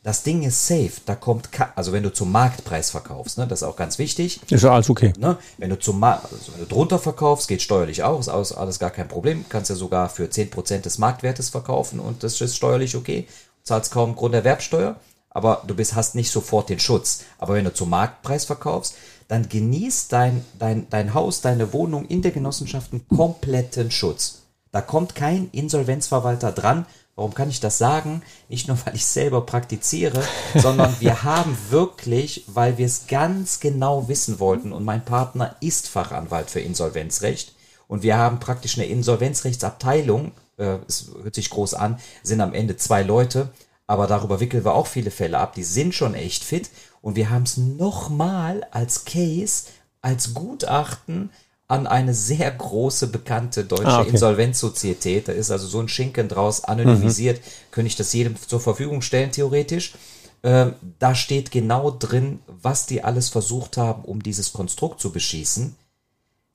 Das 0.07 0.23
Ding 0.23 0.43
ist 0.43 0.65
safe, 0.65 0.93
da 1.05 1.15
kommt, 1.15 1.49
also 1.75 1.91
wenn 1.91 2.01
du 2.01 2.13
zum 2.13 2.31
Marktpreis 2.31 2.91
verkaufst, 2.91 3.37
ne, 3.37 3.45
das 3.45 3.61
ist 3.61 3.67
auch 3.67 3.75
ganz 3.75 3.99
wichtig. 3.99 4.39
Ist 4.49 4.63
ja 4.63 4.71
alles 4.71 4.89
okay. 4.89 5.11
Ne? 5.19 5.35
Wenn 5.57 5.69
du 5.69 5.77
zum 5.77 5.99
Ma 5.99 6.13
also 6.13 6.53
wenn 6.53 6.61
du 6.61 6.65
drunter 6.65 6.97
verkaufst, 6.97 7.49
geht 7.49 7.61
steuerlich 7.61 8.03
auch, 8.03 8.17
ist 8.17 8.29
alles, 8.29 8.53
alles 8.53 8.79
gar 8.79 8.89
kein 8.89 9.09
Problem. 9.09 9.43
Kannst 9.49 9.69
ja 9.69 9.75
sogar 9.75 10.07
für 10.07 10.23
10% 10.23 10.79
des 10.79 10.97
Marktwertes 10.97 11.49
verkaufen 11.49 11.99
und 11.99 12.23
das 12.23 12.39
ist 12.39 12.55
steuerlich 12.55 12.95
okay. 12.95 13.27
Zahlst 13.63 13.91
kaum 13.91 14.15
Grunderwerbsteuer, 14.15 14.95
aber 15.29 15.63
du 15.67 15.75
bist, 15.75 15.93
hast 15.93 16.15
nicht 16.15 16.31
sofort 16.31 16.69
den 16.69 16.79
Schutz. 16.79 17.25
Aber 17.37 17.55
wenn 17.55 17.65
du 17.65 17.73
zum 17.73 17.89
Marktpreis 17.89 18.45
verkaufst, 18.45 18.95
dann 19.27 19.49
genießt 19.49 20.13
dein, 20.13 20.45
dein, 20.57 20.89
dein 20.89 21.13
Haus, 21.15 21.41
deine 21.41 21.73
Wohnung 21.73 22.05
in 22.05 22.21
der 22.21 22.31
Genossenschaft 22.31 22.93
einen 22.93 23.05
kompletten 23.09 23.91
Schutz. 23.91 24.43
Da 24.71 24.79
kommt 24.79 25.15
kein 25.15 25.49
Insolvenzverwalter 25.51 26.53
dran. 26.53 26.85
Warum 27.17 27.33
kann 27.33 27.49
ich 27.49 27.59
das 27.59 27.79
sagen? 27.79 28.21
Nicht 28.47 28.67
nur, 28.67 28.77
weil 28.85 28.95
ich 28.95 29.07
selber 29.07 29.41
praktiziere, 29.41 30.23
sondern 30.53 30.95
wir 30.99 31.23
haben 31.23 31.57
wirklich, 31.71 32.43
weil 32.45 32.77
wir 32.77 32.85
es 32.85 33.07
ganz 33.07 33.59
genau 33.59 34.07
wissen 34.07 34.39
wollten. 34.39 34.71
Und 34.71 34.85
mein 34.85 35.03
Partner 35.03 35.55
ist 35.59 35.89
Fachanwalt 35.89 36.51
für 36.51 36.59
Insolvenzrecht. 36.59 37.55
Und 37.87 38.03
wir 38.03 38.19
haben 38.19 38.39
praktisch 38.39 38.77
eine 38.77 38.85
Insolvenzrechtsabteilung, 38.85 40.31
äh, 40.57 40.77
es 40.87 41.09
hört 41.23 41.33
sich 41.33 41.49
groß 41.49 41.73
an, 41.73 41.97
sind 42.21 42.39
am 42.39 42.53
Ende 42.53 42.77
zwei 42.77 43.01
Leute, 43.01 43.49
aber 43.87 44.05
darüber 44.05 44.39
wickeln 44.39 44.63
wir 44.63 44.75
auch 44.75 44.87
viele 44.87 45.09
Fälle 45.09 45.39
ab, 45.39 45.55
die 45.55 45.63
sind 45.63 45.95
schon 45.95 46.13
echt 46.13 46.43
fit. 46.43 46.69
Und 47.01 47.15
wir 47.15 47.31
haben 47.31 47.43
es 47.43 47.57
nochmal 47.57 48.63
als 48.69 49.05
Case, 49.05 49.63
als 50.01 50.35
Gutachten 50.35 51.31
an 51.67 51.85
eine 51.85 52.13
sehr 52.13 52.49
große 52.49 53.07
bekannte 53.07 53.65
deutsche 53.65 53.87
Ah, 53.87 54.01
okay. 54.01 54.11
Insolvenzsozietät. 54.11 55.27
Da 55.27 55.33
ist 55.33 55.51
also 55.51 55.67
so 55.67 55.79
ein 55.79 55.89
Schinken 55.89 56.29
draus 56.29 56.63
anonymisiert. 56.63 57.41
Könnte 57.71 57.87
ich 57.87 57.95
das 57.97 58.13
jedem 58.13 58.35
zur 58.35 58.61
Verfügung 58.61 59.01
stellen, 59.01 59.31
theoretisch. 59.31 59.93
Ähm, 60.43 60.73
da 60.99 61.13
steht 61.13 61.51
genau 61.51 61.91
drin, 61.91 62.39
was 62.47 62.85
die 62.85 63.03
alles 63.03 63.29
versucht 63.29 63.75
haben, 63.75 64.03
um 64.05 64.23
dieses 64.23 64.53
Konstrukt 64.53 65.01
zu 65.01 65.11
beschießen. 65.11 65.75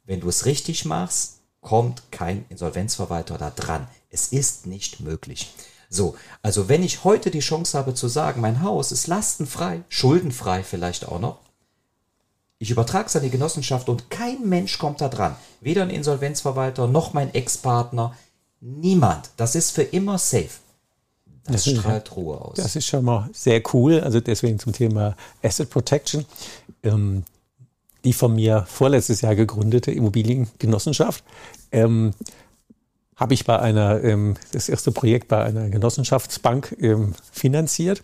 Wenn 0.05 0.21
du 0.21 0.29
es 0.29 0.47
richtig 0.47 0.85
machst, 0.85 1.41
kommt 1.61 2.11
kein 2.11 2.45
Insolvenzverwalter 2.49 3.39
da 3.39 3.51
dran. 3.51 3.87
Es 4.11 4.29
ist 4.29 4.67
nicht 4.67 5.01
möglich. 5.01 5.53
So, 5.91 6.17
also 6.41 6.71
wenn 6.71 6.83
ich 6.83 7.05
heute 7.05 7.31
die 7.31 7.41
Chance 7.41 7.77
habe 7.77 7.93
zu 7.93 8.09
sagen, 8.09 8.41
mein 8.41 8.63
Haus 8.63 8.93
ist 8.93 9.09
lastenfrei, 9.09 9.83
schuldenfrei 9.91 10.63
vielleicht 10.63 11.07
auch 11.07 11.21
noch, 11.21 11.39
ich 12.63 12.71
übertrage 12.71 13.07
es 13.07 13.17
an 13.17 13.25
die 13.25 13.31
Genossenschaft 13.31 13.89
und 13.89 14.09
kein 14.09 14.49
Mensch 14.49 14.79
kommt 14.79 15.01
da 15.01 15.09
dran. 15.09 15.35
Weder 15.61 15.83
ein 15.83 15.91
Insolvenzverwalter 15.91 16.87
noch 16.87 17.13
mein 17.13 17.35
Ex-Partner. 17.35 18.17
Niemand. 18.61 19.31
Das 19.37 19.57
ist 19.57 19.73
für 19.73 19.83
immer 19.83 20.17
safe. 20.17 20.49
Das, 21.43 21.65
das 21.65 21.75
strahlt 21.75 22.15
Ruhe 22.15 22.41
aus. 22.41 22.55
Das 22.55 22.77
ist 22.77 22.87
schon 22.87 23.05
mal 23.05 23.29
sehr 23.33 23.61
cool. 23.73 23.99
Also 23.99 24.21
deswegen 24.21 24.61
zum 24.61 24.73
Thema 24.73 25.17
Asset 25.43 25.71
Protection. 25.71 26.25
Ähm, 26.85 27.25
die 28.05 28.13
von 28.13 28.33
mir 28.37 28.65
vorletztes 28.69 29.23
Jahr 29.23 29.35
gegründete 29.35 29.91
Immobiliengenossenschaft 29.91 31.25
ähm, 31.73 32.13
habe 33.17 33.35
ich 33.35 33.45
bei 33.45 33.59
einer, 33.59 34.05
ähm, 34.05 34.37
das 34.53 34.69
erste 34.69 34.93
Projekt 34.93 35.27
bei 35.27 35.43
einer 35.43 35.69
Genossenschaftsbank 35.69 36.77
ähm, 36.81 37.15
finanziert. 37.33 38.03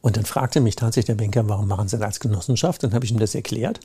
Und 0.00 0.16
dann 0.16 0.24
fragte 0.24 0.60
mich 0.60 0.76
tatsächlich 0.76 1.16
der 1.16 1.22
Banker, 1.22 1.48
warum 1.48 1.68
machen 1.68 1.88
Sie 1.88 1.96
das 1.96 2.06
als 2.06 2.20
Genossenschaft? 2.20 2.82
Dann 2.82 2.94
habe 2.94 3.04
ich 3.04 3.10
ihm 3.10 3.18
das 3.18 3.34
erklärt. 3.34 3.80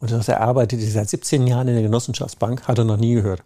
Und 0.00 0.10
er, 0.10 0.28
er 0.28 0.40
arbeitet 0.40 0.80
seit 0.82 1.08
17 1.08 1.46
Jahren 1.46 1.68
in 1.68 1.74
der 1.74 1.82
Genossenschaftsbank, 1.82 2.68
hat 2.68 2.78
er 2.78 2.84
noch 2.84 2.96
nie 2.96 3.14
gehört. 3.14 3.42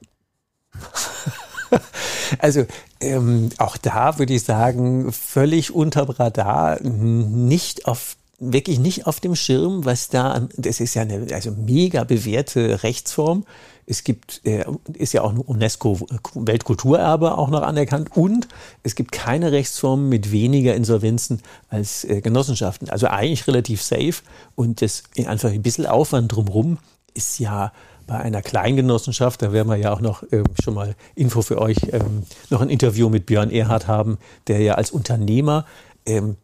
also 2.38 2.66
ähm, 3.00 3.50
auch 3.58 3.76
da 3.76 4.18
würde 4.18 4.34
ich 4.34 4.44
sagen, 4.44 5.12
völlig 5.12 5.74
unter 5.74 6.08
Radar, 6.18 6.80
nicht 6.82 7.86
auf 7.86 8.16
wirklich 8.38 8.78
nicht 8.78 9.06
auf 9.06 9.20
dem 9.20 9.34
Schirm, 9.34 9.84
was 9.84 10.08
da, 10.08 10.48
das 10.56 10.80
ist 10.80 10.94
ja 10.94 11.02
eine 11.02 11.26
also 11.32 11.50
mega 11.50 12.04
bewährte 12.04 12.82
Rechtsform. 12.82 13.44
Es 13.84 14.04
gibt, 14.04 14.42
äh, 14.44 14.64
ist 14.92 15.14
ja 15.14 15.22
auch 15.22 15.30
ein 15.30 15.38
UNESCO-Weltkulturerbe 15.38 17.36
auch 17.36 17.48
noch 17.48 17.62
anerkannt 17.62 18.10
und 18.16 18.46
es 18.82 18.94
gibt 18.94 19.12
keine 19.12 19.50
Rechtsform 19.50 20.08
mit 20.08 20.30
weniger 20.30 20.74
Insolvenzen 20.74 21.40
als 21.68 22.04
äh, 22.04 22.20
Genossenschaften. 22.20 22.90
Also 22.90 23.08
eigentlich 23.08 23.46
relativ 23.48 23.82
safe 23.82 24.22
und 24.54 24.82
das 24.82 25.04
einfach 25.26 25.50
ein 25.50 25.62
bisschen 25.62 25.86
Aufwand 25.86 26.32
drumherum 26.32 26.78
ist 27.14 27.38
ja 27.38 27.72
bei 28.06 28.18
einer 28.18 28.42
Kleingenossenschaft, 28.42 29.42
da 29.42 29.52
werden 29.52 29.68
wir 29.68 29.76
ja 29.76 29.92
auch 29.92 30.00
noch 30.00 30.22
ähm, 30.32 30.44
schon 30.62 30.74
mal 30.74 30.94
Info 31.14 31.42
für 31.42 31.60
euch, 31.60 31.76
ähm, 31.92 32.22
noch 32.50 32.60
ein 32.60 32.70
Interview 32.70 33.08
mit 33.08 33.26
Björn 33.26 33.50
Erhard 33.50 33.86
haben, 33.86 34.18
der 34.46 34.60
ja 34.60 34.74
als 34.74 34.90
Unternehmer 34.90 35.66
ähm, 36.06 36.36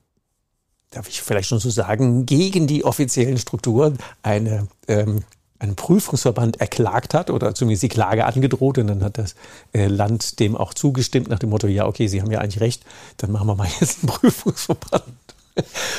darf 0.95 1.09
ich 1.09 1.23
vielleicht 1.23 1.49
schon 1.49 1.59
so 1.59 1.71
sagen, 1.71 2.27
gegen 2.27 2.67
die 2.67 2.85
offiziellen 2.85 3.39
Strukturen 3.39 3.99
eine, 4.23 4.69
ähm, 4.89 5.25
einen 5.59 5.77
Prüfungsverband 5.77 6.61
erklagt 6.61 7.15
hat 7.15 7.31
oder 7.31 7.55
zumindest 7.55 7.83
die 7.83 7.89
Klage 7.89 8.27
angedroht 8.27 8.79
und 8.79 8.87
dann 8.87 9.03
hat 9.03 9.19
das 9.19 9.35
äh, 9.73 9.87
Land 9.87 10.39
dem 10.41 10.57
auch 10.57 10.75
zugestimmt 10.75 11.29
nach 11.29 11.39
dem 11.39 11.51
Motto, 11.51 11.67
ja, 11.67 11.87
okay, 11.87 12.07
Sie 12.07 12.23
haben 12.23 12.31
ja 12.31 12.41
eigentlich 12.41 12.61
recht, 12.61 12.85
dann 13.17 13.33
machen 13.33 13.47
wir 13.47 13.55
mal 13.55 13.69
jetzt 13.81 14.01
einen 14.03 14.09
Prüfungsverband. 14.09 15.05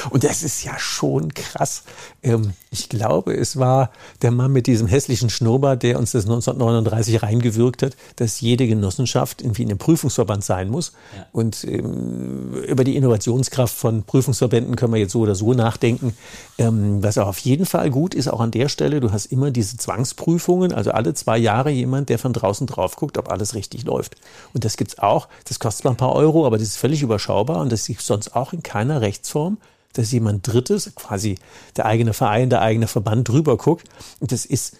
Und 0.09 0.23
das 0.25 0.43
ist 0.43 0.63
ja 0.65 0.77
schon 0.77 1.33
krass. 1.33 1.83
Ähm, 2.21 2.53
ich 2.75 2.89
glaube, 2.89 3.33
es 3.33 3.57
war 3.57 3.91
der 4.21 4.31
Mann 4.31 4.51
mit 4.51 4.67
diesem 4.67 4.87
hässlichen 4.87 5.29
Schnurrbart, 5.29 5.81
der 5.83 5.97
uns 5.97 6.11
das 6.11 6.25
1939 6.25 7.23
reingewirkt 7.23 7.83
hat, 7.83 7.95
dass 8.17 8.41
jede 8.41 8.67
Genossenschaft 8.67 9.41
irgendwie 9.41 9.63
in 9.63 9.69
einem 9.69 9.77
Prüfungsverband 9.77 10.43
sein 10.43 10.69
muss. 10.69 10.91
Ja. 11.15 11.25
Und 11.31 11.63
ähm, 11.63 12.53
über 12.67 12.83
die 12.83 12.97
Innovationskraft 12.97 13.73
von 13.73 14.03
Prüfungsverbänden 14.03 14.75
können 14.75 14.91
wir 14.91 14.99
jetzt 14.99 15.13
so 15.13 15.21
oder 15.21 15.35
so 15.35 15.53
nachdenken. 15.53 16.13
Ähm, 16.57 17.01
was 17.01 17.17
auch 17.17 17.27
auf 17.27 17.39
jeden 17.39 17.65
Fall 17.65 17.89
gut 17.89 18.13
ist, 18.13 18.27
auch 18.27 18.41
an 18.41 18.51
der 18.51 18.67
Stelle, 18.67 18.99
du 18.99 19.11
hast 19.11 19.27
immer 19.27 19.51
diese 19.51 19.77
Zwangsprüfungen, 19.77 20.73
also 20.73 20.91
alle 20.91 21.13
zwei 21.13 21.37
Jahre 21.37 21.69
jemand, 21.69 22.09
der 22.09 22.19
von 22.19 22.33
draußen 22.33 22.67
drauf 22.67 22.97
guckt, 22.97 23.17
ob 23.17 23.31
alles 23.31 23.55
richtig 23.55 23.85
läuft. 23.85 24.17
Und 24.53 24.65
das 24.65 24.75
gibt's 24.75 24.99
auch. 24.99 25.29
Das 25.45 25.59
kostet 25.59 25.83
zwar 25.83 25.93
ein 25.93 25.97
paar 25.97 26.13
Euro, 26.13 26.45
aber 26.45 26.57
das 26.57 26.67
ist 26.67 26.77
völlig 26.77 27.01
überschaubar 27.01 27.61
und 27.61 27.71
das 27.71 27.85
gibt 27.85 28.01
sonst 28.01 28.35
auch 28.35 28.51
in 28.51 28.63
keiner 28.63 28.99
Rechtsform 28.99 29.45
Form, 29.45 29.57
dass 29.97 30.11
jemand 30.11 30.47
Drittes, 30.47 30.93
quasi 30.95 31.37
der 31.75 31.85
eigene 31.85 32.13
Verein, 32.13 32.49
der 32.49 32.61
eigene 32.61 32.87
Verband 32.87 33.27
drüber 33.27 33.57
guckt. 33.57 33.87
Und 34.19 34.31
das 34.31 34.45
ist, 34.45 34.77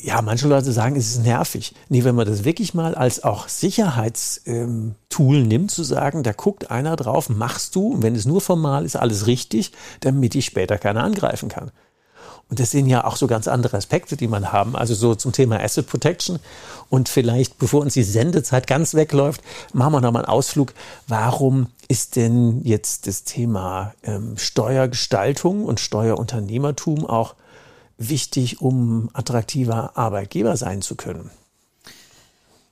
ja, 0.00 0.20
manche 0.20 0.46
Leute 0.46 0.72
sagen, 0.72 0.96
es 0.96 1.08
ist 1.08 1.24
nervig. 1.24 1.74
Nee, 1.88 2.04
wenn 2.04 2.14
man 2.14 2.26
das 2.26 2.44
wirklich 2.44 2.74
mal 2.74 2.94
als 2.94 3.24
auch 3.24 3.48
Sicherheitstool 3.48 5.36
ähm, 5.36 5.48
nimmt, 5.48 5.70
zu 5.70 5.82
sagen, 5.82 6.22
da 6.22 6.32
guckt 6.32 6.70
einer 6.70 6.96
drauf, 6.96 7.28
machst 7.28 7.74
du, 7.74 7.96
wenn 8.02 8.14
es 8.14 8.26
nur 8.26 8.40
formal 8.40 8.84
ist, 8.84 8.96
alles 8.96 9.26
richtig, 9.26 9.72
damit 10.00 10.34
ich 10.34 10.44
später 10.44 10.78
keiner 10.78 11.02
angreifen 11.02 11.48
kann. 11.48 11.70
Und 12.48 12.60
das 12.60 12.70
sind 12.70 12.86
ja 12.86 13.04
auch 13.04 13.16
so 13.16 13.26
ganz 13.26 13.48
andere 13.48 13.76
Aspekte, 13.76 14.16
die 14.16 14.28
man 14.28 14.52
haben. 14.52 14.76
Also 14.76 14.94
so 14.94 15.16
zum 15.16 15.32
Thema 15.32 15.60
Asset 15.60 15.86
Protection. 15.86 16.38
Und 16.88 17.08
vielleicht, 17.08 17.58
bevor 17.58 17.80
uns 17.80 17.94
die 17.94 18.04
Sendezeit 18.04 18.68
ganz 18.68 18.94
wegläuft, 18.94 19.40
machen 19.72 19.94
wir 19.94 20.00
nochmal 20.00 20.24
einen 20.24 20.32
Ausflug. 20.32 20.72
Warum 21.08 21.66
ist 21.88 22.14
denn 22.14 22.62
jetzt 22.62 23.08
das 23.08 23.24
Thema 23.24 23.94
ähm, 24.04 24.36
Steuergestaltung 24.38 25.64
und 25.64 25.80
Steuerunternehmertum 25.80 27.04
auch 27.04 27.34
wichtig, 27.98 28.60
um 28.60 29.10
attraktiver 29.12 29.96
Arbeitgeber 29.96 30.56
sein 30.56 30.82
zu 30.82 30.94
können? 30.94 31.30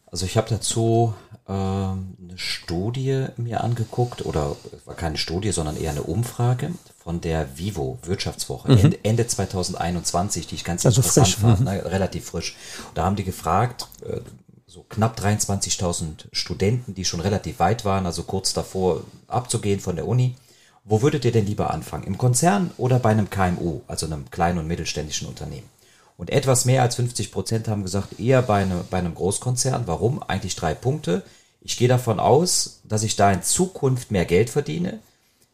Also 0.07 0.27
ich 0.27 0.37
habe 0.37 0.51
dazu 0.51 1.15
äh, 1.49 1.53
eine 1.53 2.37
Studie 2.37 3.27
mir 3.37 3.65
angeguckt, 3.65 4.25
oder 4.25 4.55
war 4.85 4.95
keine 4.95 5.19
Studie, 5.19 5.51
sondern 5.51 5.77
eher 5.77 5.91
eine 5.91 6.05
Umfrage 6.05 6.71
von 7.05 7.21
der 7.21 7.59
Vivo 7.59 7.99
Wirtschaftswoche 8.03 8.73
mhm. 8.73 8.79
Ende, 8.79 8.99
Ende 9.05 9.27
2021, 9.27 10.47
die 10.47 10.55
ich 10.55 10.65
ganz 10.65 10.87
also 10.87 11.01
interessant 11.01 11.29
frisch. 11.29 11.37
fand, 11.37 11.61
mhm. 11.61 11.67
ne, 11.67 11.85
relativ 11.85 12.25
frisch. 12.25 12.57
Da 12.95 13.05
haben 13.05 13.15
die 13.15 13.25
gefragt, 13.25 13.89
äh, 14.09 14.21
so 14.67 14.85
knapp 14.89 15.19
23.000 15.19 16.27
Studenten, 16.33 16.95
die 16.95 17.05
schon 17.05 17.21
relativ 17.21 17.59
weit 17.59 17.85
waren, 17.85 18.07
also 18.07 18.23
kurz 18.23 18.55
davor 18.55 19.03
abzugehen 19.29 19.81
von 19.81 19.97
der 19.97 20.09
Uni. 20.09 20.35
Wo 20.83 21.03
würdet 21.03 21.27
ihr 21.27 21.33
denn 21.33 21.47
lieber 21.47 21.71
anfangen? 21.71 22.05
Im 22.05 22.19
Konzern 22.19 22.71
oder 22.79 22.99
bei 22.99 23.11
einem 23.11 23.29
KMU, 23.31 23.83
also 23.87 24.07
einem 24.07 24.31
kleinen 24.31 24.59
und 24.59 24.67
mittelständischen 24.67 25.29
Unternehmen? 25.29 25.69
Und 26.17 26.31
etwas 26.31 26.65
mehr 26.65 26.83
als 26.83 26.97
50 26.97 27.33
Prozent 27.33 27.69
haben 27.69 27.83
gesagt, 27.83 28.19
eher 28.19 28.41
bei, 28.41 28.63
eine, 28.63 28.85
bei 28.89 28.99
einem 28.99 29.15
Großkonzern. 29.15 29.87
Warum? 29.87 30.23
Eigentlich 30.23 30.57
drei 30.57 30.75
Punkte. 30.75 31.23
Ich 31.61 31.77
gehe 31.77 31.89
davon 31.89 32.19
aus, 32.19 32.81
dass 32.85 33.03
ich 33.03 33.17
da 33.17 33.31
in 33.31 33.43
Zukunft 33.43 34.11
mehr 34.11 34.25
Geld 34.25 34.51
verdiene. 34.51 35.01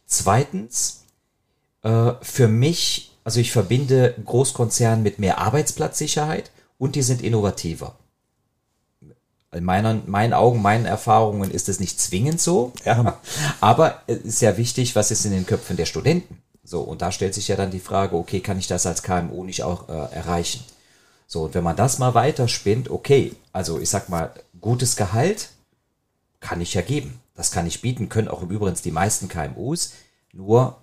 Zweitens, 0.06 0.99
äh, 1.82 2.12
für 2.22 2.48
mich, 2.48 3.12
also 3.24 3.40
ich 3.40 3.52
verbinde 3.52 4.14
Großkonzernen 4.24 5.02
mit 5.02 5.18
mehr 5.18 5.38
Arbeitsplatzsicherheit 5.38 6.50
und 6.78 6.94
die 6.94 7.02
sind 7.02 7.22
innovativer. 7.22 7.94
In 9.52 9.64
meinen, 9.64 10.08
meinen 10.08 10.32
Augen, 10.32 10.62
meinen 10.62 10.86
Erfahrungen 10.86 11.50
ist 11.50 11.68
es 11.68 11.80
nicht 11.80 12.00
zwingend 12.00 12.40
so, 12.40 12.72
ja. 12.84 13.18
aber 13.60 14.02
es 14.06 14.18
ist 14.18 14.42
ja 14.42 14.56
wichtig, 14.56 14.94
was 14.94 15.10
ist 15.10 15.24
in 15.24 15.32
den 15.32 15.46
Köpfen 15.46 15.76
der 15.76 15.86
Studenten. 15.86 16.40
So, 16.62 16.82
und 16.82 17.02
da 17.02 17.10
stellt 17.10 17.34
sich 17.34 17.48
ja 17.48 17.56
dann 17.56 17.72
die 17.72 17.80
Frage, 17.80 18.14
okay, 18.14 18.40
kann 18.40 18.58
ich 18.58 18.68
das 18.68 18.86
als 18.86 19.02
KMU 19.02 19.44
nicht 19.44 19.64
auch 19.64 19.88
äh, 19.88 20.14
erreichen? 20.14 20.62
So, 21.26 21.44
und 21.44 21.54
wenn 21.54 21.64
man 21.64 21.76
das 21.76 21.98
mal 21.98 22.14
weiterspinnt, 22.14 22.90
okay, 22.90 23.34
also 23.52 23.80
ich 23.80 23.88
sag 23.88 24.08
mal, 24.08 24.32
gutes 24.60 24.94
Gehalt 24.94 25.48
kann 26.38 26.60
ich 26.60 26.74
ja 26.74 26.82
geben. 26.82 27.20
Das 27.34 27.50
kann 27.50 27.66
ich 27.66 27.82
bieten, 27.82 28.08
können 28.08 28.28
auch 28.28 28.42
im 28.42 28.50
Übrigen 28.50 28.76
die 28.84 28.90
meisten 28.90 29.28
KMUs. 29.28 29.94
Nur, 30.32 30.76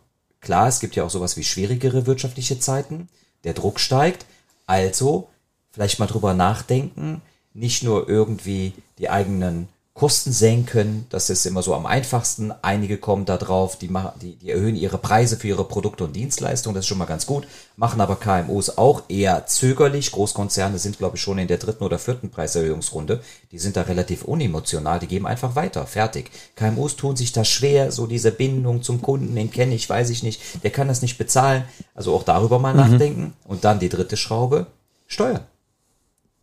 klar, 0.47 0.69
es 0.69 0.79
gibt 0.79 0.95
ja 0.95 1.03
auch 1.03 1.09
sowas 1.09 1.35
wie 1.35 1.43
schwierigere 1.43 2.05
wirtschaftliche 2.05 2.57
Zeiten. 2.57 3.09
Der 3.43 3.53
Druck 3.53 3.81
steigt. 3.81 4.25
Also, 4.65 5.27
vielleicht 5.71 5.99
mal 5.99 6.07
drüber 6.07 6.33
nachdenken, 6.33 7.21
nicht 7.53 7.83
nur 7.83 8.07
irgendwie 8.07 8.71
die 8.97 9.09
eigenen 9.09 9.67
Kosten 9.97 10.31
senken. 10.31 11.07
Das 11.09 11.31
ist 11.31 11.43
immer 11.47 11.63
so 11.63 11.73
am 11.73 11.87
einfachsten. 11.87 12.53
Einige 12.61 12.99
kommen 12.99 13.25
da 13.25 13.37
drauf, 13.37 13.79
die, 13.79 13.87
machen, 13.87 14.11
die, 14.21 14.35
die 14.35 14.51
erhöhen 14.51 14.75
ihre 14.75 14.99
Preise 14.99 15.37
für 15.37 15.47
ihre 15.47 15.63
Produkte 15.63 16.03
und 16.03 16.15
Dienstleistungen. 16.15 16.75
Das 16.75 16.85
ist 16.85 16.87
schon 16.87 16.99
mal 16.99 17.05
ganz 17.05 17.25
gut. 17.25 17.47
Machen 17.77 17.99
aber 17.99 18.17
KMUs 18.17 18.77
auch 18.77 19.01
eher 19.09 19.47
zögerlich. 19.47 20.11
Großkonzerne 20.11 20.77
sind, 20.77 20.99
glaube 20.99 21.17
ich, 21.17 21.23
schon 21.23 21.39
in 21.39 21.47
der 21.47 21.57
dritten 21.57 21.83
oder 21.83 21.97
vierten 21.97 22.29
Preiserhöhungsrunde. 22.29 23.23
Die 23.51 23.57
sind 23.57 23.75
da 23.75 23.81
relativ 23.81 24.23
unemotional. 24.23 24.99
Die 24.99 25.07
geben 25.07 25.25
einfach 25.25 25.55
weiter. 25.55 25.87
Fertig. 25.87 26.29
KMUs 26.55 26.95
tun 26.95 27.15
sich 27.15 27.31
da 27.31 27.43
schwer. 27.43 27.91
So 27.91 28.05
diese 28.05 28.31
Bindung 28.31 28.83
zum 28.83 29.01
Kunden, 29.01 29.33
den 29.33 29.49
kenne 29.49 29.73
ich, 29.73 29.89
weiß 29.89 30.11
ich 30.11 30.21
nicht. 30.21 30.63
Der 30.63 30.69
kann 30.69 30.89
das 30.89 31.01
nicht 31.01 31.17
bezahlen. 31.17 31.63
Also 31.95 32.13
auch 32.13 32.23
darüber 32.23 32.59
mal 32.59 32.75
mhm. 32.75 32.81
nachdenken. 32.81 33.33
Und 33.45 33.63
dann 33.63 33.79
die 33.79 33.89
dritte 33.89 34.15
Schraube. 34.15 34.67
Steuern. 35.07 35.41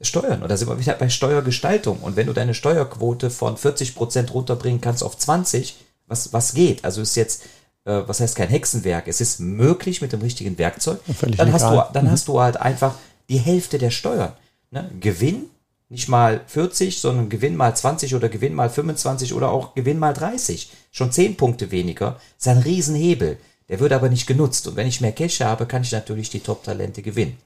Steuern. 0.04 0.42
Und 0.42 0.48
da 0.48 0.56
sind 0.56 0.68
wir 0.68 0.78
wieder 0.78 0.94
bei 0.94 1.08
Steuergestaltung. 1.08 2.00
Und 2.00 2.16
wenn 2.16 2.26
du 2.26 2.32
deine 2.32 2.54
Steuerquote 2.54 3.30
von 3.30 3.56
40 3.56 3.94
Prozent 3.94 4.32
runterbringen 4.34 4.80
kannst 4.80 5.02
auf 5.02 5.16
20, 5.18 5.76
was, 6.06 6.32
was 6.32 6.54
geht? 6.54 6.84
Also 6.84 7.00
ist 7.00 7.16
jetzt, 7.16 7.44
äh, 7.84 8.02
was 8.06 8.20
heißt 8.20 8.36
kein 8.36 8.48
Hexenwerk? 8.48 9.08
Es 9.08 9.20
ist 9.20 9.40
möglich 9.40 10.02
mit 10.02 10.12
dem 10.12 10.20
richtigen 10.20 10.58
Werkzeug. 10.58 11.00
Völlig 11.16 11.36
dann 11.36 11.52
hast 11.52 11.70
du, 11.70 11.84
dann 11.92 12.06
mhm. 12.06 12.10
hast 12.10 12.28
du 12.28 12.40
halt 12.40 12.56
einfach 12.56 12.94
die 13.28 13.38
Hälfte 13.38 13.78
der 13.78 13.90
Steuern. 13.90 14.32
Ne? 14.70 14.90
Gewinn, 15.00 15.46
nicht 15.88 16.08
mal 16.08 16.40
40, 16.46 17.00
sondern 17.00 17.28
Gewinn 17.28 17.56
mal 17.56 17.74
20 17.74 18.14
oder 18.14 18.28
Gewinn 18.28 18.54
mal 18.54 18.70
25 18.70 19.34
oder 19.34 19.50
auch 19.50 19.74
Gewinn 19.74 19.98
mal 19.98 20.12
30. 20.12 20.70
Schon 20.90 21.12
10 21.12 21.36
Punkte 21.36 21.70
weniger. 21.70 22.20
ist 22.38 22.48
ein 22.48 22.58
Riesenhebel. 22.58 23.38
Der 23.68 23.80
wird 23.80 23.92
aber 23.92 24.08
nicht 24.08 24.26
genutzt. 24.26 24.66
Und 24.66 24.76
wenn 24.76 24.86
ich 24.86 25.00
mehr 25.00 25.12
Cash 25.12 25.40
habe, 25.40 25.66
kann 25.66 25.82
ich 25.82 25.92
natürlich 25.92 26.30
die 26.30 26.40
Top-Talente 26.40 27.00
gewinnen. 27.02 27.38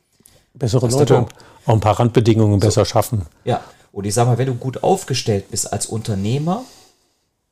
Bessere 0.59 0.89
Leute 0.89 1.27
auch 1.67 1.73
ein 1.73 1.81
paar 1.81 1.99
Randbedingungen 1.99 2.61
so. 2.61 2.67
besser 2.67 2.85
schaffen. 2.85 3.27
Ja, 3.45 3.63
und 3.93 4.05
ich 4.05 4.15
sag 4.15 4.27
mal, 4.27 4.39
wenn 4.39 4.47
du 4.47 4.55
gut 4.55 4.83
aufgestellt 4.83 5.51
bist 5.51 5.73
als 5.73 5.87
Unternehmer, 5.87 6.65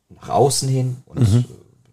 nach 0.08 0.28
außen 0.28 0.68
hin, 0.68 0.96
und 1.06 1.20
mhm. 1.20 1.44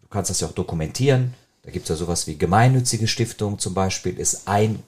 du 0.02 0.08
kannst 0.10 0.30
das 0.30 0.40
ja 0.40 0.48
auch 0.48 0.54
dokumentieren, 0.54 1.34
da 1.64 1.72
gibt 1.72 1.86
es 1.86 1.90
ja 1.90 1.96
sowas 1.96 2.28
wie 2.28 2.38
gemeinnützige 2.38 3.08
Stiftung 3.08 3.58
zum 3.58 3.74
Beispiel, 3.74 4.20
ist 4.20 4.48
ein 4.48 4.84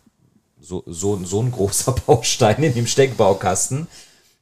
so, 0.60 0.84
so, 0.86 1.24
so 1.24 1.42
ein 1.42 1.52
großer 1.52 1.92
Baustein 2.06 2.64
in 2.64 2.74
dem 2.74 2.88
Steckbaukasten. 2.88 3.88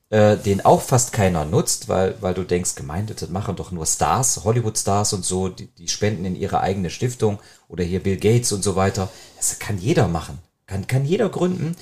äh, 0.10 0.38
den 0.38 0.64
auch 0.64 0.82
fast 0.82 1.12
keiner 1.12 1.44
nutzt, 1.44 1.90
weil, 1.90 2.16
weil 2.22 2.36
du 2.36 2.44
denkst, 2.44 2.76
Gemeinde, 2.76 3.16
das 3.16 3.30
machen 3.30 3.56
doch 3.56 3.72
nur 3.72 3.88
Stars, 3.88 4.44
Hollywood-Stars 4.44 5.14
und 5.14 5.26
so, 5.26 5.50
die, 5.50 5.68
die 5.68 5.88
spenden 5.88 6.26
in 6.26 6.36
ihre 6.36 6.60
eigene 6.60 6.92
Stiftung 6.92 7.40
oder 7.68 7.84
hier 7.84 8.02
Bill 8.02 8.18
Gates 8.18 8.52
und 8.52 8.64
so 8.64 8.76
weiter. 8.76 9.10
Das 9.38 9.58
kann 9.58 9.80
jeder 9.80 10.08
machen, 10.08 10.38
kann, 10.74 10.88
kann 10.88 11.06
jeder 11.06 11.30
gründen. 11.30 11.76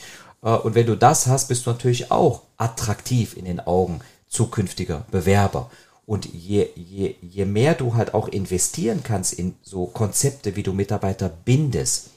Äh, 0.44 0.52
und 0.52 0.76
wenn 0.76 0.86
du 0.86 0.96
das 0.96 1.28
hast, 1.28 1.48
bist 1.48 1.66
du 1.66 1.72
natürlich 1.72 2.12
auch 2.12 2.44
attraktiv 2.58 3.36
in 3.36 3.46
den 3.46 3.60
Augen 3.60 4.02
zukünftiger 4.28 5.06
Bewerber. 5.12 5.72
Und 6.06 6.26
je, 6.26 6.70
je, 6.76 7.16
je 7.22 7.46
mehr 7.46 7.74
du 7.74 7.96
halt 7.96 8.14
auch 8.14 8.28
investieren 8.28 9.02
kannst 9.04 9.34
in 9.34 9.56
so 9.62 9.86
Konzepte, 9.86 10.56
wie 10.56 10.64
du 10.64 10.74
Mitarbeiter 10.74 11.30
bindest, 11.30 12.10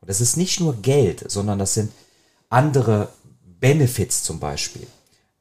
und 0.00 0.08
das 0.08 0.20
ist 0.20 0.36
nicht 0.36 0.60
nur 0.60 0.74
Geld, 0.82 1.30
sondern 1.30 1.58
das 1.58 1.74
sind 1.74 1.90
andere 2.50 3.08
Benefits 3.58 4.22
zum 4.22 4.38
Beispiel 4.38 4.86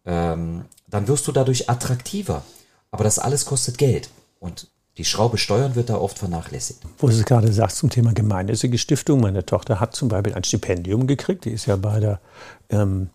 ähm, 0.05 0.65
dann 0.87 1.07
wirst 1.07 1.27
du 1.27 1.31
dadurch 1.31 1.69
attraktiver. 1.69 2.43
Aber 2.91 3.03
das 3.03 3.19
alles 3.19 3.45
kostet 3.45 3.77
Geld. 3.77 4.09
Und 4.39 4.67
die 4.97 5.05
Schraube 5.05 5.37
Steuern 5.37 5.75
wird 5.75 5.89
da 5.89 5.95
oft 5.95 6.19
vernachlässigt. 6.19 6.81
Wo 6.99 7.07
du 7.07 7.13
es 7.13 7.25
gerade 7.25 7.51
sagst 7.51 7.77
zum 7.77 7.89
Thema 7.89 8.13
gemeinnützige 8.13 8.77
Stiftung. 8.77 9.21
Meine 9.21 9.45
Tochter 9.45 9.79
hat 9.79 9.95
zum 9.95 10.07
Beispiel 10.07 10.35
ein 10.35 10.43
Stipendium 10.43 11.07
gekriegt. 11.07 11.45
Die 11.45 11.49
ist 11.49 11.65
ja 11.65 11.77
bei 11.77 11.99
der, 11.99 12.19
ähm, 12.69 13.09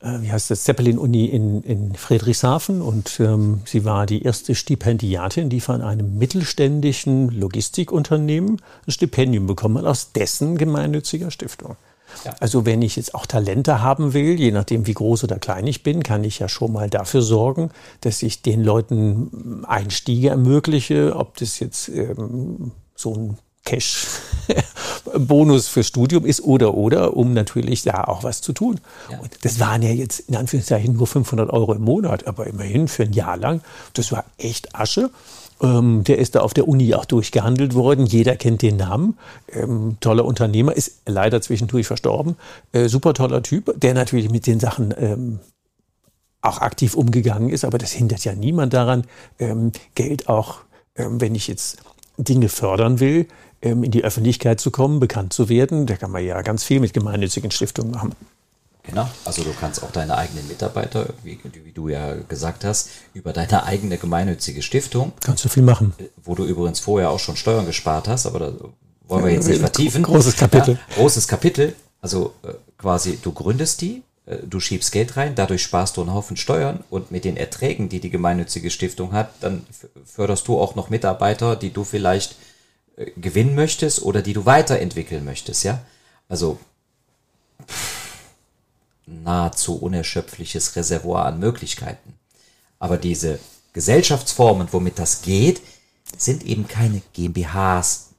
äh, 0.00 0.20
wie 0.20 0.32
heißt 0.32 0.50
das, 0.50 0.64
Zeppelin-Uni 0.64 1.26
in, 1.26 1.62
in 1.62 1.94
Friedrichshafen. 1.94 2.82
Und 2.82 3.20
ähm, 3.20 3.60
sie 3.66 3.84
war 3.84 4.06
die 4.06 4.22
erste 4.22 4.56
Stipendiatin, 4.56 5.48
die 5.48 5.60
von 5.60 5.80
einem 5.80 6.18
mittelständischen 6.18 7.28
Logistikunternehmen 7.28 8.60
ein 8.84 8.90
Stipendium 8.90 9.46
bekommen 9.46 9.78
hat, 9.78 9.84
aus 9.84 10.10
dessen 10.10 10.58
gemeinnütziger 10.58 11.30
Stiftung. 11.30 11.76
Ja. 12.24 12.34
Also 12.40 12.66
wenn 12.66 12.82
ich 12.82 12.96
jetzt 12.96 13.14
auch 13.14 13.26
Talente 13.26 13.82
haben 13.82 14.12
will, 14.12 14.38
je 14.38 14.52
nachdem 14.52 14.86
wie 14.86 14.94
groß 14.94 15.24
oder 15.24 15.38
klein 15.38 15.66
ich 15.66 15.82
bin, 15.82 16.02
kann 16.02 16.24
ich 16.24 16.38
ja 16.38 16.48
schon 16.48 16.72
mal 16.72 16.90
dafür 16.90 17.22
sorgen, 17.22 17.70
dass 18.00 18.22
ich 18.22 18.42
den 18.42 18.62
Leuten 18.62 19.64
Einstiege 19.66 20.30
ermögliche, 20.30 21.16
ob 21.16 21.36
das 21.36 21.58
jetzt 21.60 21.88
ähm, 21.88 22.72
so 22.94 23.14
ein 23.14 23.38
Cash-Bonus 23.64 24.58
fürs 25.68 25.86
Studium 25.86 26.24
ist 26.24 26.42
oder 26.42 26.74
oder, 26.74 27.16
um 27.16 27.32
natürlich 27.34 27.82
da 27.82 28.04
auch 28.04 28.24
was 28.24 28.40
zu 28.40 28.52
tun. 28.52 28.80
Ja. 29.10 29.18
Und 29.20 29.44
das 29.44 29.60
waren 29.60 29.82
ja 29.82 29.90
jetzt 29.90 30.20
in 30.20 30.36
Anführungszeichen 30.36 30.94
nur 30.94 31.06
500 31.06 31.50
Euro 31.50 31.74
im 31.74 31.82
Monat, 31.82 32.26
aber 32.26 32.46
immerhin 32.46 32.88
für 32.88 33.04
ein 33.04 33.12
Jahr 33.12 33.36
lang. 33.36 33.60
Das 33.92 34.12
war 34.12 34.24
echt 34.38 34.74
Asche. 34.74 35.10
Ähm, 35.60 36.04
der 36.04 36.18
ist 36.18 36.34
da 36.34 36.40
auf 36.40 36.54
der 36.54 36.68
Uni 36.68 36.94
auch 36.94 37.04
durchgehandelt 37.04 37.74
worden. 37.74 38.06
Jeder 38.06 38.36
kennt 38.36 38.62
den 38.62 38.76
Namen. 38.76 39.18
Ähm, 39.52 39.96
toller 40.00 40.24
Unternehmer, 40.24 40.74
ist 40.74 41.02
leider 41.06 41.40
zwischendurch 41.40 41.86
verstorben. 41.86 42.36
Äh, 42.72 42.88
super 42.88 43.14
toller 43.14 43.42
Typ, 43.42 43.72
der 43.78 43.94
natürlich 43.94 44.30
mit 44.30 44.46
den 44.46 44.60
Sachen 44.60 44.94
ähm, 44.98 45.40
auch 46.42 46.58
aktiv 46.58 46.94
umgegangen 46.94 47.50
ist. 47.50 47.64
Aber 47.64 47.78
das 47.78 47.92
hindert 47.92 48.24
ja 48.24 48.34
niemand 48.34 48.72
daran, 48.72 49.04
ähm, 49.38 49.72
Geld 49.94 50.28
auch, 50.28 50.58
ähm, 50.96 51.20
wenn 51.20 51.34
ich 51.34 51.48
jetzt 51.48 51.78
Dinge 52.16 52.48
fördern 52.48 53.00
will, 53.00 53.26
ähm, 53.62 53.84
in 53.84 53.90
die 53.90 54.04
Öffentlichkeit 54.04 54.60
zu 54.60 54.70
kommen, 54.70 55.00
bekannt 55.00 55.32
zu 55.32 55.48
werden. 55.48 55.86
Da 55.86 55.96
kann 55.96 56.10
man 56.10 56.24
ja 56.24 56.40
ganz 56.42 56.64
viel 56.64 56.80
mit 56.80 56.92
gemeinnützigen 56.92 57.50
Stiftungen 57.50 57.92
machen. 57.92 58.14
Genau, 58.82 59.08
also 59.24 59.42
du 59.44 59.52
kannst 59.52 59.82
auch 59.82 59.90
deine 59.90 60.16
eigenen 60.16 60.48
Mitarbeiter, 60.48 61.10
wie, 61.22 61.38
wie, 61.64 61.72
du 61.72 61.88
ja 61.88 62.14
gesagt 62.14 62.64
hast, 62.64 62.90
über 63.12 63.32
deine 63.32 63.64
eigene 63.64 63.98
gemeinnützige 63.98 64.62
Stiftung. 64.62 65.12
Kannst 65.22 65.44
du 65.44 65.48
viel 65.48 65.62
machen. 65.62 65.92
Äh, 65.98 66.04
wo 66.22 66.34
du 66.34 66.44
übrigens 66.44 66.80
vorher 66.80 67.10
auch 67.10 67.18
schon 67.18 67.36
Steuern 67.36 67.66
gespart 67.66 68.08
hast, 68.08 68.26
aber 68.26 68.38
da 68.38 68.52
wollen 69.06 69.24
wir 69.24 69.32
jetzt 69.32 69.48
nicht 69.48 69.60
vertiefen. 69.60 70.02
Großes 70.02 70.36
Kapitel. 70.36 70.74
Ja, 70.74 70.94
großes 70.96 71.28
Kapitel. 71.28 71.74
Also 72.00 72.32
äh, 72.42 72.54
quasi, 72.78 73.18
du 73.22 73.32
gründest 73.32 73.82
die, 73.82 74.02
äh, 74.26 74.38
du 74.44 74.60
schiebst 74.60 74.92
Geld 74.92 75.16
rein, 75.16 75.34
dadurch 75.34 75.62
sparst 75.62 75.96
du 75.96 76.00
einen 76.00 76.14
Haufen 76.14 76.36
Steuern 76.36 76.82
und 76.88 77.10
mit 77.10 77.24
den 77.24 77.36
Erträgen, 77.36 77.90
die 77.90 78.00
die 78.00 78.10
gemeinnützige 78.10 78.70
Stiftung 78.70 79.12
hat, 79.12 79.30
dann 79.40 79.66
förderst 80.06 80.48
du 80.48 80.58
auch 80.58 80.74
noch 80.74 80.88
Mitarbeiter, 80.88 81.54
die 81.54 81.70
du 81.70 81.84
vielleicht 81.84 82.36
gewinnen 83.16 83.54
möchtest 83.54 84.02
oder 84.02 84.22
die 84.22 84.32
du 84.32 84.46
weiterentwickeln 84.46 85.24
möchtest, 85.24 85.64
ja. 85.64 85.80
Also 86.28 86.58
nahezu 89.24 89.76
unerschöpfliches 89.76 90.76
Reservoir 90.76 91.26
an 91.26 91.38
Möglichkeiten. 91.38 92.14
Aber 92.78 92.96
diese 92.96 93.38
Gesellschaftsformen, 93.72 94.68
womit 94.70 94.98
das 94.98 95.22
geht, 95.22 95.60
sind 96.16 96.44
eben 96.44 96.66
keine 96.66 97.02
GmbHs 97.12 98.10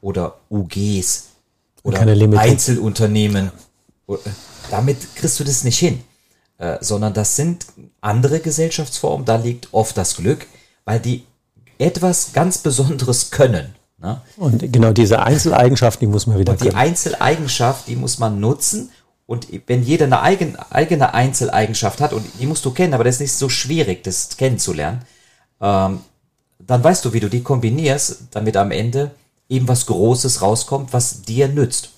oder 0.00 0.38
UGs 0.50 1.28
oder 1.82 2.00
Einzelunternehmen. 2.00 3.50
Damit 4.70 5.14
kriegst 5.14 5.40
du 5.40 5.44
das 5.44 5.64
nicht 5.64 5.78
hin. 5.78 6.02
Äh, 6.60 6.76
sondern 6.82 7.14
das 7.14 7.36
sind 7.36 7.64
andere 8.02 8.40
Gesellschaftsformen, 8.40 9.24
da 9.24 9.36
liegt 9.36 9.68
oft 9.72 9.96
das 9.96 10.16
Glück, 10.16 10.46
weil 10.84 11.00
die 11.00 11.24
etwas 11.78 12.34
ganz 12.34 12.58
Besonderes 12.58 13.30
können. 13.30 13.74
Ne? 13.96 14.20
Und 14.36 14.70
genau 14.70 14.92
diese 14.92 15.22
Einzeleigenschaften, 15.22 16.06
die 16.06 16.12
muss 16.12 16.26
man 16.26 16.38
wieder 16.38 16.52
Und 16.52 16.62
die 16.62 16.74
Einzeleigenschaft, 16.74 17.88
die 17.88 17.96
muss 17.96 18.18
man 18.18 18.40
nutzen 18.40 18.90
und 19.30 19.46
wenn 19.68 19.84
jeder 19.84 20.06
eine 20.06 20.22
eigen, 20.22 20.56
eigene 20.56 21.14
Einzeleigenschaft 21.14 22.00
hat, 22.00 22.12
und 22.12 22.26
die 22.40 22.46
musst 22.46 22.64
du 22.64 22.72
kennen, 22.72 22.94
aber 22.94 23.04
das 23.04 23.14
ist 23.14 23.20
nicht 23.20 23.32
so 23.34 23.48
schwierig, 23.48 24.02
das 24.02 24.36
kennenzulernen, 24.36 25.02
ähm, 25.60 26.00
dann 26.58 26.82
weißt 26.82 27.04
du, 27.04 27.12
wie 27.12 27.20
du 27.20 27.28
die 27.28 27.44
kombinierst, 27.44 28.24
damit 28.32 28.56
am 28.56 28.72
Ende 28.72 29.12
eben 29.48 29.68
was 29.68 29.86
Großes 29.86 30.42
rauskommt, 30.42 30.92
was 30.92 31.22
dir 31.22 31.46
nützt. 31.46 31.90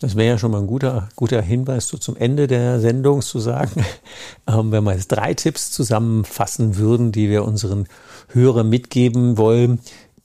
Das 0.00 0.16
wäre 0.16 0.30
ja 0.30 0.38
schon 0.38 0.50
mal 0.50 0.62
ein 0.62 0.66
guter, 0.66 1.10
guter 1.14 1.42
Hinweis 1.42 1.88
so 1.88 1.98
zum 1.98 2.16
Ende 2.16 2.46
der 2.46 2.80
Sendung 2.80 3.20
zu 3.20 3.38
sagen, 3.38 3.84
ähm, 4.46 4.72
wenn 4.72 4.82
wir 4.82 4.94
jetzt 4.94 5.08
drei 5.08 5.34
Tipps 5.34 5.70
zusammenfassen 5.72 6.78
würden, 6.78 7.12
die 7.12 7.28
wir 7.28 7.44
unseren 7.44 7.86
Hörern 8.28 8.70
mitgeben 8.70 9.36
wollen. 9.36 9.80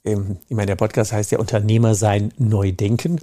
Ähm, 0.06 0.38
ich 0.48 0.56
meine, 0.56 0.68
der 0.68 0.76
Podcast 0.78 1.12
heißt 1.12 1.32
ja 1.32 1.40
Unternehmer 1.40 1.94
sein, 1.94 2.32
neu 2.38 2.72
denken 2.72 3.20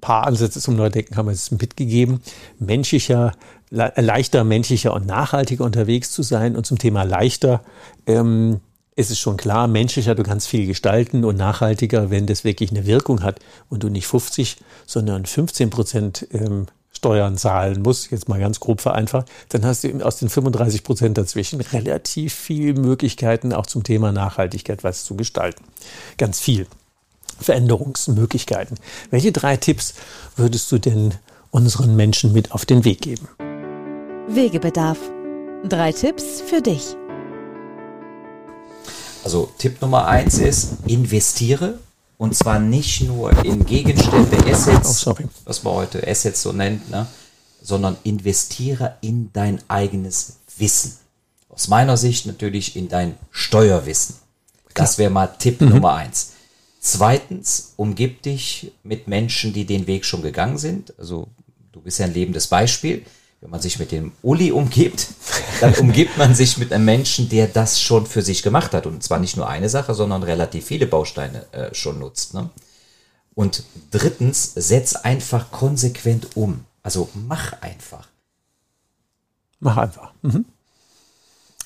paar 0.00 0.26
Ansätze 0.26 0.60
zum 0.60 0.76
Neudenken 0.76 1.16
haben 1.16 1.26
wir 1.26 1.32
jetzt 1.32 1.52
mitgegeben. 1.52 2.20
Menschlicher, 2.58 3.32
leichter, 3.70 4.44
menschlicher 4.44 4.94
und 4.94 5.06
nachhaltiger 5.06 5.64
unterwegs 5.64 6.12
zu 6.12 6.22
sein. 6.22 6.56
Und 6.56 6.66
zum 6.66 6.78
Thema 6.78 7.02
leichter 7.02 7.62
ähm, 8.06 8.60
ist 8.96 9.10
es 9.10 9.18
schon 9.18 9.36
klar, 9.36 9.68
menschlicher, 9.68 10.14
du 10.14 10.22
kannst 10.22 10.48
viel 10.48 10.66
gestalten 10.66 11.24
und 11.24 11.36
nachhaltiger, 11.36 12.10
wenn 12.10 12.26
das 12.26 12.44
wirklich 12.44 12.70
eine 12.70 12.84
Wirkung 12.86 13.22
hat 13.22 13.40
und 13.68 13.82
du 13.82 13.88
nicht 13.88 14.06
50, 14.06 14.56
sondern 14.86 15.24
15 15.24 15.70
Prozent 15.70 16.26
ähm, 16.32 16.66
Steuern 16.90 17.36
zahlen 17.36 17.82
musst, 17.82 18.10
jetzt 18.10 18.28
mal 18.28 18.40
ganz 18.40 18.58
grob 18.58 18.80
vereinfacht, 18.80 19.28
dann 19.50 19.64
hast 19.64 19.84
du 19.84 20.04
aus 20.04 20.18
den 20.18 20.28
35 20.28 20.82
Prozent 20.82 21.16
dazwischen 21.16 21.60
relativ 21.60 22.34
viel 22.34 22.74
Möglichkeiten, 22.74 23.52
auch 23.52 23.66
zum 23.66 23.84
Thema 23.84 24.10
Nachhaltigkeit 24.10 24.82
was 24.82 25.04
zu 25.04 25.14
gestalten. 25.14 25.62
Ganz 26.16 26.40
viel. 26.40 26.66
Veränderungsmöglichkeiten. 27.40 28.78
Welche 29.10 29.32
drei 29.32 29.56
Tipps 29.56 29.94
würdest 30.36 30.70
du 30.72 30.78
denn 30.78 31.14
unseren 31.50 31.96
Menschen 31.96 32.32
mit 32.32 32.52
auf 32.52 32.66
den 32.66 32.84
Weg 32.84 33.00
geben? 33.00 33.28
Wegebedarf. 34.28 34.98
Drei 35.68 35.92
Tipps 35.92 36.40
für 36.46 36.60
dich. 36.60 36.96
Also 39.24 39.50
Tipp 39.58 39.80
Nummer 39.80 40.06
eins 40.06 40.38
ist, 40.38 40.74
investiere 40.86 41.78
und 42.16 42.34
zwar 42.36 42.58
nicht 42.58 43.02
nur 43.02 43.44
in 43.44 43.64
Gegenstände, 43.64 44.36
Assets, 44.50 45.06
oh, 45.06 45.14
was 45.44 45.62
man 45.62 45.74
heute 45.74 46.06
Assets 46.06 46.42
so 46.42 46.52
nennt, 46.52 46.90
ne? 46.90 47.06
sondern 47.62 47.96
investiere 48.04 48.96
in 49.00 49.30
dein 49.32 49.60
eigenes 49.68 50.38
Wissen. 50.56 50.96
Aus 51.48 51.68
meiner 51.68 51.96
Sicht 51.96 52.26
natürlich 52.26 52.76
in 52.76 52.88
dein 52.88 53.14
Steuerwissen. 53.30 54.16
Das 54.74 54.98
wäre 54.98 55.10
mal 55.10 55.26
Tipp 55.26 55.60
mhm. 55.60 55.70
Nummer 55.70 55.94
eins. 55.94 56.32
Zweitens, 56.90 57.74
umgib 57.76 58.22
dich 58.22 58.72
mit 58.82 59.08
Menschen, 59.08 59.52
die 59.52 59.66
den 59.66 59.86
Weg 59.86 60.06
schon 60.06 60.22
gegangen 60.22 60.56
sind. 60.56 60.98
Also 60.98 61.28
du 61.70 61.82
bist 61.82 61.98
ja 61.98 62.06
ein 62.06 62.14
lebendes 62.14 62.46
Beispiel. 62.46 63.04
Wenn 63.42 63.50
man 63.50 63.60
sich 63.60 63.78
mit 63.78 63.92
dem 63.92 64.12
Uli 64.22 64.52
umgibt, 64.52 65.08
dann 65.60 65.74
umgibt 65.74 66.16
man 66.16 66.34
sich 66.34 66.56
mit 66.56 66.72
einem 66.72 66.86
Menschen, 66.86 67.28
der 67.28 67.46
das 67.46 67.78
schon 67.78 68.06
für 68.06 68.22
sich 68.22 68.42
gemacht 68.42 68.72
hat. 68.72 68.86
Und 68.86 69.02
zwar 69.02 69.18
nicht 69.18 69.36
nur 69.36 69.46
eine 69.46 69.68
Sache, 69.68 69.92
sondern 69.92 70.22
relativ 70.22 70.64
viele 70.64 70.86
Bausteine 70.86 71.52
äh, 71.52 71.74
schon 71.74 71.98
nutzt. 71.98 72.32
Ne? 72.32 72.48
Und 73.34 73.64
drittens, 73.90 74.54
setz 74.54 74.96
einfach 74.96 75.50
konsequent 75.50 76.38
um. 76.38 76.64
Also 76.82 77.10
mach 77.12 77.52
einfach. 77.60 78.08
Mach 79.60 79.76
einfach. 79.76 80.14
Mhm 80.22 80.46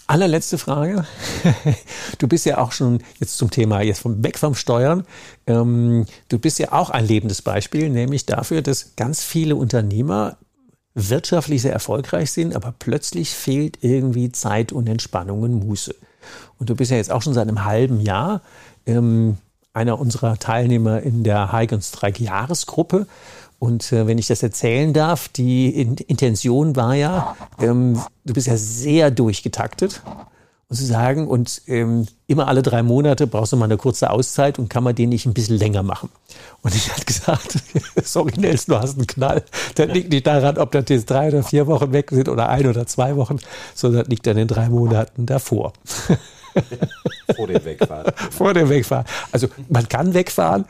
allerletzte 0.07 0.59
Frage. 0.59 1.05
Du 2.19 2.29
bist 2.29 2.47
ja 2.47 2.59
auch 2.59 2.73
schon 2.73 3.03
jetzt 3.19 3.37
zum 3.37 3.51
Thema, 3.51 3.81
jetzt 3.81 4.01
vom 4.01 4.23
weg 4.23 4.39
vom 4.39 4.55
Steuern. 4.55 5.05
Ähm, 5.47 6.07
du 6.29 6.39
bist 6.39 6.59
ja 6.59 6.73
auch 6.73 6.91
ein 6.91 7.07
lebendes 7.07 7.43
Beispiel, 7.43 7.89
nämlich 7.89 8.27
dafür, 8.27 8.63
dass 8.63 8.95
ganz 8.97 9.25
viele 9.25 9.57
Unternehmer 9.57 10.37
wirtschaftlich 10.95 11.63
sehr 11.63 11.73
erfolgreich 11.73 12.31
sind, 12.31 12.55
aber 12.55 12.75
plötzlich 12.79 13.31
fehlt 13.31 13.79
irgendwie 13.81 14.31
Zeit 14.31 14.73
und 14.73 14.89
Entspannung 14.89 15.43
und 15.43 15.67
Muße. 15.67 15.95
Und 16.59 16.71
du 16.71 16.77
bist 16.77 16.91
ja 16.91 16.97
jetzt 16.97 17.11
auch 17.11 17.23
schon 17.23 17.35
seit 17.35 17.49
einem 17.49 17.65
halben 17.65 18.01
Jahr 18.01 18.43
ähm, 18.87 19.39
einer 19.73 19.99
unserer 19.99 20.39
Teilnehmer 20.39 21.01
in 21.01 21.25
der 21.25 21.53
Hike 21.53 21.75
und 21.75 21.83
Strike 21.83 22.23
Jahresgruppe. 22.23 23.07
Und 23.63 23.93
äh, 23.93 24.09
wenn 24.09 24.19
ich 24.19 24.27
das 24.27 24.43
erzählen 24.43 24.93
darf, 24.93 25.29
die 25.29 25.71
In 25.71 25.95
Intention 25.95 26.75
war 26.75 26.97
ja, 26.97 27.37
ähm, 27.61 27.97
du 28.25 28.33
bist 28.35 28.49
ja 28.49 28.57
sehr 28.57 29.13
durchgetaktet 29.13 30.03
und 30.67 30.75
zu 30.75 30.85
sagen, 30.85 31.29
und 31.29 31.63
ähm, 31.69 32.09
immer 32.27 32.49
alle 32.49 32.63
drei 32.63 32.83
Monate 32.83 33.29
brauchst 33.29 33.53
du 33.53 33.57
mal 33.57 33.67
eine 33.67 33.77
kurze 33.77 34.11
Auszeit 34.11 34.59
und 34.59 34.69
kann 34.69 34.83
man 34.83 34.97
den 34.97 35.11
nicht 35.11 35.27
ein 35.27 35.33
bisschen 35.33 35.59
länger 35.59 35.85
machen. 35.85 36.09
Und 36.63 36.75
ich 36.75 36.91
hatte 36.91 37.05
gesagt, 37.05 37.63
sorry 38.03 38.33
Nels, 38.37 38.67
du 38.67 38.75
hast 38.75 38.97
einen 38.97 39.07
Knall. 39.07 39.45
Das 39.77 39.87
liegt 39.87 40.11
nicht 40.11 40.27
daran, 40.27 40.59
ob 40.59 40.73
das 40.73 40.87
jetzt 40.89 41.09
drei 41.09 41.29
oder 41.29 41.45
vier 41.45 41.69
Wochen 41.69 41.93
weg 41.93 42.11
sind 42.11 42.29
oder 42.29 42.49
ein 42.49 42.67
oder 42.67 42.85
zwei 42.89 43.15
Wochen, 43.15 43.39
sondern 43.77 44.01
das 44.01 44.09
liegt 44.09 44.27
an 44.27 44.39
den 44.39 44.49
drei 44.49 44.71
Monaten 44.71 45.25
davor. 45.25 45.73
Vor 47.37 47.47
dem 47.47 47.65
Wegfahren. 47.65 48.13
Vor 48.33 48.55
dem 48.55 48.69
Wegfahren. 48.69 49.07
Also 49.31 49.47
man 49.69 49.89
kann 49.89 50.15
wegfahren, 50.15 50.65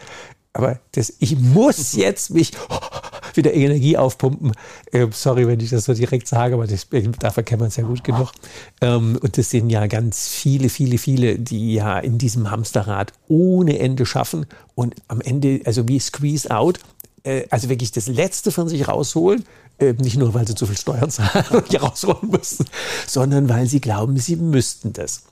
aber 0.52 0.78
das, 0.92 1.14
ich 1.18 1.38
muss 1.38 1.94
jetzt 1.94 2.30
mich 2.30 2.52
wieder 3.34 3.54
Energie 3.54 3.96
aufpumpen. 3.96 4.52
Ähm, 4.92 5.10
sorry, 5.12 5.46
wenn 5.46 5.60
ich 5.60 5.70
das 5.70 5.84
so 5.84 5.94
direkt 5.94 6.28
sage, 6.28 6.54
aber 6.54 6.66
das, 6.66 6.86
dafür 7.18 7.42
kennt 7.42 7.60
man 7.60 7.68
es 7.68 7.76
ja 7.76 7.84
gut 7.84 8.04
genug. 8.04 8.32
Ähm, 8.80 9.18
und 9.22 9.38
das 9.38 9.50
sind 9.50 9.70
ja 9.70 9.86
ganz 9.86 10.28
viele, 10.28 10.68
viele, 10.68 10.98
viele, 10.98 11.38
die 11.38 11.74
ja 11.74 11.98
in 11.98 12.18
diesem 12.18 12.50
Hamsterrad 12.50 13.12
ohne 13.28 13.78
Ende 13.78 14.04
schaffen 14.04 14.46
und 14.74 14.94
am 15.08 15.20
Ende, 15.22 15.62
also 15.64 15.88
wie 15.88 15.98
Squeeze 15.98 16.50
Out, 16.50 16.80
äh, 17.24 17.46
also 17.50 17.70
wirklich 17.70 17.92
das 17.92 18.06
Letzte 18.08 18.52
von 18.52 18.68
sich 18.68 18.88
rausholen. 18.88 19.44
Äh, 19.78 19.94
nicht 19.94 20.18
nur, 20.18 20.34
weil 20.34 20.46
sie 20.46 20.54
zu 20.54 20.66
viel 20.66 20.76
Steuern 20.76 21.10
zahlen 21.10 21.46
und 21.50 21.72
die 21.72 21.76
rausholen 21.76 22.30
müssen, 22.30 22.66
sondern 23.06 23.48
weil 23.48 23.66
sie 23.66 23.80
glauben, 23.80 24.18
sie 24.18 24.36
müssten 24.36 24.92
das. 24.92 25.22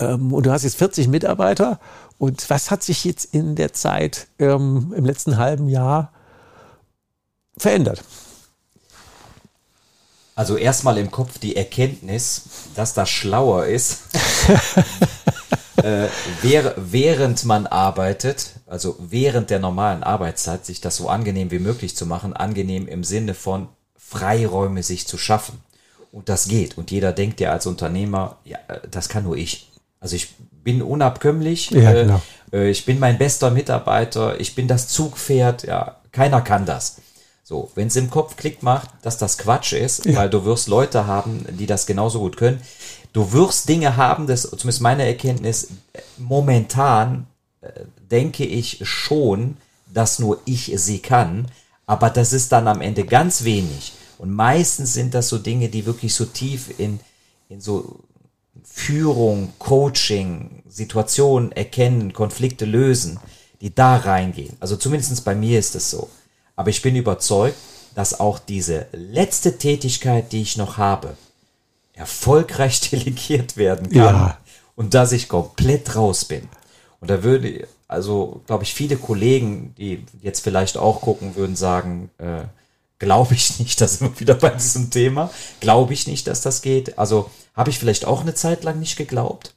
Ähm, 0.00 0.32
und 0.32 0.46
du 0.46 0.50
hast 0.50 0.64
jetzt 0.64 0.76
40 0.76 1.08
Mitarbeiter. 1.08 1.78
Und 2.18 2.50
was 2.50 2.70
hat 2.70 2.82
sich 2.82 3.04
jetzt 3.04 3.34
in 3.34 3.54
der 3.54 3.72
Zeit 3.72 4.26
ähm, 4.38 4.92
im 4.96 5.04
letzten 5.04 5.36
halben 5.36 5.68
Jahr 5.68 6.12
verändert? 7.56 8.02
Also 10.34 10.56
erstmal 10.56 10.96
im 10.96 11.10
Kopf 11.10 11.38
die 11.38 11.54
Erkenntnis, 11.54 12.44
dass 12.74 12.94
das 12.94 13.10
schlauer 13.10 13.66
ist, 13.66 13.98
äh, 15.82 16.08
während 16.42 17.44
man 17.44 17.66
arbeitet, 17.66 18.54
also 18.66 18.96
während 18.98 19.50
der 19.50 19.58
normalen 19.58 20.02
Arbeitszeit, 20.02 20.64
sich 20.64 20.80
das 20.80 20.96
so 20.96 21.10
angenehm 21.10 21.50
wie 21.50 21.58
möglich 21.58 21.94
zu 21.94 22.06
machen, 22.06 22.32
angenehm 22.32 22.88
im 22.88 23.04
Sinne 23.04 23.34
von 23.34 23.68
Freiräume 23.98 24.82
sich 24.82 25.06
zu 25.06 25.18
schaffen. 25.18 25.60
Und 26.10 26.28
das 26.28 26.48
geht. 26.48 26.76
Und 26.76 26.90
jeder 26.90 27.12
denkt 27.12 27.38
ja 27.40 27.52
als 27.52 27.66
Unternehmer, 27.66 28.38
ja, 28.44 28.58
äh, 28.68 28.80
das 28.90 29.08
kann 29.08 29.24
nur 29.24 29.36
ich. 29.36 29.69
Also 30.00 30.16
ich 30.16 30.34
bin 30.64 30.82
unabkömmlich, 30.82 31.70
ja, 31.70 31.92
äh, 31.92 32.04
genau. 32.04 32.22
äh, 32.52 32.70
ich 32.70 32.84
bin 32.86 32.98
mein 32.98 33.18
bester 33.18 33.50
Mitarbeiter, 33.50 34.40
ich 34.40 34.54
bin 34.54 34.66
das 34.66 34.88
Zugpferd, 34.88 35.64
ja, 35.64 35.96
keiner 36.10 36.40
kann 36.40 36.66
das. 36.66 36.96
So, 37.44 37.70
wenn 37.74 37.88
es 37.88 37.96
im 37.96 38.10
Kopf 38.10 38.36
Klick 38.36 38.62
macht, 38.62 38.90
dass 39.02 39.18
das 39.18 39.36
Quatsch 39.36 39.72
ist, 39.72 40.06
ja. 40.06 40.16
weil 40.16 40.30
du 40.30 40.44
wirst 40.44 40.68
Leute 40.68 41.06
haben, 41.06 41.44
die 41.50 41.66
das 41.66 41.86
genauso 41.86 42.20
gut 42.20 42.36
können. 42.36 42.60
Du 43.12 43.32
wirst 43.32 43.68
Dinge 43.68 43.96
haben, 43.96 44.26
das 44.26 44.42
zumindest 44.42 44.80
meine 44.80 45.04
Erkenntnis, 45.04 45.68
momentan 46.16 47.26
äh, 47.60 47.70
denke 48.10 48.44
ich 48.44 48.78
schon, 48.82 49.56
dass 49.92 50.18
nur 50.20 50.40
ich 50.44 50.72
sie 50.76 51.00
kann, 51.00 51.46
aber 51.86 52.08
das 52.08 52.32
ist 52.32 52.52
dann 52.52 52.68
am 52.68 52.80
Ende 52.80 53.04
ganz 53.04 53.42
wenig. 53.42 53.94
Und 54.18 54.32
meistens 54.32 54.92
sind 54.92 55.14
das 55.14 55.28
so 55.28 55.38
Dinge, 55.38 55.68
die 55.68 55.86
wirklich 55.86 56.14
so 56.14 56.26
tief 56.26 56.78
in, 56.78 57.00
in 57.48 57.60
so 57.60 57.98
Führung, 58.72 59.52
Coaching, 59.58 60.62
Situationen 60.68 61.52
erkennen, 61.52 62.12
Konflikte 62.12 62.64
lösen, 62.64 63.18
die 63.60 63.74
da 63.74 63.96
reingehen. 63.96 64.56
Also 64.60 64.76
zumindest 64.76 65.24
bei 65.24 65.34
mir 65.34 65.58
ist 65.58 65.74
es 65.74 65.90
so. 65.90 66.08
Aber 66.56 66.70
ich 66.70 66.80
bin 66.80 66.96
überzeugt, 66.96 67.56
dass 67.94 68.20
auch 68.20 68.38
diese 68.38 68.86
letzte 68.92 69.58
Tätigkeit, 69.58 70.32
die 70.32 70.42
ich 70.42 70.56
noch 70.56 70.78
habe, 70.78 71.16
erfolgreich 71.94 72.80
delegiert 72.90 73.56
werden 73.56 73.90
kann 73.90 74.14
ja. 74.14 74.38
und 74.76 74.94
dass 74.94 75.12
ich 75.12 75.28
komplett 75.28 75.96
raus 75.96 76.24
bin. 76.24 76.48
Und 77.00 77.10
da 77.10 77.22
würde, 77.22 77.66
also 77.88 78.42
glaube 78.46 78.64
ich, 78.64 78.72
viele 78.72 78.96
Kollegen, 78.96 79.74
die 79.76 80.04
jetzt 80.22 80.40
vielleicht 80.40 80.76
auch 80.76 81.00
gucken, 81.00 81.34
würden 81.34 81.56
sagen, 81.56 82.10
äh, 82.18 82.42
glaube 83.00 83.34
ich 83.34 83.58
nicht, 83.58 83.80
dass 83.80 84.00
wir 84.00 84.20
wieder 84.20 84.34
bei 84.34 84.50
diesem 84.50 84.90
Thema, 84.90 85.30
glaube 85.58 85.92
ich 85.92 86.06
nicht, 86.06 86.28
dass 86.28 86.40
das 86.42 86.62
geht. 86.62 86.96
Also 86.96 87.28
habe 87.56 87.70
ich 87.70 87.80
vielleicht 87.80 88.04
auch 88.04 88.20
eine 88.20 88.34
Zeit 88.34 88.62
lang 88.62 88.78
nicht 88.78 88.96
geglaubt, 88.96 89.54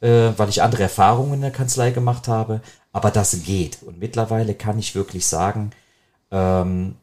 äh, 0.00 0.30
weil 0.38 0.48
ich 0.48 0.62
andere 0.62 0.84
Erfahrungen 0.84 1.34
in 1.34 1.40
der 1.42 1.50
Kanzlei 1.50 1.90
gemacht 1.90 2.26
habe, 2.26 2.62
aber 2.92 3.10
das 3.10 3.42
geht. 3.44 3.82
Und 3.82 3.98
mittlerweile 3.98 4.54
kann 4.54 4.78
ich 4.78 4.94
wirklich 4.94 5.26
sagen, 5.26 5.72
ähm, 6.30 6.96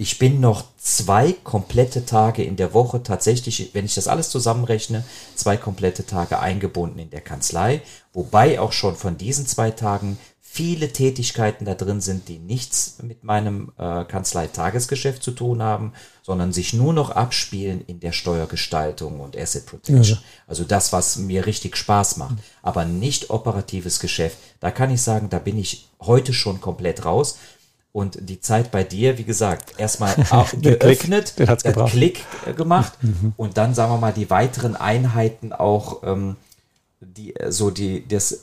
ich 0.00 0.20
bin 0.20 0.38
noch 0.38 0.62
zwei 0.78 1.32
komplette 1.32 2.06
Tage 2.06 2.44
in 2.44 2.54
der 2.54 2.72
Woche 2.72 3.02
tatsächlich, 3.02 3.70
wenn 3.72 3.84
ich 3.84 3.96
das 3.96 4.06
alles 4.06 4.30
zusammenrechne, 4.30 5.02
zwei 5.34 5.56
komplette 5.56 6.06
Tage 6.06 6.38
eingebunden 6.38 7.00
in 7.00 7.10
der 7.10 7.20
Kanzlei, 7.20 7.82
wobei 8.12 8.60
auch 8.60 8.70
schon 8.70 8.94
von 8.94 9.18
diesen 9.18 9.48
zwei 9.48 9.72
Tagen 9.72 10.16
viele 10.50 10.88
Tätigkeiten 10.92 11.66
da 11.66 11.74
drin 11.74 12.00
sind, 12.00 12.26
die 12.28 12.38
nichts 12.38 12.96
mit 13.02 13.22
meinem 13.22 13.70
äh, 13.78 14.04
Kanzlei-Tagesgeschäft 14.04 15.22
zu 15.22 15.30
tun 15.30 15.62
haben, 15.62 15.92
sondern 16.22 16.52
sich 16.52 16.72
nur 16.72 16.92
noch 16.92 17.10
abspielen 17.10 17.82
in 17.86 18.00
der 18.00 18.12
Steuergestaltung 18.12 19.20
und 19.20 19.36
Asset 19.36 19.66
Protection. 19.66 20.16
Ja. 20.16 20.22
Also 20.48 20.64
das, 20.64 20.92
was 20.92 21.16
mir 21.16 21.46
richtig 21.46 21.76
Spaß 21.76 22.16
macht, 22.16 22.36
aber 22.62 22.86
nicht 22.86 23.30
operatives 23.30 24.00
Geschäft. 24.00 24.38
Da 24.58 24.70
kann 24.70 24.90
ich 24.90 25.02
sagen, 25.02 25.28
da 25.28 25.38
bin 25.38 25.58
ich 25.58 25.90
heute 26.00 26.32
schon 26.32 26.60
komplett 26.60 27.04
raus. 27.04 27.38
Und 27.92 28.18
die 28.28 28.40
Zeit 28.40 28.70
bei 28.70 28.84
dir, 28.84 29.16
wie 29.18 29.24
gesagt, 29.24 29.74
erstmal 29.78 30.14
geöffnet, 30.60 31.34
Klick, 31.36 31.48
hat 31.48 31.62
Klick 31.90 32.24
gemacht 32.56 32.94
mhm. 33.02 33.32
und 33.36 33.56
dann, 33.58 33.74
sagen 33.74 33.92
wir 33.92 33.98
mal, 33.98 34.12
die 34.12 34.30
weiteren 34.30 34.76
Einheiten 34.76 35.52
auch, 35.52 36.02
ähm, 36.02 36.36
die, 37.00 37.34
so 37.48 37.70
die, 37.70 38.06
das, 38.08 38.32
äh, 38.32 38.38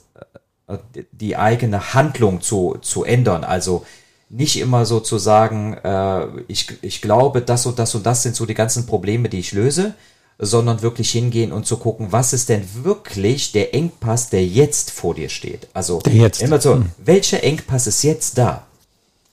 die 1.11 1.37
eigene 1.37 1.93
Handlung 1.93 2.41
zu, 2.41 2.77
zu 2.81 3.03
ändern. 3.03 3.43
Also 3.43 3.85
nicht 4.29 4.59
immer 4.59 4.85
so 4.85 4.99
zu 4.99 5.17
sagen, 5.17 5.75
äh, 5.83 6.27
ich, 6.47 6.67
ich 6.81 7.01
glaube, 7.01 7.41
das 7.41 7.65
und 7.65 7.77
das 7.77 7.93
und 7.95 8.05
das 8.05 8.23
sind 8.23 8.35
so 8.35 8.45
die 8.45 8.55
ganzen 8.55 8.85
Probleme, 8.85 9.29
die 9.29 9.39
ich 9.39 9.51
löse, 9.51 9.93
sondern 10.37 10.81
wirklich 10.81 11.11
hingehen 11.11 11.51
und 11.51 11.65
zu 11.65 11.77
gucken, 11.77 12.07
was 12.11 12.33
ist 12.33 12.49
denn 12.49 12.67
wirklich 12.83 13.51
der 13.51 13.73
Engpass, 13.73 14.29
der 14.29 14.45
jetzt 14.45 14.91
vor 14.91 15.15
dir 15.15 15.29
steht. 15.29 15.67
Also 15.73 15.99
immer 16.39 16.59
so, 16.59 16.75
mhm. 16.75 16.91
welcher 16.97 17.43
Engpass 17.43 17.87
ist 17.87 18.03
jetzt 18.03 18.37
da? 18.37 18.65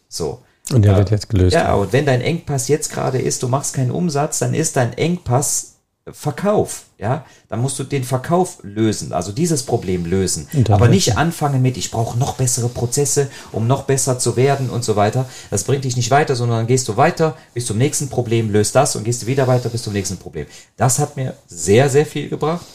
So. 0.09 0.41
Und 0.70 0.85
der 0.85 0.95
äh, 0.95 0.99
wird 0.99 1.11
jetzt 1.11 1.28
gelöst. 1.28 1.55
Ja, 1.55 1.74
und 1.74 1.93
wenn 1.93 2.07
dein 2.07 2.20
Engpass 2.20 2.68
jetzt 2.68 2.93
gerade 2.93 3.18
ist, 3.18 3.43
du 3.43 3.49
machst 3.49 3.74
keinen 3.74 3.91
Umsatz, 3.91 4.39
dann 4.39 4.55
ist 4.55 4.76
dein 4.76 4.93
Engpass 4.93 5.72
Verkauf, 6.11 6.86
ja, 6.98 7.24
dann 7.48 7.61
musst 7.61 7.78
du 7.78 7.84
den 7.84 8.03
Verkauf 8.03 8.59
lösen, 8.62 9.12
also 9.12 9.30
dieses 9.30 9.62
Problem 9.62 10.05
lösen, 10.05 10.48
aber 10.68 10.88
nicht 10.88 11.16
anfangen 11.16 11.62
mit, 11.62 11.76
ich 11.76 11.92
brauche 11.92 12.18
noch 12.18 12.34
bessere 12.34 12.68
Prozesse, 12.68 13.30
um 13.53 13.68
noch 13.68 13.84
besser 13.84 14.18
zu 14.18 14.34
werden 14.36 14.68
und 14.68 14.82
so 14.82 14.96
weiter. 14.96 15.26
Das 15.50 15.62
bringt 15.62 15.84
dich 15.84 15.96
nicht 15.96 16.11
weiter, 16.11 16.34
sondern 16.34 16.59
dann 16.59 16.66
gehst 16.66 16.88
du 16.88 16.96
weiter 16.96 17.36
bis 17.55 17.66
zum 17.66 17.78
nächsten 17.78 18.09
Problem, 18.09 18.50
löst 18.50 18.74
das 18.74 18.96
und 18.96 19.05
gehst 19.05 19.22
du 19.22 19.26
wieder 19.26 19.46
weiter 19.46 19.68
bis 19.68 19.84
zum 19.84 19.92
nächsten 19.92 20.16
Problem. 20.16 20.46
Das 20.76 20.98
hat 20.98 21.16
mir 21.16 21.36
sehr, 21.46 21.88
sehr 21.88 22.05
viel 22.05 22.28
gebracht. 22.28 22.66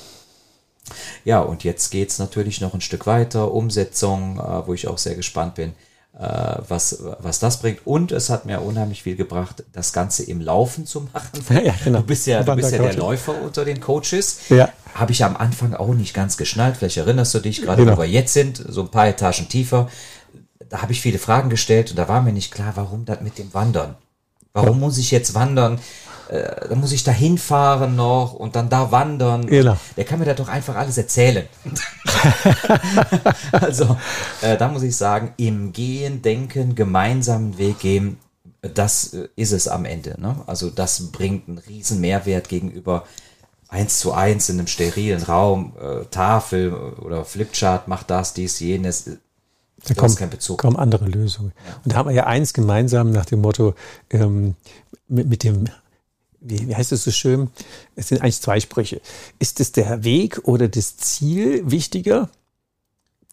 Ja, 1.26 1.42
und 1.42 1.66
jetzt 1.66 1.90
geht's 1.90 2.20
natürlich 2.20 2.62
noch 2.62 2.74
ein 2.74 2.80
Stück 2.80 3.08
weiter, 3.08 3.52
Umsetzung, 3.52 4.40
äh, 4.40 4.66
wo 4.66 4.74
ich 4.74 4.88
auch 4.88 4.98
sehr 4.98 5.16
gespannt 5.16 5.56
bin. 5.56 5.74
Äh, 6.20 6.62
was, 6.68 7.04
was 7.20 7.38
das 7.38 7.60
bringt. 7.60 7.86
Und 7.86 8.12
es 8.12 8.32
hat 8.32 8.48
mir 8.48 8.62
unheimlich 8.62 9.04
viel 9.04 9.16
gebracht, 9.16 9.64
das 9.74 9.94
Ganze 9.94 10.24
im 10.24 10.42
Laufen 10.42 10.88
zu 10.88 11.08
machen. 11.14 11.44
Ja, 11.64 11.76
genau. 11.84 12.00
Du 12.00 12.06
bist 12.06 12.26
ja, 12.26 12.42
du 12.42 12.56
bist 12.56 12.72
ja 12.72 12.80
der 12.80 12.96
Läufer 12.96 13.40
unter 13.40 13.64
den 13.64 13.80
Coaches. 13.80 14.40
Ja. 14.50 14.70
Habe 14.96 15.12
ich 15.12 15.24
am 15.24 15.38
Anfang 15.38 15.76
auch 15.76 15.94
nicht 15.94 16.16
ganz 16.16 16.36
geschnallt. 16.36 16.78
Vielleicht 16.78 16.98
erinnerst 16.98 17.36
du 17.36 17.40
dich, 17.40 17.62
gerade 17.62 17.84
genau. 17.84 17.98
wo 17.98 18.02
wir 18.02 18.10
jetzt 18.10 18.34
sind, 18.34 18.64
so 18.68 18.82
ein 18.82 18.90
paar 18.90 19.08
Etagen 19.08 19.48
tiefer. 19.48 19.90
Da 20.70 20.82
habe 20.82 20.92
ich 20.92 21.02
viele 21.02 21.20
Fragen 21.20 21.52
gestellt 21.52 21.92
und 21.92 21.98
da 21.98 22.08
war 22.08 22.24
mir 22.24 22.34
nicht 22.34 22.52
klar, 22.52 22.72
warum 22.74 23.06
das 23.06 23.22
mit 23.22 23.38
dem 23.38 23.54
Wandern. 23.54 23.96
Warum 24.54 24.80
ja. 24.80 24.88
muss 24.88 24.98
ich 24.98 25.12
jetzt 25.12 25.36
wandern? 25.36 25.78
Äh, 26.30 26.68
dann 26.68 26.80
muss 26.80 26.92
ich 26.92 27.04
da 27.04 27.12
hinfahren 27.12 27.96
noch 27.96 28.34
und 28.34 28.56
dann 28.56 28.70
da 28.70 28.92
wandern. 28.92 29.48
Genau. 29.48 29.78
Der 29.96 30.04
kann 30.04 30.20
mir 30.20 30.26
da 30.26 30.34
doch 30.34 30.48
einfach 30.48 30.76
alles 30.76 30.98
erzählen. 30.98 31.46
also, 33.52 33.98
äh, 34.42 34.58
da 34.58 34.68
muss 34.68 34.84
ich 34.84 34.96
sagen, 34.96 35.34
im 35.38 35.74
Gehen, 35.74 36.22
Denken, 36.22 36.76
gemeinsamen 36.76 37.58
Weg 37.58 37.80
gehen, 37.80 38.18
das 38.62 39.14
äh, 39.14 39.30
ist 39.36 39.52
es 39.52 39.68
am 39.68 39.86
Ende. 39.86 40.20
Ne? 40.20 40.36
Also 40.48 40.70
das 40.70 41.12
bringt 41.12 41.48
einen 41.48 41.58
riesen 41.60 42.02
Mehrwert 42.02 42.50
gegenüber 42.50 43.04
eins 43.70 44.00
zu 44.00 44.14
eins 44.14 44.50
in 44.50 44.60
einem 44.60 44.68
sterilen 44.68 45.24
Raum, 45.24 45.74
äh, 45.80 46.06
Tafel 46.06 46.74
oder 46.74 47.26
Flipchart, 47.26 47.88
macht 47.88 48.10
das, 48.10 48.34
dies, 48.34 48.60
jenes. 48.60 49.10
Da 49.86 49.94
kommt 49.94 50.18
kein 50.18 50.30
Bezug. 50.30 50.60
kaum 50.60 50.76
andere 50.76 51.06
Lösungen. 51.06 51.54
Ja. 51.66 51.82
Und 51.84 51.94
da 51.94 51.98
haben 51.98 52.10
wir 52.10 52.16
ja 52.16 52.26
eins 52.26 52.54
gemeinsam 52.54 53.12
nach 53.12 53.26
dem 53.26 53.42
Motto, 53.42 53.76
ähm, 54.10 54.56
mit, 55.08 55.28
mit 55.28 55.44
dem 55.44 55.66
wie, 56.40 56.68
wie 56.68 56.76
heißt 56.76 56.92
es 56.92 57.04
so 57.04 57.12
schön? 57.12 57.50
Es 57.96 58.10
sind 58.10 58.22
eigentlich 58.22 58.42
zwei 58.42 58.60
Sprüche. 58.60 59.02
Ist 59.40 59.60
es 59.60 59.72
der 59.72 60.04
Weg 60.04 60.40
oder 60.44 60.68
das 60.68 60.98
Ziel 60.98 61.70
wichtiger? 61.70 62.30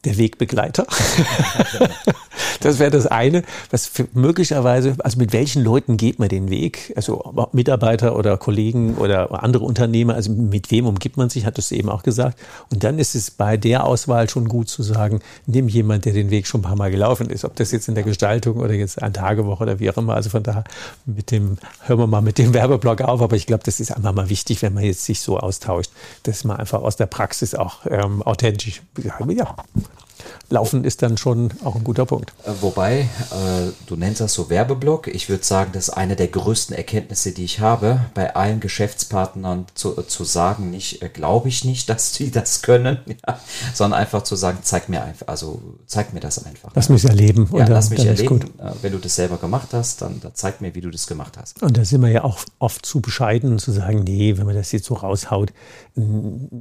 Der 0.04 0.18
Wegbegleiter. 0.18 0.86
das 2.60 2.78
wäre 2.78 2.90
das 2.90 3.06
eine, 3.06 3.42
was 3.70 3.90
möglicherweise, 4.12 4.96
also 4.98 5.18
mit 5.18 5.32
welchen 5.32 5.62
Leuten 5.62 5.96
geht 5.96 6.18
man 6.18 6.28
den 6.28 6.50
Weg? 6.50 6.92
Also 6.96 7.48
Mitarbeiter 7.52 8.16
oder 8.16 8.36
Kollegen 8.36 8.96
oder 8.96 9.42
andere 9.42 9.64
Unternehmer, 9.64 10.14
also 10.14 10.32
mit 10.32 10.70
wem 10.70 10.86
umgibt 10.86 11.16
man 11.16 11.30
sich, 11.30 11.46
hat 11.46 11.58
es 11.58 11.72
eben 11.72 11.88
auch 11.88 12.02
gesagt. 12.02 12.38
Und 12.70 12.84
dann 12.84 12.98
ist 12.98 13.14
es 13.14 13.30
bei 13.30 13.56
der 13.56 13.84
Auswahl 13.84 14.28
schon 14.28 14.48
gut 14.48 14.68
zu 14.68 14.82
sagen, 14.82 15.20
nimm 15.46 15.68
jemand, 15.68 16.04
der 16.04 16.12
den 16.12 16.30
Weg 16.30 16.46
schon 16.46 16.60
ein 16.60 16.64
paar 16.64 16.76
Mal 16.76 16.90
gelaufen 16.90 17.30
ist. 17.30 17.44
Ob 17.44 17.56
das 17.56 17.72
jetzt 17.72 17.88
in 17.88 17.94
der 17.94 18.04
Gestaltung 18.04 18.58
oder 18.58 18.72
jetzt 18.72 19.02
eine 19.02 19.12
Tagewoche 19.12 19.62
oder 19.62 19.80
wie 19.80 19.90
auch 19.90 19.96
immer. 19.96 20.14
Also 20.14 20.30
von 20.30 20.42
daher 20.42 20.64
mit 21.06 21.30
dem, 21.30 21.58
hören 21.82 21.98
wir 21.98 22.06
mal 22.06 22.22
mit 22.22 22.38
dem 22.38 22.54
Werbeblock 22.54 23.02
auf. 23.02 23.20
Aber 23.20 23.36
ich 23.36 23.46
glaube, 23.46 23.62
das 23.64 23.80
ist 23.80 23.90
einfach 23.90 24.14
mal 24.14 24.28
wichtig, 24.28 24.62
wenn 24.62 24.74
man 24.74 24.84
jetzt 24.84 25.04
sich 25.04 25.20
so 25.20 25.38
austauscht, 25.38 25.90
dass 26.24 26.44
man 26.44 26.56
einfach 26.56 26.82
aus 26.82 26.96
der 26.96 27.06
Praxis 27.06 27.54
auch 27.54 27.80
ähm, 27.88 28.22
authentisch, 28.22 28.82
ja, 29.02 29.14
Laufen 30.50 30.84
ist 30.84 31.02
dann 31.02 31.16
schon 31.16 31.50
auch 31.64 31.74
ein 31.74 31.84
guter 31.84 32.06
Punkt. 32.06 32.32
Äh, 32.44 32.50
wobei, 32.60 33.00
äh, 33.00 33.70
du 33.86 33.96
nennst 33.96 34.20
das 34.20 34.34
so 34.34 34.50
Werbeblock. 34.50 35.08
Ich 35.08 35.28
würde 35.28 35.44
sagen, 35.44 35.70
das 35.72 35.88
ist 35.88 35.94
eine 35.94 36.16
der 36.16 36.28
größten 36.28 36.76
Erkenntnisse, 36.76 37.32
die 37.32 37.44
ich 37.44 37.60
habe, 37.60 38.00
bei 38.14 38.34
allen 38.36 38.60
Geschäftspartnern 38.60 39.66
zu, 39.74 39.98
äh, 39.98 40.06
zu 40.06 40.24
sagen, 40.24 40.70
nicht, 40.70 41.02
äh, 41.02 41.08
glaube 41.08 41.48
ich 41.48 41.64
nicht, 41.64 41.88
dass 41.88 42.12
die 42.12 42.30
das 42.30 42.62
können, 42.62 42.98
ja, 43.06 43.38
sondern 43.72 44.00
einfach 44.00 44.22
zu 44.22 44.36
sagen, 44.36 44.58
zeig 44.62 44.88
mir 44.88 45.02
einfach, 45.02 45.28
also 45.28 45.62
zeig 45.86 46.12
mir 46.12 46.20
das 46.20 46.44
einfach. 46.44 46.70
Lass 46.74 46.88
mich 46.88 47.04
erleben. 47.04 47.48
Ja, 47.52 47.66
lass 47.66 47.90
mich 47.90 48.04
erleben. 48.04 48.50
Wenn 48.82 48.92
du 48.92 48.98
das 48.98 49.16
selber 49.16 49.38
gemacht 49.38 49.68
hast, 49.72 50.02
dann, 50.02 50.20
dann 50.20 50.32
zeig 50.34 50.60
mir, 50.60 50.74
wie 50.74 50.80
du 50.80 50.90
das 50.90 51.06
gemacht 51.06 51.36
hast. 51.38 51.62
Und 51.62 51.76
da 51.76 51.84
sind 51.84 52.02
wir 52.02 52.10
ja 52.10 52.24
auch 52.24 52.38
oft 52.58 52.84
zu 52.84 53.00
bescheiden, 53.00 53.58
zu 53.58 53.72
sagen, 53.72 54.04
nee, 54.04 54.36
wenn 54.36 54.46
man 54.46 54.54
das 54.54 54.72
jetzt 54.72 54.86
so 54.86 54.94
raushaut, 54.94 55.52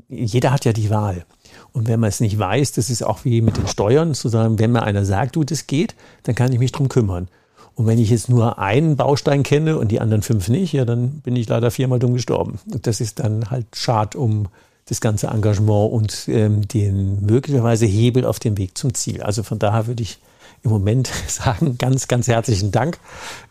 jeder 0.09 0.51
hat 0.51 0.65
ja 0.65 0.73
die 0.73 0.89
Wahl. 0.89 1.25
Und 1.71 1.87
wenn 1.87 1.99
man 1.99 2.09
es 2.09 2.19
nicht 2.19 2.37
weiß, 2.37 2.71
das 2.73 2.89
ist 2.89 3.03
auch 3.03 3.25
wie 3.25 3.41
mit 3.41 3.57
den 3.57 3.67
Steuern, 3.67 4.13
zu 4.13 4.29
sagen, 4.29 4.59
wenn 4.59 4.71
mir 4.71 4.83
einer 4.83 5.05
sagt, 5.05 5.35
du, 5.35 5.43
das 5.43 5.67
geht, 5.67 5.95
dann 6.23 6.35
kann 6.35 6.51
ich 6.51 6.59
mich 6.59 6.71
drum 6.71 6.89
kümmern. 6.89 7.27
Und 7.75 7.87
wenn 7.87 7.97
ich 7.97 8.09
jetzt 8.09 8.29
nur 8.29 8.59
einen 8.59 8.95
Baustein 8.95 9.43
kenne 9.43 9.77
und 9.77 9.91
die 9.91 9.99
anderen 9.99 10.21
fünf 10.21 10.47
nicht, 10.47 10.73
ja, 10.73 10.85
dann 10.85 11.21
bin 11.21 11.35
ich 11.35 11.47
leider 11.47 11.71
viermal 11.71 11.99
dumm 11.99 12.13
gestorben. 12.13 12.59
Und 12.71 12.85
das 12.85 13.01
ist 13.01 13.19
dann 13.19 13.49
halt 13.49 13.65
schad 13.73 14.15
um 14.15 14.47
das 14.85 15.01
ganze 15.01 15.27
Engagement 15.27 15.91
und 15.91 16.27
ähm, 16.27 16.67
den 16.67 17.25
möglicherweise 17.25 17.85
Hebel 17.85 18.25
auf 18.25 18.39
dem 18.39 18.57
Weg 18.57 18.77
zum 18.77 18.93
Ziel. 18.93 19.23
Also 19.23 19.41
von 19.41 19.57
daher 19.57 19.87
würde 19.87 20.03
ich 20.03 20.19
im 20.61 20.71
Moment 20.71 21.07
sagen, 21.27 21.77
ganz, 21.77 22.07
ganz 22.07 22.27
herzlichen 22.27 22.71
Dank 22.71 22.99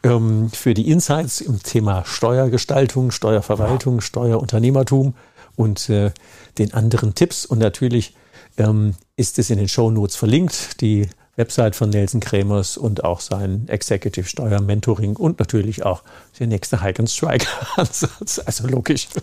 ähm, 0.02 0.50
für 0.50 0.74
die 0.74 0.90
Insights 0.90 1.40
im 1.40 1.62
Thema 1.62 2.04
Steuergestaltung, 2.04 3.10
Steuerverwaltung, 3.10 4.00
Steuerunternehmertum 4.00 5.14
und 5.56 5.88
äh, 5.88 6.12
den 6.58 6.74
anderen 6.74 7.14
Tipps. 7.14 7.44
Und 7.44 7.58
natürlich 7.58 8.14
ähm, 8.56 8.94
ist 9.16 9.38
es 9.38 9.50
in 9.50 9.58
den 9.58 9.68
Show 9.68 9.90
Notes 9.90 10.16
verlinkt, 10.16 10.80
die 10.80 11.08
Website 11.36 11.74
von 11.74 11.88
Nelson 11.88 12.20
Kremers 12.20 12.76
und 12.76 13.04
auch 13.04 13.20
sein 13.20 13.66
Executive 13.68 14.26
Steuer 14.26 14.60
Mentoring 14.60 15.16
und 15.16 15.38
natürlich 15.38 15.82
auch 15.84 16.02
der 16.38 16.46
nächste 16.46 16.82
Hike 16.82 17.00
and 17.00 17.10
Strike 17.10 17.46
Ansatz. 17.76 18.40
Also 18.44 18.66
logisch. 18.66 19.08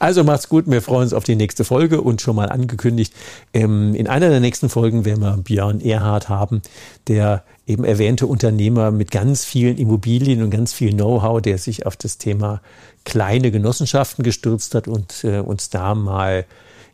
Also 0.00 0.24
macht's 0.24 0.48
gut. 0.48 0.64
Wir 0.66 0.82
freuen 0.82 1.04
uns 1.04 1.12
auf 1.12 1.22
die 1.22 1.36
nächste 1.36 1.64
Folge 1.64 2.00
und 2.00 2.20
schon 2.20 2.34
mal 2.34 2.48
angekündigt. 2.48 3.12
Ähm, 3.52 3.94
in 3.94 4.08
einer 4.08 4.28
der 4.28 4.40
nächsten 4.40 4.68
Folgen 4.68 5.04
werden 5.04 5.22
wir 5.22 5.36
Björn 5.36 5.80
Erhard 5.80 6.28
haben, 6.28 6.62
der 7.06 7.44
eben 7.66 7.84
erwähnte 7.84 8.26
Unternehmer 8.26 8.90
mit 8.90 9.12
ganz 9.12 9.44
vielen 9.44 9.78
Immobilien 9.78 10.42
und 10.42 10.50
ganz 10.50 10.72
viel 10.72 10.92
Know-how, 10.92 11.40
der 11.40 11.58
sich 11.58 11.86
auf 11.86 11.96
das 11.96 12.18
Thema 12.18 12.62
kleine 13.04 13.52
Genossenschaften 13.52 14.24
gestürzt 14.24 14.74
hat 14.74 14.88
und 14.88 15.22
äh, 15.24 15.38
uns 15.38 15.70
da 15.70 15.94
mal 15.94 16.46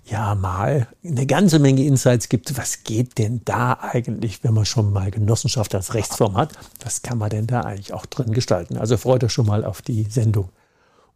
ja 0.07 0.35
mal 0.35 0.87
eine 1.05 1.27
ganze 1.27 1.59
Menge 1.59 1.85
Insights 1.85 2.29
gibt. 2.29 2.57
Was 2.57 2.85
geht 2.85 3.19
denn 3.19 3.43
da 3.45 3.75
eigentlich, 3.81 4.45
wenn 4.45 4.55
man 4.55 4.65
schon 4.65 4.93
mal 4.93 5.11
Genossenschaft 5.11 5.75
als 5.75 5.95
Rechtsform 5.95 6.37
hat? 6.37 6.53
Was 6.83 7.03
kann 7.03 7.19
man 7.19 7.31
denn 7.31 7.47
da 7.47 7.63
eigentlich 7.63 7.93
auch 7.93 8.07
drin 8.07 8.33
gestalten? 8.33 8.77
Also 8.77 8.97
freut 8.97 9.25
euch 9.25 9.33
schon 9.33 9.47
mal 9.47 9.65
auf 9.65 9.83
die 9.83 10.05
Sendung. 10.05 10.49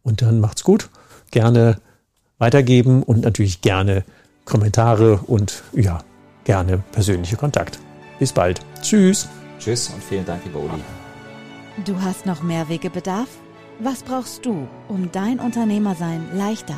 Und 0.03 0.21
dann 0.21 0.39
macht's 0.39 0.63
gut. 0.63 0.89
Gerne 1.31 1.79
weitergeben 2.37 3.03
und 3.03 3.21
natürlich 3.21 3.61
gerne 3.61 4.03
Kommentare 4.45 5.17
und 5.27 5.63
ja, 5.73 6.03
gerne 6.43 6.79
persönliche 6.91 7.37
Kontakt. 7.37 7.79
Bis 8.19 8.33
bald. 8.33 8.59
Tschüss. 8.81 9.27
Tschüss 9.59 9.89
und 9.89 10.03
vielen 10.03 10.25
Dank, 10.25 10.43
lieber 10.43 10.59
Uli. 10.59 10.81
Du 11.85 11.99
hast 12.01 12.25
noch 12.25 12.41
mehr 12.41 12.67
Wegebedarf? 12.67 13.29
Was 13.79 14.03
brauchst 14.03 14.45
du, 14.45 14.67
um 14.89 15.11
dein 15.11 15.39
Unternehmersein 15.39 16.35
leichter, 16.35 16.77